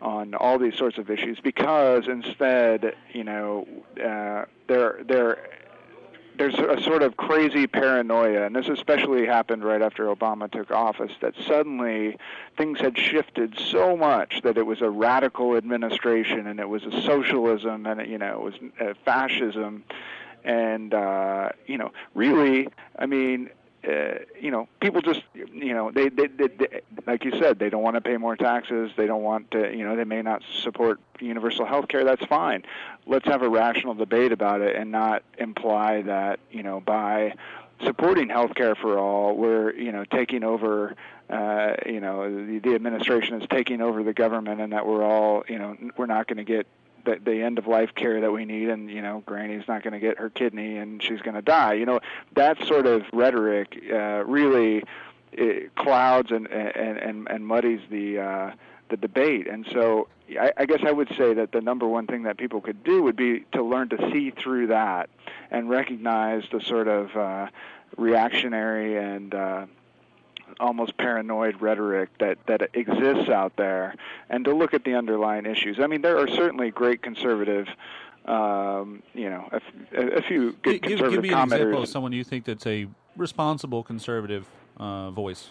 on 0.00 0.34
all 0.34 0.58
these 0.58 0.74
sorts 0.74 0.96
of 0.96 1.10
issues, 1.10 1.38
because 1.38 2.08
instead, 2.08 2.96
you 3.12 3.22
know, 3.22 3.68
uh, 4.02 4.46
they're 4.68 5.00
they're 5.06 5.38
there's 6.40 6.54
a 6.54 6.82
sort 6.82 7.02
of 7.02 7.18
crazy 7.18 7.66
paranoia, 7.66 8.46
and 8.46 8.56
this 8.56 8.66
especially 8.66 9.26
happened 9.26 9.62
right 9.62 9.82
after 9.82 10.06
Obama 10.06 10.50
took 10.50 10.70
office, 10.70 11.12
that 11.20 11.34
suddenly 11.46 12.16
things 12.56 12.80
had 12.80 12.96
shifted 12.96 13.58
so 13.58 13.94
much 13.94 14.40
that 14.42 14.56
it 14.56 14.64
was 14.64 14.80
a 14.80 14.88
radical 14.88 15.54
administration 15.54 16.46
and 16.46 16.58
it 16.58 16.66
was 16.66 16.82
a 16.84 17.02
socialism 17.02 17.84
and 17.84 18.10
you 18.10 18.16
know 18.16 18.38
it 18.38 18.40
was 18.40 18.54
a 18.80 18.94
fascism, 19.04 19.84
and 20.42 20.94
uh, 20.94 21.50
you 21.66 21.76
know 21.76 21.92
really, 22.14 22.68
I 22.98 23.04
mean, 23.04 23.50
uh, 23.88 24.18
you 24.38 24.50
know, 24.50 24.68
people 24.80 25.00
just, 25.00 25.22
you 25.34 25.72
know, 25.72 25.90
they, 25.90 26.08
they, 26.08 26.26
they, 26.26 26.48
they, 26.48 26.80
like 27.06 27.24
you 27.24 27.32
said, 27.40 27.58
they 27.58 27.70
don't 27.70 27.82
want 27.82 27.96
to 27.96 28.00
pay 28.00 28.16
more 28.16 28.36
taxes. 28.36 28.90
They 28.96 29.06
don't 29.06 29.22
want 29.22 29.50
to, 29.52 29.74
you 29.74 29.84
know, 29.84 29.96
they 29.96 30.04
may 30.04 30.22
not 30.22 30.42
support 30.62 31.00
universal 31.18 31.64
health 31.64 31.88
care. 31.88 32.04
That's 32.04 32.24
fine. 32.26 32.64
Let's 33.06 33.26
have 33.26 33.42
a 33.42 33.48
rational 33.48 33.94
debate 33.94 34.32
about 34.32 34.60
it 34.60 34.76
and 34.76 34.90
not 34.90 35.22
imply 35.38 36.02
that, 36.02 36.40
you 36.50 36.62
know, 36.62 36.80
by 36.80 37.34
supporting 37.84 38.28
health 38.28 38.54
care 38.54 38.74
for 38.74 38.98
all, 38.98 39.34
we're, 39.36 39.72
you 39.72 39.92
know, 39.92 40.04
taking 40.04 40.44
over, 40.44 40.94
uh, 41.30 41.74
you 41.86 42.00
know, 42.00 42.46
the, 42.46 42.58
the 42.58 42.74
administration 42.74 43.40
is 43.40 43.48
taking 43.48 43.80
over 43.80 44.02
the 44.02 44.12
government 44.12 44.60
and 44.60 44.72
that 44.74 44.86
we're 44.86 45.02
all, 45.02 45.44
you 45.48 45.58
know, 45.58 45.76
we're 45.96 46.06
not 46.06 46.26
going 46.26 46.36
to 46.36 46.44
get 46.44 46.66
the, 47.04 47.18
the 47.22 47.42
end 47.42 47.58
of 47.58 47.66
life 47.66 47.94
care 47.94 48.20
that 48.20 48.32
we 48.32 48.44
need 48.44 48.68
and 48.68 48.90
you 48.90 49.02
know 49.02 49.22
granny's 49.26 49.66
not 49.68 49.82
going 49.82 49.92
to 49.92 50.00
get 50.00 50.18
her 50.18 50.30
kidney 50.30 50.76
and 50.76 51.02
she's 51.02 51.20
going 51.20 51.34
to 51.34 51.42
die. 51.42 51.74
You 51.74 51.86
know 51.86 52.00
that 52.34 52.64
sort 52.66 52.86
of 52.86 53.02
rhetoric 53.12 53.82
uh, 53.92 54.24
really 54.24 54.84
it 55.32 55.74
clouds 55.76 56.30
and, 56.30 56.46
and 56.48 56.98
and 56.98 57.28
and 57.30 57.46
muddies 57.46 57.80
the 57.90 58.18
uh 58.18 58.50
the 58.90 58.96
debate. 58.96 59.46
And 59.46 59.66
so 59.72 60.08
I, 60.38 60.52
I 60.56 60.66
guess 60.66 60.80
I 60.84 60.92
would 60.92 61.08
say 61.16 61.34
that 61.34 61.52
the 61.52 61.60
number 61.60 61.86
one 61.86 62.06
thing 62.06 62.24
that 62.24 62.36
people 62.36 62.60
could 62.60 62.84
do 62.84 63.02
would 63.02 63.16
be 63.16 63.44
to 63.52 63.62
learn 63.62 63.88
to 63.90 64.10
see 64.12 64.30
through 64.30 64.68
that 64.68 65.08
and 65.50 65.70
recognize 65.70 66.42
the 66.52 66.60
sort 66.60 66.88
of 66.88 67.16
uh, 67.16 67.46
reactionary 67.96 68.96
and 68.96 69.34
uh, 69.34 69.66
almost 70.60 70.96
paranoid 70.96 71.60
rhetoric 71.60 72.10
that 72.18 72.38
that 72.46 72.70
exists 72.74 73.28
out 73.28 73.56
there, 73.56 73.94
and 74.28 74.44
to 74.44 74.54
look 74.54 74.74
at 74.74 74.84
the 74.84 74.94
underlying 74.94 75.46
issues. 75.46 75.80
I 75.80 75.86
mean, 75.86 76.02
there 76.02 76.18
are 76.18 76.28
certainly 76.28 76.70
great 76.70 77.02
conservative. 77.02 77.68
Um, 78.26 79.02
you 79.14 79.30
know, 79.30 79.48
a, 79.92 80.18
a 80.18 80.22
few 80.22 80.52
good 80.62 80.82
give, 80.82 80.98
conservative 80.98 81.22
give 81.22 81.22
me 81.22 81.28
an 81.30 81.36
commenters. 81.36 81.52
example 81.52 81.82
of 81.82 81.88
someone 81.88 82.12
you 82.12 82.22
think 82.22 82.44
that's 82.44 82.66
a 82.66 82.86
responsible 83.16 83.82
conservative 83.82 84.46
uh, 84.76 85.10
voice. 85.10 85.50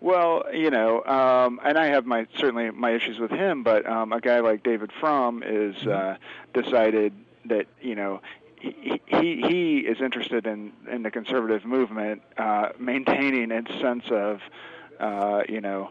Well, 0.00 0.44
you 0.52 0.70
know, 0.70 1.02
um, 1.04 1.58
and 1.64 1.76
I 1.78 1.86
have 1.86 2.06
my 2.06 2.26
certainly 2.38 2.70
my 2.70 2.90
issues 2.90 3.18
with 3.18 3.30
him, 3.30 3.62
but 3.62 3.86
um, 3.86 4.12
a 4.12 4.20
guy 4.20 4.40
like 4.40 4.62
David 4.62 4.92
Frum 5.00 5.42
is 5.42 5.74
mm-hmm. 5.76 5.90
uh, 5.90 6.62
decided 6.62 7.12
that 7.46 7.66
you 7.80 7.94
know 7.94 8.20
he, 9.06 9.42
he 9.46 9.78
is 9.78 10.00
interested 10.00 10.46
in 10.46 10.72
in 10.90 11.02
the 11.02 11.10
conservative 11.10 11.64
movement 11.64 12.22
uh, 12.36 12.70
maintaining 12.78 13.50
its 13.50 13.70
sense 13.80 14.04
of 14.10 14.40
uh, 15.00 15.42
you 15.48 15.60
know 15.60 15.90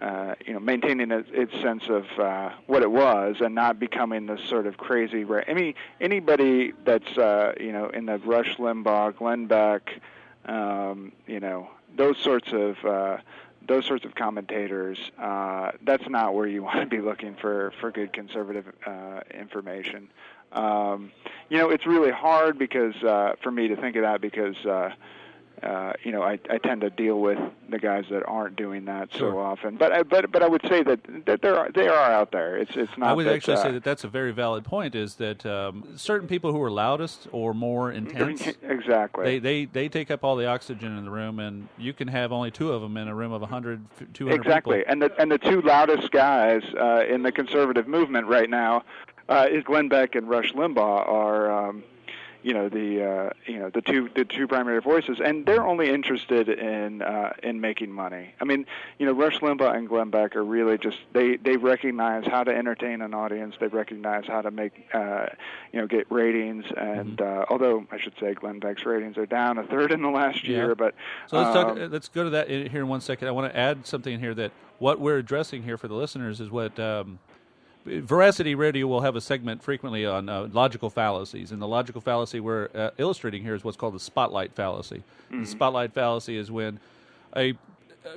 uh, 0.00 0.34
you 0.46 0.52
know 0.52 0.60
maintaining 0.60 1.10
its, 1.10 1.28
its 1.32 1.52
sense 1.60 1.84
of 1.88 2.06
uh, 2.18 2.50
what 2.66 2.82
it 2.82 2.90
was 2.90 3.36
and 3.40 3.54
not 3.54 3.78
becoming 3.78 4.26
this 4.26 4.40
sort 4.48 4.66
of 4.66 4.76
crazy. 4.76 5.24
I 5.24 5.54
mean 5.54 5.74
anybody 6.00 6.72
that's 6.84 7.18
uh, 7.18 7.54
you 7.60 7.72
know 7.72 7.88
in 7.88 8.06
the 8.06 8.18
Rush 8.18 8.56
Limbaugh, 8.56 9.16
Glenn 9.16 9.46
Beck, 9.46 10.00
um, 10.46 11.12
you 11.26 11.40
know 11.40 11.68
those 11.96 12.18
sorts 12.18 12.52
of 12.52 12.84
uh, 12.84 13.18
those 13.66 13.84
sorts 13.84 14.04
of 14.04 14.14
commentators, 14.14 14.98
uh, 15.18 15.72
that's 15.82 16.08
not 16.08 16.34
where 16.34 16.46
you 16.46 16.62
want 16.68 16.80
to 16.80 16.86
be 16.86 17.00
looking 17.00 17.34
for 17.34 17.72
for 17.80 17.90
good 17.90 18.12
conservative 18.12 18.66
uh, 18.86 19.20
information. 19.32 20.08
Um, 20.52 21.12
you 21.48 21.58
know, 21.58 21.70
it's 21.70 21.86
really 21.86 22.10
hard 22.10 22.58
because 22.58 22.94
uh, 23.02 23.34
for 23.42 23.50
me 23.50 23.68
to 23.68 23.76
think 23.76 23.96
of 23.96 24.02
that 24.02 24.20
because. 24.20 24.56
Uh, 24.64 24.90
uh, 25.62 25.92
you 26.04 26.12
know, 26.12 26.22
I, 26.22 26.38
I 26.50 26.58
tend 26.58 26.82
to 26.82 26.90
deal 26.90 27.20
with 27.20 27.38
the 27.68 27.78
guys 27.78 28.04
that 28.10 28.22
aren't 28.26 28.56
doing 28.56 28.84
that 28.84 29.12
Sure. 29.12 29.32
so 29.32 29.38
often. 29.38 29.76
But 29.76 29.92
I, 29.92 30.02
but 30.02 30.30
but 30.30 30.42
I 30.42 30.48
would 30.48 30.62
say 30.68 30.82
that 30.82 31.00
that 31.26 31.42
there 31.42 31.58
are, 31.58 31.70
they 31.72 31.88
are 31.88 32.12
out 32.12 32.30
there. 32.30 32.56
It's 32.56 32.76
it's 32.76 32.96
not. 32.96 33.10
I 33.10 33.12
would 33.12 33.26
that, 33.26 33.34
actually 33.34 33.54
uh, 33.54 33.62
say 33.62 33.72
that 33.72 33.84
that's 33.84 34.04
a 34.04 34.08
very 34.08 34.30
valid 34.32 34.64
point. 34.64 34.94
Is 34.94 35.16
that 35.16 35.44
um, 35.46 35.84
certain 35.96 36.28
people 36.28 36.52
who 36.52 36.62
are 36.62 36.70
loudest 36.70 37.26
or 37.32 37.54
more 37.54 37.90
intense, 37.90 38.46
exactly. 38.62 39.24
they, 39.24 39.38
they 39.38 39.64
they 39.64 39.88
take 39.88 40.10
up 40.10 40.22
all 40.22 40.36
the 40.36 40.46
oxygen 40.46 40.96
in 40.96 41.04
the 41.04 41.10
room, 41.10 41.40
and 41.40 41.68
you 41.76 41.92
can 41.92 42.08
have 42.08 42.30
only 42.30 42.50
two 42.50 42.72
of 42.72 42.80
them 42.80 42.96
in 42.96 43.08
a 43.08 43.14
room 43.14 43.32
of 43.32 43.40
100, 43.40 43.84
200 44.14 44.40
exactly, 44.40 44.78
people. 44.78 44.92
and 44.92 45.02
the 45.02 45.20
and 45.20 45.30
the 45.30 45.38
two 45.38 45.60
loudest 45.62 46.10
guys 46.12 46.62
uh, 46.78 47.04
in 47.08 47.22
the 47.22 47.32
conservative 47.32 47.88
movement 47.88 48.26
right 48.26 48.50
now 48.50 48.84
uh, 49.28 49.46
is 49.50 49.64
Glenn 49.64 49.88
Beck 49.88 50.14
and 50.14 50.28
Rush 50.28 50.52
Limbaugh 50.52 51.08
are. 51.08 51.68
Um, 51.68 51.84
you 52.40 52.54
know 52.54 52.68
the 52.68 53.04
uh, 53.04 53.30
you 53.46 53.58
know 53.58 53.68
the 53.68 53.82
two 53.82 54.08
the 54.14 54.24
two 54.24 54.46
primary 54.46 54.80
voices, 54.80 55.18
and 55.22 55.44
they're 55.44 55.66
only 55.66 55.90
interested 55.90 56.48
in 56.48 57.02
uh, 57.02 57.32
in 57.42 57.60
making 57.60 57.90
money. 57.90 58.32
I 58.40 58.44
mean, 58.44 58.64
you 58.98 59.06
know, 59.06 59.12
Rush 59.12 59.40
Limbaugh 59.40 59.74
and 59.76 59.88
Glenn 59.88 60.10
Beck 60.10 60.36
are 60.36 60.44
really 60.44 60.78
just 60.78 60.98
they 61.12 61.36
they 61.36 61.56
recognize 61.56 62.24
how 62.26 62.44
to 62.44 62.56
entertain 62.56 63.02
an 63.02 63.12
audience. 63.12 63.56
They 63.58 63.66
recognize 63.66 64.24
how 64.28 64.40
to 64.42 64.52
make 64.52 64.72
uh, 64.94 65.26
you 65.72 65.80
know 65.80 65.88
get 65.88 66.10
ratings. 66.12 66.64
And 66.76 67.20
uh, 67.20 67.44
although 67.50 67.84
I 67.90 67.98
should 67.98 68.14
say 68.20 68.34
Glenn 68.34 68.60
Beck's 68.60 68.86
ratings 68.86 69.18
are 69.18 69.26
down 69.26 69.58
a 69.58 69.64
third 69.64 69.90
in 69.90 70.00
the 70.00 70.08
last 70.08 70.44
Yeah. 70.44 70.56
year, 70.58 70.74
but 70.76 70.94
So 71.26 71.38
let's 71.38 71.56
um, 71.56 71.70
uh, 71.76 71.86
Let's 71.88 72.08
go 72.08 72.22
to 72.22 72.30
that 72.30 72.48
in, 72.48 72.70
here 72.70 72.80
in 72.82 72.88
one 72.88 73.00
second. 73.00 73.26
I 73.26 73.32
want 73.32 73.52
to 73.52 73.58
add 73.58 73.84
something 73.84 74.14
in 74.14 74.20
here 74.20 74.34
that 74.34 74.52
what 74.78 75.00
we're 75.00 75.18
addressing 75.18 75.64
here 75.64 75.76
for 75.76 75.88
the 75.88 75.94
listeners 75.94 76.40
is 76.40 76.50
what 76.50 76.78
um, 76.78 77.18
Veracity 77.84 78.54
Radio 78.54 78.86
will 78.86 79.00
have 79.00 79.16
a 79.16 79.20
segment 79.20 79.62
frequently 79.62 80.04
on 80.04 80.28
uh, 80.28 80.48
logical 80.52 80.90
fallacies, 80.90 81.52
and 81.52 81.62
the 81.62 81.68
logical 81.68 82.00
fallacy 82.00 82.40
we're 82.40 82.68
uh, 82.74 82.90
illustrating 82.98 83.42
here 83.42 83.54
is 83.54 83.64
what's 83.64 83.76
called 83.76 83.94
the 83.94 84.00
spotlight 84.00 84.52
fallacy. 84.54 85.02
The 85.30 85.46
spotlight 85.46 85.94
fallacy 85.94 86.36
is 86.36 86.50
when 86.50 86.80
a 87.36 87.54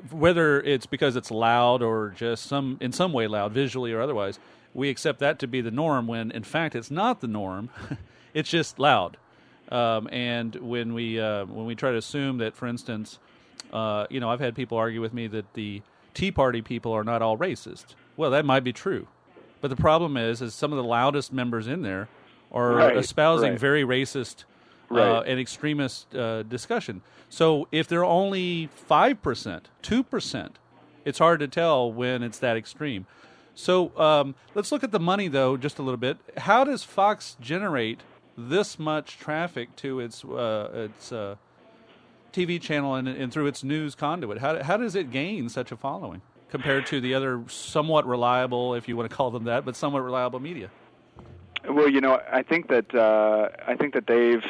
whether 0.10 0.62
it's 0.62 0.86
because 0.86 1.16
it's 1.16 1.32
loud 1.32 1.82
or 1.82 2.14
just 2.16 2.46
some 2.46 2.78
in 2.82 2.92
some 2.92 3.14
way 3.14 3.28
loud, 3.28 3.52
visually 3.52 3.94
or 3.94 4.02
otherwise, 4.02 4.40
we 4.74 4.90
accept 4.90 5.20
that 5.20 5.40
to 5.40 5.48
be 5.48 5.62
the 5.62 5.72
norm. 5.72 6.08
When 6.08 6.32
in 6.32 6.44
fact 6.44 6.76
it's 6.76 6.92
not 6.92 7.22
the 7.22 7.28
norm; 7.28 7.70
it's 8.34 8.50
just 8.50 8.80
loud. 8.80 9.18
Um, 9.70 10.10
and 10.12 10.56
when 10.56 10.94
we 10.94 11.20
uh, 11.20 11.46
when 11.46 11.66
we 11.66 11.76
try 11.76 11.92
to 11.92 11.98
assume 11.98 12.40
that, 12.40 12.56
for 12.56 12.68
instance, 12.68 13.20
uh, 13.72 14.06
you 14.10 14.20
know, 14.20 14.30
I've 14.30 14.40
had 14.42 14.56
people 14.56 14.78
argue 14.78 15.02
with 15.02 15.14
me 15.14 15.28
that 15.28 15.54
the 15.54 15.82
Tea 16.14 16.32
Party 16.32 16.62
people 16.62 16.92
are 16.92 17.04
not 17.04 17.22
all 17.22 17.38
racist. 17.38 17.96
Well, 18.18 18.32
that 18.32 18.46
might 18.46 18.64
be 18.64 18.74
true, 18.74 19.08
but 19.62 19.70
the 19.70 19.76
problem 19.76 20.18
is, 20.18 20.42
is 20.42 20.54
some 20.54 20.72
of 20.74 20.78
the 20.78 20.84
loudest 20.84 21.32
members 21.32 21.68
in 21.68 21.82
there 21.84 22.08
are 22.52 22.74
Right, 22.76 22.98
espousing 22.98 23.52
right. 23.52 23.60
very 23.60 23.84
racist 23.84 24.44
uh, 24.92 25.22
and 25.22 25.40
extremist 25.40 26.14
uh, 26.14 26.44
discussion. 26.44 27.02
So 27.30 27.68
if 27.72 27.88
they're 27.88 28.04
only 28.04 28.68
five 28.68 29.22
percent, 29.22 29.70
two 29.82 30.04
percent, 30.04 30.60
it's 31.06 31.20
hard 31.20 31.40
to 31.40 31.48
tell 31.48 31.92
when 31.92 32.24
it's 32.24 32.40
that 32.40 32.58
extreme. 32.58 33.06
So 33.56 33.98
um, 33.98 34.36
let's 34.56 34.72
look 34.72 34.84
at 34.84 34.92
the 34.92 35.00
money, 35.00 35.28
though, 35.28 35.56
just 35.58 35.80
a 35.80 35.82
little 35.82 35.98
bit. 35.98 36.18
How 36.38 36.64
does 36.64 36.84
Fox 36.84 37.38
generate 37.40 38.02
this 38.38 38.80
much 38.80 39.18
traffic 39.18 39.76
to 39.78 40.00
its 40.00 40.26
uh, 40.26 40.90
its 40.92 41.12
uh, 41.12 41.36
TV 42.34 42.60
channel 42.60 42.96
and, 42.96 43.08
and 43.08 43.32
through 43.32 43.48
its 43.48 43.64
news 43.64 43.96
conduit? 43.96 44.40
How, 44.40 44.62
how 44.64 44.78
does 44.78 44.96
it 44.96 45.12
gain 45.12 45.50
such 45.50 45.72
a 45.72 45.78
following 45.78 46.22
compared 46.52 46.86
to 46.88 47.02
the 47.02 47.16
other 47.16 47.44
somewhat 47.48 48.06
reliable, 48.06 48.76
if 48.76 48.88
you 48.88 48.96
want 48.96 49.10
to 49.10 49.16
call 49.16 49.32
them 49.32 49.46
that, 49.46 49.66
but 49.66 49.76
somewhat 49.76 50.04
reliable 50.04 50.40
media? 50.40 50.70
Well, 51.68 51.90
you 51.90 52.02
know, 52.02 52.22
I 52.32 52.44
think 52.44 52.68
that 52.68 52.94
uh, 52.94 53.50
I 53.66 53.76
think 53.76 53.94
that 53.94 54.08
they've 54.08 54.44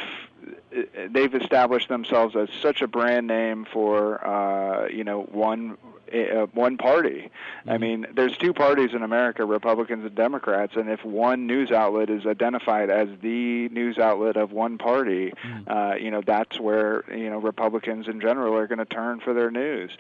they've 1.10 1.36
established 1.36 1.90
themselves 1.90 2.36
as 2.36 2.50
such 2.62 2.82
a 2.82 2.88
brand 2.88 3.28
name 3.28 3.66
for 3.72 4.26
uh, 4.26 4.88
you 4.88 5.04
know 5.04 5.22
one 5.24 5.78
uh, 6.14 6.46
one 6.54 6.78
party. 6.78 7.30
I 7.68 7.78
mean, 7.78 8.08
there's 8.14 8.38
two 8.38 8.54
parties 8.54 8.92
in 8.94 9.04
America, 9.04 9.46
Republicans 9.46 10.06
and 10.06 10.16
Democrats, 10.16 10.76
and 10.76 10.90
if 10.90 11.04
one 11.04 11.48
news 11.48 11.72
outlet 11.72 12.10
is 12.10 12.26
identified 12.26 12.90
as 12.90 13.10
the 13.22 13.70
news 13.70 13.98
outlet 13.98 14.38
of 14.38 14.52
one 14.52 14.78
party, 14.78 15.34
uh, 15.68 15.96
you 16.00 16.12
know 16.12 16.22
that's 16.26 16.60
where 16.60 17.04
you 17.14 17.30
know 17.30 17.40
Republicans 17.40 18.08
in 18.08 18.22
general 18.22 18.56
are 18.56 18.68
going 18.68 18.80
to 18.80 18.86
turn 18.86 19.20
for 19.20 19.34
their 19.34 19.52
news 19.52 19.92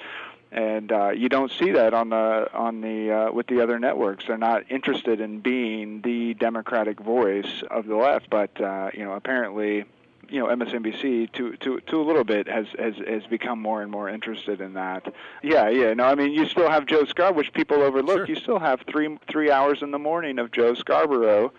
and 0.51 0.91
uh, 0.91 1.09
you 1.11 1.29
don't 1.29 1.51
see 1.51 1.71
that 1.71 1.93
on 1.93 2.09
the 2.09 2.49
on 2.53 2.81
the 2.81 3.11
uh, 3.11 3.31
with 3.31 3.47
the 3.47 3.61
other 3.61 3.79
networks. 3.79 4.25
They're 4.27 4.37
not 4.37 4.69
interested 4.69 5.21
in 5.21 5.39
being 5.39 6.01
the 6.01 6.33
democratic 6.35 6.99
voice 6.99 7.63
of 7.71 7.85
the 7.87 7.95
left, 7.95 8.29
but 8.29 8.59
uh, 8.61 8.89
you 8.93 9.03
know 9.03 9.13
apparently. 9.13 9.85
You 10.29 10.39
know, 10.39 10.45
MSNBC 10.45 11.33
to 11.33 11.57
to 11.57 11.81
to 11.81 11.99
a 11.99 12.03
little 12.03 12.23
bit 12.23 12.47
has 12.47 12.65
has 12.79 12.93
has 13.05 13.23
become 13.25 13.59
more 13.61 13.81
and 13.81 13.91
more 13.91 14.07
interested 14.07 14.61
in 14.61 14.75
that. 14.75 15.13
Yeah, 15.43 15.67
yeah. 15.67 15.93
No, 15.93 16.05
I 16.05 16.15
mean, 16.15 16.31
you 16.31 16.45
still 16.45 16.69
have 16.69 16.85
Joe 16.85 17.03
Scarborough, 17.03 17.35
which 17.39 17.51
people 17.51 17.81
overlook. 17.81 18.15
Sure. 18.19 18.25
You 18.27 18.35
still 18.35 18.59
have 18.59 18.79
three 18.89 19.17
three 19.29 19.51
hours 19.51 19.81
in 19.81 19.91
the 19.91 19.99
morning 19.99 20.39
of 20.39 20.53
Joe 20.53 20.73
Scarborough. 20.73 21.51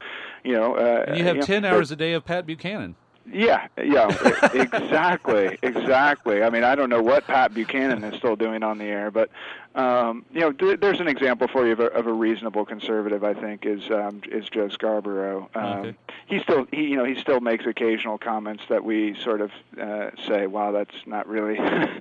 You 0.43 0.55
know, 0.55 0.77
uh, 0.77 1.05
And 1.07 1.19
you 1.19 1.25
have 1.25 1.37
know, 1.37 1.43
10 1.43 1.63
but- 1.63 1.73
hours 1.73 1.91
a 1.91 1.97
day 1.97 2.15
of 2.15 2.25
Pat 2.25 2.47
Buchanan. 2.47 2.95
Yeah, 3.31 3.67
yeah, 3.83 4.09
exactly, 4.55 5.59
exactly. 5.63 6.43
I 6.43 6.51
mean, 6.51 6.65
I 6.65 6.75
don't 6.75 6.91
know 6.91 7.03
what 7.03 7.27
Pat 7.27 7.55
Buchanan 7.55 8.05
is 8.05 8.17
still 8.17 8.37
doing 8.37 8.63
on 8.63 8.79
the 8.79 8.85
air, 8.85 9.11
but 9.11 9.31
um, 9.75 10.25
you 10.33 10.41
know, 10.41 10.53
th- 10.53 10.81
there's 10.81 11.01
an 11.01 11.09
example 11.09 11.49
for 11.49 11.67
you 11.67 11.73
of 11.73 11.81
a, 11.81 11.87
of 11.87 12.07
a 12.07 12.13
reasonable 12.13 12.65
conservative. 12.65 13.25
I 13.25 13.35
think 13.35 13.65
is 13.65 13.91
um, 13.91 14.23
is 14.31 14.49
Joe 14.49 14.69
Scarborough. 14.69 15.49
Um, 15.55 15.63
Okay. 15.65 15.95
He 16.27 16.39
still, 16.41 16.67
he, 16.71 16.85
you 16.89 16.97
know, 16.97 17.05
he 17.05 17.15
still 17.21 17.41
makes 17.41 17.67
occasional 17.67 18.17
comments 18.17 18.63
that 18.69 18.85
we 18.85 19.15
sort 19.21 19.41
of 19.41 19.51
uh, 19.81 20.11
say, 20.27 20.47
"Wow, 20.47 20.73
that's 20.73 20.95
not 21.07 21.27
really." 21.29 21.59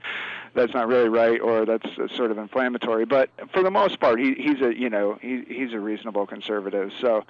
That's 0.53 0.73
not 0.73 0.89
really 0.89 1.07
right, 1.07 1.39
or 1.39 1.65
that's 1.65 1.85
uh, 1.97 2.09
sort 2.09 2.29
of 2.29 2.37
inflammatory. 2.37 3.05
But 3.05 3.29
for 3.53 3.63
the 3.63 3.71
most 3.71 4.01
part, 4.01 4.19
he, 4.19 4.33
he's 4.33 4.59
a 4.59 4.77
you 4.77 4.89
know 4.89 5.17
he, 5.21 5.45
he's 5.47 5.71
a 5.71 5.79
reasonable 5.79 6.27
conservative. 6.27 6.91
So, 6.99 7.23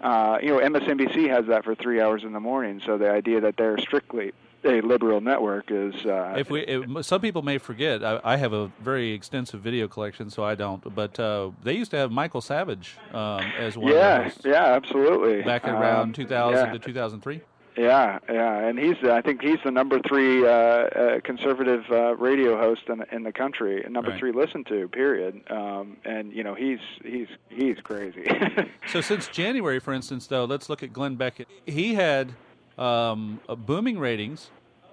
uh, 0.00 0.38
you 0.42 0.48
know, 0.48 0.58
MSNBC 0.58 1.28
has 1.28 1.46
that 1.46 1.64
for 1.64 1.74
three 1.74 2.00
hours 2.00 2.24
in 2.24 2.32
the 2.32 2.40
morning. 2.40 2.80
So 2.84 2.98
the 2.98 3.10
idea 3.10 3.40
that 3.40 3.56
they're 3.56 3.78
strictly 3.78 4.32
a 4.64 4.80
liberal 4.80 5.20
network 5.20 5.70
is 5.70 5.94
uh, 6.04 6.34
if 6.36 6.50
we 6.50 6.84
some 7.02 7.20
people 7.20 7.42
may 7.42 7.58
forget 7.58 8.02
I, 8.02 8.20
I 8.24 8.36
have 8.36 8.52
a 8.52 8.72
very 8.82 9.12
extensive 9.12 9.60
video 9.60 9.86
collection 9.86 10.30
so 10.30 10.42
i 10.42 10.56
don't 10.56 10.82
but 10.96 11.18
uh, 11.20 11.52
they 11.62 11.74
used 11.74 11.92
to 11.92 11.96
have 11.96 12.10
michael 12.10 12.40
savage 12.40 12.96
um, 13.12 13.40
as 13.56 13.78
one 13.78 13.92
yeah 13.92 14.28
yeah 14.44 14.64
absolutely 14.64 15.42
back 15.42 15.64
Um, 15.64 15.76
around 15.76 16.14
2000 16.16 16.66
yeah. 16.66 16.72
to 16.72 16.78
2003 16.80 17.40
Yeah, 17.78 18.18
yeah, 18.28 18.66
and 18.66 18.78
he's 18.78 18.96
I 19.04 19.22
think 19.22 19.40
he's 19.40 19.60
the 19.64 19.70
number 19.70 20.00
three 20.08 20.44
uh, 20.44 20.50
uh, 20.50 21.20
conservative 21.20 21.84
uh, 21.90 22.16
radio 22.16 22.58
host 22.58 22.82
in 22.88 23.04
in 23.12 23.22
the 23.22 23.32
country, 23.32 23.84
number 23.88 24.10
Right. 24.10 24.18
three 24.18 24.32
listened 24.32 24.66
to. 24.66 24.88
Period. 24.88 25.40
Um, 25.50 25.96
and 26.04 26.32
you 26.32 26.42
know 26.42 26.54
he's 26.54 26.80
he's 27.04 27.28
he's 27.48 27.76
crazy. 27.84 28.24
so 28.88 29.00
since 29.00 29.28
january 29.28 29.78
for 29.78 29.92
instance 29.94 30.26
though 30.26 30.44
let's 30.44 30.68
look 30.68 30.82
at 30.82 30.92
glenn 30.92 31.14
beckett 31.16 31.46
he 31.66 31.94
had 31.94 32.32
um, 32.78 33.40
booming 33.66 33.98
ratings 33.98 34.50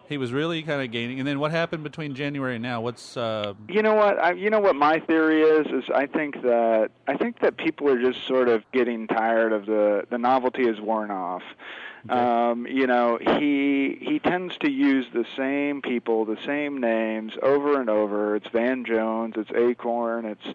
he 0.07 0.17
was 0.17 0.31
really 0.31 0.61
kind 0.61 0.81
of 0.83 0.91
gaining 0.91 1.19
and 1.19 1.27
then 1.27 1.39
what 1.39 1.49
happened 1.51 1.83
between 1.83 2.13
january 2.13 2.55
and 2.55 2.63
now 2.63 2.81
what's 2.81 3.17
uh, 3.17 3.53
You 3.67 3.81
know 3.81 3.95
what? 3.95 4.19
I, 4.21 4.33
you 4.33 4.49
know 4.51 4.59
what 4.59 4.75
my 4.75 4.99
theory 4.99 5.41
is 5.41 5.65
is 5.67 5.89
I 5.93 6.05
think 6.05 6.41
that 6.43 6.89
I 7.07 7.15
think 7.17 7.39
that 7.39 7.57
people 7.57 7.89
are 7.89 7.99
just 7.99 8.25
sort 8.27 8.47
of 8.49 8.63
getting 8.71 9.07
tired 9.07 9.51
of 9.53 9.65
the 9.65 10.03
the 10.11 10.17
novelty 10.19 10.63
is 10.63 10.79
worn 10.79 11.09
off. 11.11 11.43
Um, 12.09 12.67
you 12.67 12.85
know, 12.85 13.17
he 13.17 13.97
he 13.99 14.19
tends 14.19 14.57
to 14.59 14.69
use 14.69 15.07
the 15.11 15.25
same 15.35 15.81
people, 15.81 16.25
the 16.25 16.37
same 16.45 16.79
names 16.79 17.33
over 17.41 17.79
and 17.79 17.89
over. 17.89 18.35
It's 18.35 18.47
Van 18.49 18.85
Jones, 18.85 19.33
it's 19.37 19.51
Acorn, 19.51 20.25
it's 20.25 20.45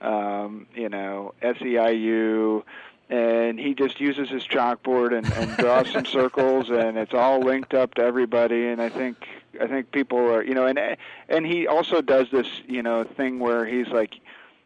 um, 0.00 0.66
you 0.74 0.88
know 0.88 1.34
SEIU, 1.42 2.62
and 3.10 3.58
he 3.58 3.74
just 3.74 4.00
uses 4.00 4.30
his 4.30 4.46
chalkboard 4.46 5.16
and, 5.16 5.30
and 5.34 5.56
draws 5.56 5.90
some 5.90 6.06
circles, 6.18 6.70
and 6.70 6.96
it's 6.96 7.14
all 7.14 7.40
linked 7.40 7.74
up 7.74 7.94
to 7.94 8.02
everybody. 8.02 8.68
And 8.68 8.80
I 8.80 8.88
think 8.88 9.26
I 9.60 9.66
think 9.66 9.90
people 9.90 10.18
are 10.18 10.44
you 10.44 10.54
know, 10.54 10.66
and 10.66 10.78
and 11.28 11.44
he 11.44 11.66
also 11.66 12.00
does 12.00 12.30
this 12.30 12.46
you 12.68 12.82
know 12.82 13.04
thing 13.04 13.38
where 13.40 13.66
he's 13.66 13.88
like. 13.88 14.14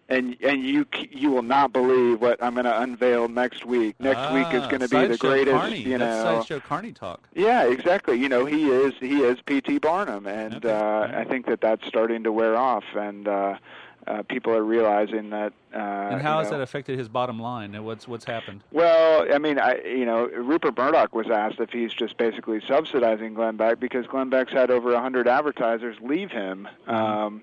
And 0.09 0.37
and 0.41 0.65
you 0.65 0.87
you 1.11 1.31
will 1.31 1.43
not 1.43 1.73
believe 1.73 2.21
what 2.21 2.43
I'm 2.43 2.55
going 2.55 2.65
to 2.65 2.81
unveil 2.81 3.29
next 3.29 3.65
week. 3.65 3.97
Next 3.99 4.33
week 4.33 4.47
is 4.55 4.63
ah, 4.63 4.69
going 4.69 4.83
to 4.83 4.89
be 4.89 5.07
the 5.07 5.17
greatest. 5.19 5.57
Carney. 5.57 5.79
You 5.79 5.99
That's 5.99 6.25
know, 6.25 6.37
sideshow 6.37 6.61
carney 6.61 6.93
talk 6.93 7.27
yeah, 7.35 7.65
exactly. 7.65 8.19
You 8.19 8.29
know, 8.29 8.47
he 8.47 8.71
is 8.71 8.95
he 8.99 9.23
is 9.23 9.41
P.T. 9.43 9.79
Barnum, 9.79 10.27
and 10.27 10.65
Okay, 10.65 10.71
uh. 10.71 11.21
I 11.21 11.25
think 11.25 11.47
that 11.47 11.61
that's 11.61 11.87
starting 11.87 12.25
to 12.25 12.33
wear 12.33 12.57
off, 12.57 12.85
and 12.95 13.29
uh, 13.29 13.59
uh, 14.07 14.23
people 14.23 14.53
are 14.53 14.65
realizing 14.65 15.31
that. 15.31 15.53
Uh, 15.75 15.79
and 15.79 16.23
how 16.23 16.35
you 16.35 16.45
has 16.45 16.51
know, 16.51 16.59
that 16.59 16.63
affected 16.63 16.99
his 16.99 17.09
bottom 17.09 17.39
line 17.39 17.75
and 17.75 17.85
what's 17.85 18.09
what's 18.09 18.25
happened 18.25 18.63
well, 18.73 19.27
I 19.33 19.39
mean, 19.39 19.59
I 19.59 19.83
you 19.85 20.07
know, 20.07 20.27
Rupert 20.27 20.79
Murdoch 20.79 21.15
was 21.15 21.29
asked 21.29 21.61
if 21.61 21.71
he's 21.71 21.93
just 21.93 22.17
basically 22.17 22.61
subsidizing 22.67 23.35
Glenn 23.35 23.57
Beck 23.57 23.81
because 23.81 24.07
Glenn 24.07 24.31
Beck's 24.31 24.53
had 24.53 24.71
over 24.71 24.93
a 24.93 25.01
hundred 25.01 25.29
advertisers 25.29 25.97
leave 26.01 26.31
him. 26.31 26.69
Mm-hmm. 26.89 26.95
Um, 26.95 27.43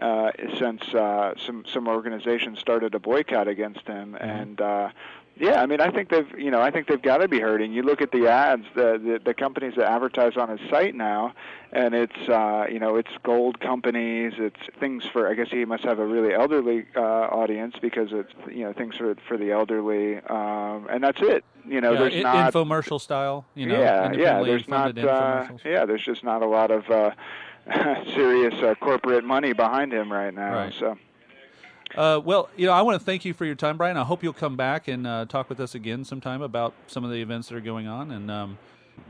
uh, 0.00 0.30
since 0.58 0.82
uh, 0.94 1.34
some 1.36 1.64
some 1.72 1.88
organizations 1.88 2.58
started 2.58 2.94
a 2.94 2.98
boycott 2.98 3.48
against 3.48 3.86
him, 3.86 4.12
Mm-hmm. 4.12 4.24
and 4.24 4.60
uh, 4.60 4.88
yeah, 5.36 5.62
I 5.62 5.66
mean, 5.66 5.80
I 5.80 5.90
think 5.90 6.10
they've, 6.10 6.28
you 6.38 6.50
know, 6.50 6.60
I 6.60 6.70
think 6.70 6.86
they've 6.86 7.00
got 7.00 7.18
to 7.18 7.28
be 7.28 7.40
hurting. 7.40 7.72
You 7.72 7.82
look 7.82 8.02
at 8.02 8.12
the 8.12 8.26
ads, 8.28 8.66
the, 8.74 9.00
the 9.02 9.20
the 9.24 9.32
companies 9.32 9.74
that 9.76 9.86
advertise 9.90 10.36
on 10.36 10.50
his 10.50 10.60
site 10.68 10.94
now, 10.94 11.32
and 11.72 11.94
it's, 11.94 12.28
uh, 12.28 12.66
you 12.70 12.78
know, 12.78 12.96
it's 12.96 13.08
gold 13.22 13.58
companies. 13.58 14.34
It's 14.36 14.60
things 14.78 15.06
for. 15.06 15.28
I 15.30 15.34
guess 15.34 15.48
he 15.50 15.64
must 15.64 15.84
have 15.84 15.98
a 15.98 16.04
really 16.04 16.34
elderly 16.34 16.84
uh, 16.94 17.00
audience 17.00 17.76
because 17.80 18.08
it's, 18.12 18.32
you 18.48 18.64
know, 18.64 18.74
things 18.74 18.96
for 18.96 19.14
for 19.26 19.38
the 19.38 19.50
elderly, 19.50 20.18
um, 20.28 20.86
and 20.90 21.02
that's 21.02 21.22
it. 21.22 21.42
You 21.66 21.80
know, 21.80 21.92
yeah, 21.92 21.98
there's 22.00 22.22
not 22.22 22.52
infomercial 22.52 23.00
style. 23.00 23.46
You 23.54 23.66
know, 23.66 23.80
yeah, 23.80 24.12
yeah. 24.12 24.42
There's 24.42 24.68
not, 24.68 24.98
uh, 24.98 25.46
yeah. 25.64 25.86
There's 25.86 26.04
just 26.04 26.22
not 26.22 26.42
a 26.42 26.46
lot 26.46 26.70
of 26.70 26.90
uh, 26.90 27.12
serious 28.14 28.54
uh, 28.62 28.74
corporate 28.80 29.24
money 29.24 29.52
behind 29.52 29.92
him 29.92 30.12
right 30.12 30.34
now. 30.34 30.54
Right. 30.54 30.74
So. 30.78 30.98
Uh, 31.96 32.20
well, 32.24 32.48
you 32.56 32.66
know, 32.66 32.72
I 32.72 32.82
want 32.82 32.98
to 33.00 33.04
thank 33.04 33.24
you 33.24 33.34
for 33.34 33.44
your 33.44 33.54
time, 33.54 33.76
Brian. 33.76 33.96
I 33.96 34.04
hope 34.04 34.22
you'll 34.22 34.32
come 34.32 34.56
back 34.56 34.88
and 34.88 35.06
uh, 35.06 35.26
talk 35.26 35.48
with 35.48 35.60
us 35.60 35.74
again 35.74 36.04
sometime 36.04 36.42
about 36.42 36.72
some 36.86 37.04
of 37.04 37.10
the 37.10 37.20
events 37.20 37.48
that 37.48 37.56
are 37.56 37.60
going 37.60 37.88
on. 37.88 38.12
And 38.12 38.30
um, 38.30 38.58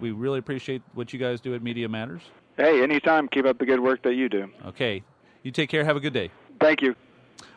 we 0.00 0.12
really 0.12 0.38
appreciate 0.38 0.82
what 0.94 1.12
you 1.12 1.18
guys 1.18 1.40
do 1.40 1.54
at 1.54 1.62
Media 1.62 1.88
Matters. 1.88 2.22
Hey, 2.56 2.82
anytime. 2.82 3.28
Keep 3.28 3.46
up 3.46 3.58
the 3.58 3.66
good 3.66 3.80
work 3.80 4.02
that 4.02 4.14
you 4.14 4.28
do. 4.28 4.50
Okay, 4.66 5.02
you 5.42 5.50
take 5.50 5.70
care. 5.70 5.84
Have 5.84 5.96
a 5.96 6.00
good 6.00 6.12
day. 6.12 6.30
Thank 6.61 6.82
you. 6.82 6.94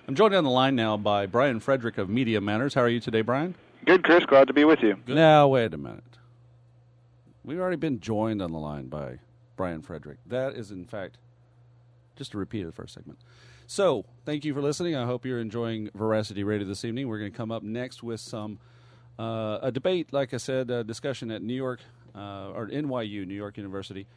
I'm 0.07 0.15
joined 0.15 0.35
on 0.35 0.43
the 0.43 0.49
line 0.49 0.75
now 0.75 0.97
by 0.97 1.25
Brian 1.25 1.59
Frederick 1.59 1.97
of 1.97 2.09
Media 2.09 2.41
Matters. 2.41 2.73
How 2.73 2.81
are 2.81 2.89
you 2.89 2.99
today, 2.99 3.21
Brian? 3.21 3.55
Good, 3.85 4.03
Chris. 4.03 4.25
Glad 4.25 4.47
to 4.47 4.53
be 4.53 4.65
with 4.65 4.79
you. 4.81 4.97
Now, 5.07 5.47
wait 5.47 5.73
a 5.73 5.77
minute. 5.77 6.03
We've 7.43 7.59
already 7.59 7.77
been 7.77 7.99
joined 7.99 8.41
on 8.41 8.51
the 8.51 8.59
line 8.59 8.87
by 8.87 9.19
Brian 9.55 9.81
Frederick. 9.81 10.19
That 10.25 10.53
is, 10.53 10.71
in 10.71 10.85
fact, 10.85 11.17
just 12.15 12.31
to 12.31 12.37
repeat 12.37 12.61
of 12.61 12.67
the 12.67 12.71
first 12.73 12.93
segment. 12.93 13.19
So, 13.65 14.05
thank 14.25 14.45
you 14.45 14.53
for 14.53 14.61
listening. 14.61 14.95
I 14.95 15.05
hope 15.05 15.25
you're 15.25 15.39
enjoying 15.39 15.89
Veracity 15.95 16.43
Radio 16.43 16.67
this 16.67 16.83
evening. 16.83 17.07
We're 17.07 17.19
going 17.19 17.31
to 17.31 17.37
come 17.37 17.51
up 17.51 17.63
next 17.63 18.03
with 18.03 18.19
some 18.19 18.59
uh, 19.17 19.59
a 19.61 19.71
debate, 19.71 20.11
like 20.11 20.33
I 20.33 20.37
said, 20.37 20.69
a 20.69 20.83
discussion 20.83 21.31
at 21.31 21.41
New 21.41 21.53
York 21.53 21.79
uh, 22.15 22.49
or 22.53 22.67
NYU, 22.67 23.25
New 23.25 23.33
York 23.33 23.57
University, 23.57 24.07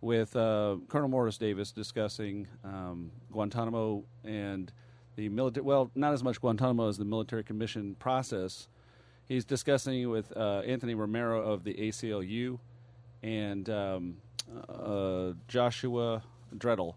with 0.00 0.34
uh, 0.36 0.76
Colonel 0.88 1.08
Morris 1.08 1.38
Davis 1.38 1.72
discussing 1.72 2.46
um, 2.64 3.10
Guantanamo 3.32 4.04
and 4.24 4.72
the 5.16 5.28
military. 5.28 5.64
Well, 5.64 5.90
not 5.94 6.12
as 6.12 6.22
much 6.22 6.40
Guantanamo 6.40 6.88
as 6.88 6.98
the 6.98 7.04
military 7.04 7.44
commission 7.44 7.96
process. 7.98 8.68
He's 9.28 9.44
discussing 9.44 10.08
with 10.08 10.34
uh, 10.36 10.62
Anthony 10.66 10.94
Romero 10.94 11.42
of 11.42 11.64
the 11.64 11.74
ACLU 11.74 12.58
and 13.22 13.68
um, 13.68 14.16
uh, 14.68 15.32
Joshua 15.48 16.22
Dratel. 16.56 16.94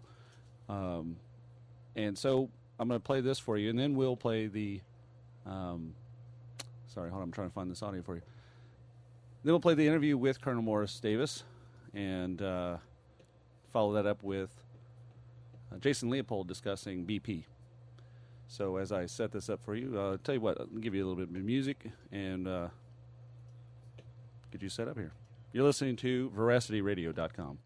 Um, 0.68 1.16
and 1.96 2.16
so 2.16 2.48
I'm 2.78 2.88
going 2.88 3.00
to 3.00 3.04
play 3.04 3.20
this 3.20 3.38
for 3.38 3.56
you, 3.56 3.70
and 3.70 3.78
then 3.78 3.94
we'll 3.94 4.16
play 4.16 4.46
the. 4.46 4.80
Um, 5.46 5.94
sorry, 6.86 7.10
hold 7.10 7.22
on. 7.22 7.28
I'm 7.28 7.32
trying 7.32 7.48
to 7.48 7.54
find 7.54 7.70
this 7.70 7.82
audio 7.82 8.02
for 8.02 8.14
you. 8.14 8.22
Then 9.42 9.52
we'll 9.52 9.60
play 9.60 9.74
the 9.74 9.86
interview 9.86 10.16
with 10.16 10.40
Colonel 10.40 10.62
Morris 10.62 10.98
Davis, 11.00 11.44
and 11.94 12.40
uh, 12.40 12.76
follow 13.72 13.92
that 13.94 14.06
up 14.06 14.22
with 14.22 14.50
uh, 15.72 15.78
Jason 15.78 16.10
Leopold 16.10 16.46
discussing 16.46 17.04
BP. 17.04 17.44
So 18.48 18.76
as 18.76 18.90
I 18.90 19.06
set 19.06 19.30
this 19.30 19.48
up 19.48 19.62
for 19.64 19.74
you, 19.74 19.98
uh, 19.98 20.16
tell 20.24 20.34
you 20.34 20.40
what, 20.40 20.60
I'll 20.60 20.66
give 20.66 20.94
you 20.94 21.04
a 21.04 21.06
little 21.06 21.24
bit 21.24 21.34
of 21.34 21.44
music 21.44 21.86
and 22.10 22.48
uh, 22.48 22.68
get 24.50 24.62
you 24.62 24.68
set 24.68 24.88
up 24.88 24.96
here. 24.96 25.12
You're 25.52 25.64
listening 25.64 25.96
to 25.96 26.30
VeracityRadio.com. 26.30 27.58